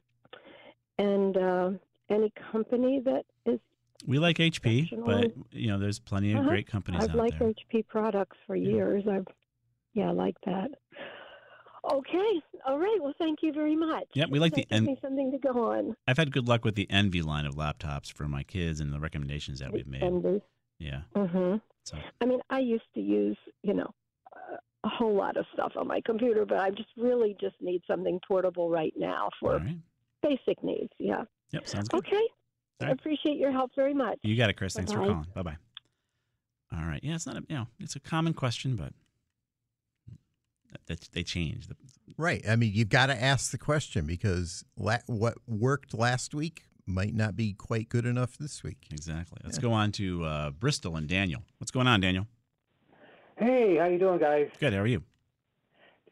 and 1.00 1.36
uh, 1.36 1.72
any 2.10 2.30
company 2.52 3.00
that 3.00 3.26
is 3.48 3.60
We 4.06 4.20
like 4.20 4.38
HP, 4.38 4.92
but 5.04 5.32
you 5.52 5.66
know, 5.68 5.80
there's 5.80 5.98
plenty 5.98 6.34
of 6.34 6.42
Uh-huh. 6.42 6.50
great 6.50 6.68
companies 6.68 7.02
I've 7.02 7.16
liked 7.16 7.40
there. 7.40 7.50
HP 7.50 7.82
products 7.88 8.38
for 8.46 8.56
years. 8.56 9.08
I've 9.08 9.26
yeah, 9.96 10.10
I 10.10 10.12
like 10.12 10.36
that. 10.46 10.70
Okay, 11.92 12.42
all 12.66 12.80
right. 12.80 12.98
Well, 13.00 13.14
thank 13.20 13.40
you 13.42 13.54
very 13.54 13.76
much. 13.76 14.06
Yep, 14.14 14.30
we 14.30 14.40
like 14.40 14.54
the 14.54 14.62
That 14.62 14.70
gives 14.70 14.78
en- 14.78 14.86
me 14.86 14.98
something 15.02 15.32
to 15.32 15.38
go 15.38 15.72
on. 15.72 15.96
I've 16.08 16.18
had 16.18 16.32
good 16.32 16.48
luck 16.48 16.66
with 16.66 16.76
the 16.76 16.90
Envy 16.90 17.22
line 17.22 17.46
of 17.46 17.56
laptops 17.56 18.12
for 18.12 18.28
my 18.28 18.44
kids 18.44 18.80
and 18.80 18.92
the 18.92 19.00
recommendations 19.00 19.60
that 19.60 19.72
we've 19.72 19.88
made. 19.88 20.04
Envy. 20.04 20.42
Yeah. 20.80 21.02
Mm-hmm. 21.16 21.58
So 21.84 21.98
I 22.22 22.26
mean, 22.26 22.40
I 22.50 22.60
used 22.60 22.92
to 22.96 23.02
use, 23.02 23.38
you 23.64 23.74
know, 23.74 23.94
uh, 24.36 24.58
a 24.84 24.90
whole 24.90 25.16
lot 25.16 25.38
of 25.38 25.46
stuff 25.54 25.74
on 25.76 25.88
my 25.88 26.02
computer, 26.06 26.46
but 26.46 26.58
I 26.58 26.72
just 26.72 26.90
really 26.98 27.36
just 27.40 27.56
need 27.62 27.82
something 27.88 28.20
portable 28.28 28.70
right 28.70 28.94
now 28.98 29.30
for 29.40 29.58
right. 29.58 29.78
basic 30.22 30.64
needs. 30.64 30.92
Yeah. 30.98 31.24
Yep, 31.52 31.68
sounds 31.68 31.88
good. 31.90 31.98
Okay. 32.00 32.28
I 32.82 32.90
appreciate 32.90 33.38
your 33.38 33.52
help 33.52 33.72
very 33.76 33.94
much. 33.94 34.18
You 34.24 34.36
got 34.36 34.50
it, 34.50 34.58
Chris. 34.58 34.74
Thanks 34.74 34.92
for 34.92 35.00
calling. 35.00 35.26
Bye 35.34 35.44
bye. 35.44 35.58
All 36.74 36.84
right. 36.84 37.00
Yeah, 37.04 37.16
it's 37.16 37.26
not 37.26 37.38
a 37.38 37.44
you 37.48 37.56
know, 37.56 37.68
it's 37.80 37.96
a 37.96 38.00
common 38.00 38.34
question, 38.34 38.76
but 38.76 38.92
that 40.88 41.10
they 41.14 41.24
change. 41.24 41.68
Right. 42.18 42.44
I 42.48 42.56
mean, 42.56 42.72
you've 42.74 42.90
got 42.90 43.08
to 43.08 43.22
ask 43.22 43.52
the 43.52 43.58
question 43.58 44.06
because 44.06 44.64
la- 44.78 44.98
what 45.08 45.36
worked 45.48 45.94
last 45.94 46.34
week 46.34 46.64
might 46.86 47.14
not 47.14 47.36
be 47.36 47.54
quite 47.54 47.90
good 47.90 48.06
enough 48.06 48.38
this 48.38 48.64
week. 48.64 48.88
Exactly. 48.92 49.40
Let's 49.44 49.58
go 49.58 49.72
on 49.72 49.92
to 49.94 50.24
uh, 50.24 50.52
Bristol 50.52 50.96
and 50.96 51.08
Daniel. 51.08 51.42
What's 51.58 51.72
going 51.72 51.88
on, 51.88 52.00
Daniel? 52.02 52.28
Hey, 53.38 53.78
how 53.78 53.88
you 53.88 53.98
doing, 53.98 54.20
guys? 54.20 54.50
Good. 54.60 54.74
How 54.74 54.80
are 54.80 54.88
you? 54.88 55.04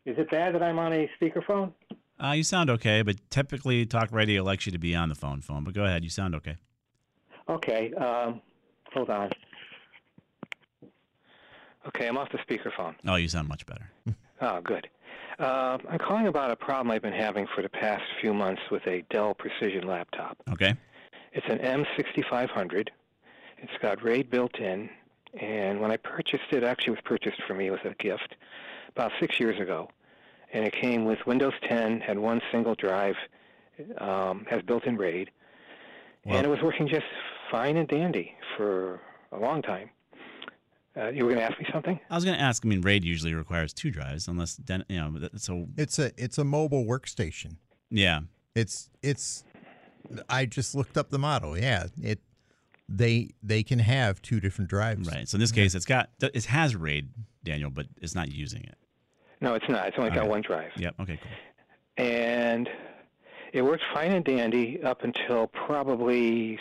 Is 0.05 0.18
it 0.18 0.30
bad 0.30 0.53
that 0.55 0.64
I'm 0.64 0.80
on 0.80 0.91
a 0.91 1.09
speakerphone? 1.22 1.72
Uh, 2.22 2.32
you 2.32 2.43
sound 2.43 2.70
okay, 2.70 3.01
but 3.01 3.16
typically 3.30 3.86
talk 3.86 4.11
radio 4.11 4.43
likes 4.43 4.66
you 4.66 4.72
to 4.72 4.78
be 4.78 4.93
on 4.95 5.09
the 5.09 5.16
phone 5.16 5.41
phone. 5.41 5.64
But 5.64 5.74
go 5.74 5.86
ahead. 5.86 6.03
You 6.03 6.09
sound 6.09 6.36
okay. 6.36 6.57
Okay, 7.49 7.93
um, 7.93 8.41
hold 8.93 9.09
on. 9.09 9.30
Okay, 11.88 12.07
I'm 12.07 12.18
off 12.18 12.30
the 12.32 12.38
speakerphone. 12.38 12.95
Oh, 13.07 13.16
you 13.16 13.28
sound 13.28 13.47
much 13.47 13.66
better. 13.66 13.91
Oh, 14.44 14.60
good. 14.60 14.89
Uh, 15.39 15.78
I'm 15.89 16.00
calling 16.00 16.28
about 16.28 16.52
a 16.52 16.56
problem 16.58 16.91
I've 16.91 17.02
been 17.02 17.14
having 17.14 17.48
for 17.56 17.62
the 17.62 17.70
past 17.70 18.04
few 18.20 18.34
months 18.34 18.62
with 18.70 18.86
a 18.88 19.02
Dell 19.10 19.34
Precision 19.34 19.88
laptop. 19.88 20.38
Okay. 20.52 20.76
It's 21.32 21.48
an 21.48 21.60
M6500. 21.60 22.89
It's 23.60 23.72
got 23.82 24.04
RAID 24.04 24.30
built 24.30 24.60
in, 24.60 24.89
and 25.39 25.80
when 25.80 25.91
I 25.91 25.98
purchased 25.98 26.52
it, 26.52 26.62
actually 26.62 26.94
it 26.94 26.98
was 26.98 27.04
purchased 27.06 27.41
for 27.48 27.54
me 27.54 27.72
with 27.72 27.86
a 27.86 27.96
gift 27.96 28.36
about 28.89 29.14
six 29.22 29.39
years 29.39 29.58
ago, 29.62 29.89
and 30.52 30.66
it 30.66 30.74
came 30.74 31.06
with 31.06 31.20
Windows 31.26 31.54
10, 31.70 32.02
had 32.02 32.20
one 32.20 32.41
single 32.52 32.76
drive, 32.76 33.16
um, 34.00 34.46
has 34.50 34.62
built-in 34.62 34.98
RAID, 34.98 35.32
and 36.26 36.46
it 36.46 36.50
was 36.50 36.62
working 36.62 36.89
just 36.89 37.06
fine 37.50 37.78
and 37.78 37.88
dandy 37.88 38.36
for 38.58 39.00
a 39.32 39.39
long 39.39 39.62
time. 39.62 39.89
Uh, 40.96 41.08
you 41.10 41.24
were 41.26 41.32
going 41.34 41.39
to 41.46 41.52
ask 41.52 41.60
me 41.60 41.66
something? 41.74 42.00
I 42.10 42.16
was 42.16 42.24
going 42.24 42.38
to 42.38 42.44
ask. 42.44 42.64
I 42.66 42.70
mean, 42.70 42.82
RAID 42.82 43.04
usually 43.04 43.34
requires 43.34 43.74
two 43.74 43.89
drives, 43.89 44.28
unless 44.28 44.56
Den- 44.58 44.86
you 44.89 44.98
know. 44.98 45.12
So 45.38 45.68
It's 45.78 45.98
a 46.00 46.12
it's 46.18 46.38
a 46.38 46.44
mobile 46.44 46.86
workstation. 46.86 47.56
yeah, 47.89 48.22
It's 48.56 48.89
it's 49.02 49.44
I 50.30 50.46
just 50.46 50.76
looked 50.76 50.98
up 50.98 51.10
the 51.10 51.18
model. 51.18 51.58
Yeah, 51.58 51.88
it 52.02 52.20
they 52.88 53.30
they 53.41 53.64
can 53.64 53.80
have 53.80 54.22
two 54.22 54.39
different 54.39 54.70
drives. 54.70 55.10
right. 55.10 55.28
So 55.28 55.38
in 55.38 55.39
this 55.41 55.52
case, 55.52 55.74
it's 55.74 55.86
got 55.86 56.10
it 56.22 56.46
has 56.46 56.76
RAID, 56.76 57.10
Daniel, 57.44 57.72
but 57.72 57.88
it's 58.02 58.14
not 58.14 58.32
using 58.32 58.64
it. 58.64 58.76
No, 59.41 59.56
it's 59.56 59.68
not. 59.68 59.88
It's 59.88 59.98
only 59.98 60.12
All 60.12 60.16
got 60.16 60.22
right. 60.22 60.30
one 60.30 60.41
drive. 60.41 60.72
Yep. 60.78 60.96
Okay. 61.02 61.20
Cool. 61.22 62.06
and 62.06 62.70
it 63.52 63.62
worked 63.64 63.84
fine 63.94 64.12
and 64.12 64.24
dandy 64.26 64.82
up 64.84 65.04
until 65.04 65.48
probably 65.48 66.60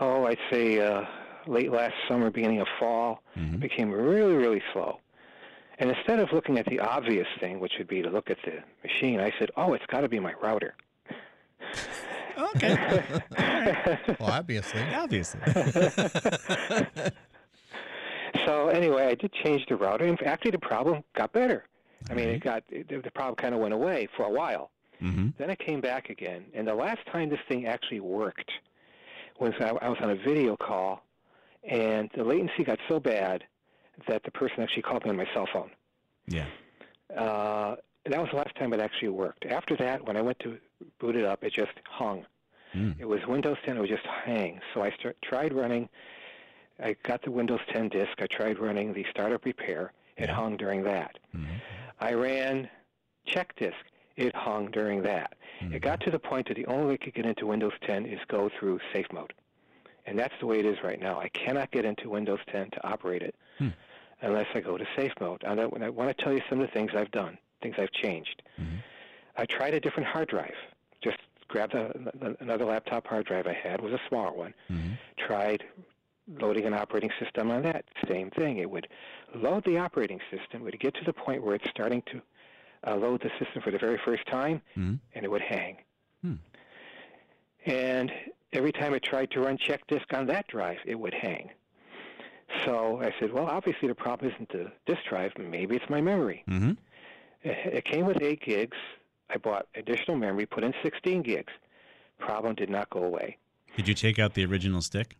oh, 0.00 0.26
I'd 0.26 0.38
say 0.50 0.80
uh, 0.80 1.02
late 1.48 1.72
last 1.72 1.94
summer, 2.08 2.30
beginning 2.30 2.60
of 2.60 2.68
fall, 2.78 3.22
it 3.34 3.60
became 3.60 3.90
really, 3.90 4.34
really 4.34 4.62
slow. 4.72 5.00
And 5.78 5.90
instead 5.90 6.18
of 6.20 6.32
looking 6.32 6.58
at 6.58 6.66
the 6.66 6.80
obvious 6.80 7.26
thing, 7.38 7.60
which 7.60 7.72
would 7.78 7.88
be 7.88 8.02
to 8.02 8.08
look 8.08 8.30
at 8.30 8.38
the 8.44 8.62
machine, 8.82 9.20
I 9.20 9.32
said, 9.38 9.50
oh, 9.56 9.74
it's 9.74 9.84
got 9.86 10.00
to 10.00 10.08
be 10.08 10.18
my 10.18 10.32
router. 10.42 10.74
Okay. 12.38 13.02
well, 14.20 14.30
obviously. 14.30 14.82
Obviously. 14.94 15.40
so 18.46 18.68
anyway, 18.68 19.06
I 19.06 19.14
did 19.14 19.32
change 19.44 19.66
the 19.68 19.76
router, 19.76 20.04
and 20.04 20.22
actually 20.22 20.50
the 20.52 20.58
problem 20.58 21.02
got 21.14 21.32
better. 21.32 21.64
I 22.10 22.14
mean, 22.14 22.28
it 22.28 22.40
got 22.40 22.62
it, 22.68 22.88
the 22.88 23.10
problem 23.10 23.36
kind 23.36 23.54
of 23.54 23.60
went 23.60 23.74
away 23.74 24.08
for 24.16 24.24
a 24.24 24.30
while. 24.30 24.70
Mm-hmm. 25.02 25.28
Then 25.38 25.50
it 25.50 25.58
came 25.58 25.80
back 25.80 26.10
again, 26.10 26.44
and 26.54 26.66
the 26.66 26.74
last 26.74 27.00
time 27.10 27.28
this 27.28 27.40
thing 27.48 27.66
actually 27.66 28.00
worked 28.00 28.50
was 29.38 29.52
I, 29.60 29.70
I 29.82 29.88
was 29.88 29.98
on 30.00 30.10
a 30.10 30.16
video 30.16 30.56
call, 30.56 31.02
and 31.68 32.10
the 32.16 32.24
latency 32.24 32.64
got 32.64 32.78
so 32.88 33.00
bad 33.00 33.44
that 34.08 34.22
the 34.24 34.30
person 34.30 34.62
actually 34.62 34.82
called 34.82 35.04
me 35.04 35.10
on 35.10 35.16
my 35.16 35.26
cell 35.32 35.48
phone. 35.52 35.70
Yeah. 36.26 36.46
Uh, 37.16 37.76
that 38.04 38.20
was 38.20 38.28
the 38.30 38.36
last 38.36 38.54
time 38.56 38.72
it 38.72 38.80
actually 38.80 39.08
worked. 39.08 39.44
After 39.46 39.76
that, 39.76 40.06
when 40.06 40.16
I 40.16 40.22
went 40.22 40.38
to 40.40 40.58
boot 40.98 41.16
it 41.16 41.24
up, 41.24 41.42
it 41.42 41.52
just 41.52 41.72
hung. 41.84 42.24
Mm. 42.74 42.96
It 42.98 43.06
was 43.06 43.20
Windows 43.26 43.56
10. 43.64 43.76
It 43.76 43.80
would 43.80 43.88
just 43.88 44.06
hang. 44.06 44.60
So 44.74 44.82
I 44.82 44.90
start, 44.92 45.16
tried 45.22 45.52
running. 45.52 45.88
I 46.82 46.94
got 47.02 47.22
the 47.22 47.30
Windows 47.30 47.60
10 47.72 47.88
disk. 47.88 48.12
I 48.18 48.26
tried 48.26 48.58
running 48.58 48.92
the 48.92 49.04
startup 49.10 49.44
repair. 49.44 49.92
It 50.16 50.28
hung 50.28 50.56
during 50.56 50.82
that. 50.84 51.18
I 52.00 52.12
ran 52.12 52.68
check 53.26 53.56
disk. 53.56 53.76
It 54.16 54.34
hung 54.34 54.70
during 54.70 55.02
that. 55.02 55.34
It 55.72 55.82
got 55.82 56.00
to 56.02 56.10
the 56.10 56.18
point 56.18 56.48
that 56.48 56.54
the 56.54 56.66
only 56.66 56.86
way 56.86 56.94
I 56.94 56.96
could 56.98 57.14
get 57.14 57.26
into 57.26 57.46
Windows 57.46 57.72
10 57.86 58.06
is 58.06 58.18
go 58.28 58.50
through 58.58 58.80
safe 58.92 59.06
mode. 59.12 59.32
And 60.06 60.18
that's 60.18 60.34
the 60.40 60.46
way 60.46 60.58
it 60.60 60.66
is 60.66 60.78
right 60.84 61.00
now. 61.00 61.18
I 61.20 61.28
cannot 61.28 61.70
get 61.72 61.84
into 61.84 62.08
Windows 62.10 62.38
10 62.50 62.70
to 62.70 62.86
operate 62.86 63.22
it 63.22 63.34
Hmm. 63.58 63.68
unless 64.22 64.46
I 64.54 64.60
go 64.60 64.76
to 64.78 64.86
safe 64.96 65.12
mode. 65.20 65.42
And 65.44 65.60
I, 65.60 65.64
I 65.64 65.88
want 65.88 66.16
to 66.16 66.24
tell 66.24 66.32
you 66.32 66.40
some 66.48 66.60
of 66.60 66.66
the 66.66 66.72
things 66.72 66.92
I've 66.94 67.10
done, 67.10 67.36
things 67.62 67.74
I've 67.78 67.92
changed. 67.92 68.42
I 69.36 69.44
tried 69.46 69.74
a 69.74 69.80
different 69.80 70.08
hard 70.08 70.28
drive. 70.28 70.54
Just 71.02 71.18
grabbed 71.48 71.74
a, 71.74 71.92
another 72.40 72.64
laptop 72.64 73.06
hard 73.06 73.26
drive 73.26 73.46
I 73.46 73.52
had, 73.52 73.80
was 73.80 73.92
a 73.92 74.00
smaller 74.08 74.32
one. 74.32 74.54
Tried 75.18 75.64
loading 76.40 76.64
an 76.66 76.74
operating 76.74 77.10
system 77.20 77.50
on 77.50 77.62
that. 77.62 77.84
Same 78.08 78.30
thing. 78.30 78.58
It 78.58 78.70
would 78.70 78.88
load 79.34 79.64
the 79.64 79.78
operating 79.78 80.20
system. 80.30 80.62
It 80.62 80.64
would 80.64 80.80
get 80.80 80.94
to 80.94 81.04
the 81.04 81.12
point 81.12 81.42
where 81.44 81.54
it's 81.54 81.68
starting 81.70 82.02
to 82.12 82.22
uh, 82.86 82.96
load 82.96 83.20
the 83.22 83.30
system 83.38 83.62
for 83.62 83.70
the 83.70 83.78
very 83.78 83.98
first 84.04 84.24
time, 84.26 84.60
and 85.14 85.24
it 85.24 85.30
would 85.30 85.42
hang. 85.42 85.76
And 87.66 88.12
every 88.52 88.72
time 88.72 88.94
I 88.94 88.98
tried 88.98 89.30
to 89.32 89.40
run 89.40 89.58
check 89.58 89.86
disk 89.88 90.06
on 90.12 90.26
that 90.26 90.46
drive, 90.48 90.78
it 90.84 90.94
would 90.94 91.14
hang. 91.14 91.50
So 92.64 93.00
I 93.02 93.12
said, 93.18 93.32
well, 93.32 93.46
obviously 93.46 93.88
the 93.88 93.94
problem 93.94 94.30
isn't 94.32 94.48
the 94.50 94.70
disk 94.86 95.00
drive. 95.08 95.32
Maybe 95.38 95.76
it's 95.76 95.90
my 95.90 96.00
memory. 96.00 96.44
Mm-hmm. 96.48 96.72
It 97.42 97.84
came 97.84 98.06
with 98.06 98.20
8 98.22 98.40
gigs. 98.42 98.76
I 99.30 99.38
bought 99.38 99.66
additional 99.74 100.16
memory, 100.16 100.46
put 100.46 100.64
in 100.64 100.72
16 100.82 101.22
gigs. 101.22 101.52
Problem 102.18 102.54
did 102.54 102.70
not 102.70 102.88
go 102.90 103.02
away. 103.04 103.36
Did 103.76 103.88
you 103.88 103.94
take 103.94 104.18
out 104.18 104.34
the 104.34 104.44
original 104.44 104.80
stick? 104.80 105.16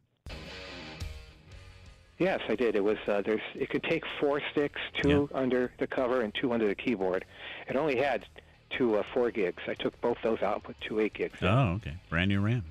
Yes, 2.19 2.41
I 2.49 2.55
did. 2.55 2.75
It 2.77 2.83
was 2.83 2.97
uh, 3.07 3.21
there's 3.21 3.43
it 3.55 3.69
could 3.69 3.83
take 3.83 4.03
four 4.19 4.41
sticks, 4.53 4.81
two 5.03 5.29
under 5.35 5.71
the 5.79 5.87
cover 5.87 6.23
and 6.23 6.35
two 6.41 6.53
under 6.53 6.67
the 6.67 6.75
keyboard. 6.75 7.27
It 7.69 7.77
only 7.77 7.97
had 7.99 8.25
two 8.71 8.97
uh, 8.97 9.03
four 9.13 9.31
gigs. 9.31 9.63
I 9.69 9.75
took 9.75 10.01
both 10.01 10.17
those 10.25 10.41
out 10.41 10.55
and 10.55 10.65
put 10.65 10.77
two 10.81 11.01
eight 11.01 11.13
gigs. 11.13 11.43
in. 11.43 11.49
Oh, 11.49 11.75
okay. 11.77 11.97
Brand 12.09 12.31
new 12.31 12.41
RAM. 12.41 12.65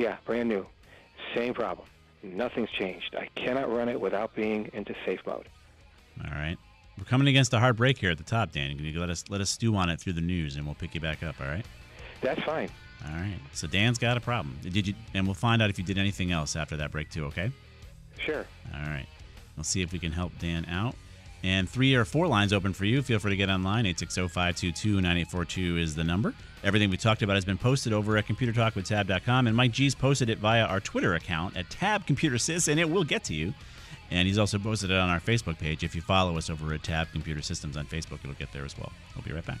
Yeah, 0.00 0.16
brand 0.24 0.48
new. 0.48 0.66
Same 1.36 1.52
problem. 1.52 1.86
Nothing's 2.22 2.70
changed. 2.70 3.14
I 3.14 3.28
cannot 3.34 3.70
run 3.70 3.90
it 3.90 4.00
without 4.00 4.34
being 4.34 4.70
into 4.72 4.94
safe 5.04 5.20
mode. 5.26 5.46
All 6.24 6.30
right. 6.30 6.56
We're 6.96 7.04
coming 7.04 7.28
against 7.28 7.52
a 7.52 7.58
hard 7.58 7.76
break 7.76 7.98
here 7.98 8.10
at 8.10 8.16
the 8.16 8.24
top, 8.24 8.50
Dan. 8.50 8.76
Can 8.76 8.86
you 8.86 8.98
let 8.98 9.10
us 9.10 9.24
let 9.28 9.42
us 9.42 9.50
stew 9.50 9.76
on 9.76 9.90
it 9.90 10.00
through 10.00 10.14
the 10.14 10.22
news, 10.22 10.56
and 10.56 10.64
we'll 10.64 10.74
pick 10.74 10.94
you 10.94 11.02
back 11.02 11.22
up. 11.22 11.34
All 11.38 11.46
right. 11.46 11.66
That's 12.22 12.42
fine. 12.44 12.70
All 13.04 13.12
right. 13.12 13.38
So 13.52 13.66
Dan's 13.66 13.98
got 13.98 14.16
a 14.16 14.20
problem. 14.20 14.58
Did 14.62 14.86
you? 14.86 14.94
And 15.12 15.26
we'll 15.26 15.34
find 15.34 15.60
out 15.60 15.68
if 15.68 15.78
you 15.78 15.84
did 15.84 15.98
anything 15.98 16.32
else 16.32 16.56
after 16.56 16.78
that 16.78 16.90
break 16.90 17.10
too. 17.10 17.26
Okay. 17.26 17.52
Sure. 18.18 18.46
All 18.74 18.88
right. 18.88 19.06
We'll 19.54 19.64
see 19.64 19.82
if 19.82 19.92
we 19.92 19.98
can 19.98 20.12
help 20.12 20.32
Dan 20.38 20.64
out. 20.64 20.94
And 21.42 21.68
three 21.68 21.94
or 21.94 22.04
four 22.04 22.26
lines 22.26 22.52
open 22.52 22.72
for 22.72 22.84
you. 22.84 23.02
Feel 23.02 23.18
free 23.18 23.30
to 23.30 23.36
get 23.36 23.48
online. 23.48 23.86
860-522-9842 23.86 25.80
is 25.80 25.94
the 25.94 26.04
number. 26.04 26.34
Everything 26.62 26.90
we 26.90 26.98
talked 26.98 27.22
about 27.22 27.36
has 27.36 27.44
been 27.46 27.56
posted 27.56 27.92
over 27.92 28.18
at 28.18 28.26
computertalkwithtab.com. 28.26 29.46
And 29.46 29.56
Mike 29.56 29.72
G's 29.72 29.94
posted 29.94 30.28
it 30.28 30.38
via 30.38 30.64
our 30.64 30.80
Twitter 30.80 31.14
account 31.14 31.56
at 31.56 31.70
Tab 31.70 32.06
Computer 32.06 32.36
Sys, 32.36 32.68
and 32.68 32.78
it 32.78 32.90
will 32.90 33.04
get 33.04 33.24
to 33.24 33.34
you. 33.34 33.54
And 34.10 34.26
he's 34.26 34.38
also 34.38 34.58
posted 34.58 34.90
it 34.90 34.96
on 34.96 35.08
our 35.08 35.20
Facebook 35.20 35.58
page. 35.58 35.84
If 35.84 35.94
you 35.94 36.02
follow 36.02 36.36
us 36.36 36.50
over 36.50 36.74
at 36.74 36.82
Tab 36.82 37.10
Computer 37.12 37.40
Systems 37.40 37.76
on 37.76 37.86
Facebook, 37.86 38.18
it'll 38.22 38.34
get 38.34 38.52
there 38.52 38.64
as 38.64 38.76
well. 38.76 38.92
We'll 39.14 39.24
be 39.24 39.32
right 39.32 39.46
back. 39.46 39.60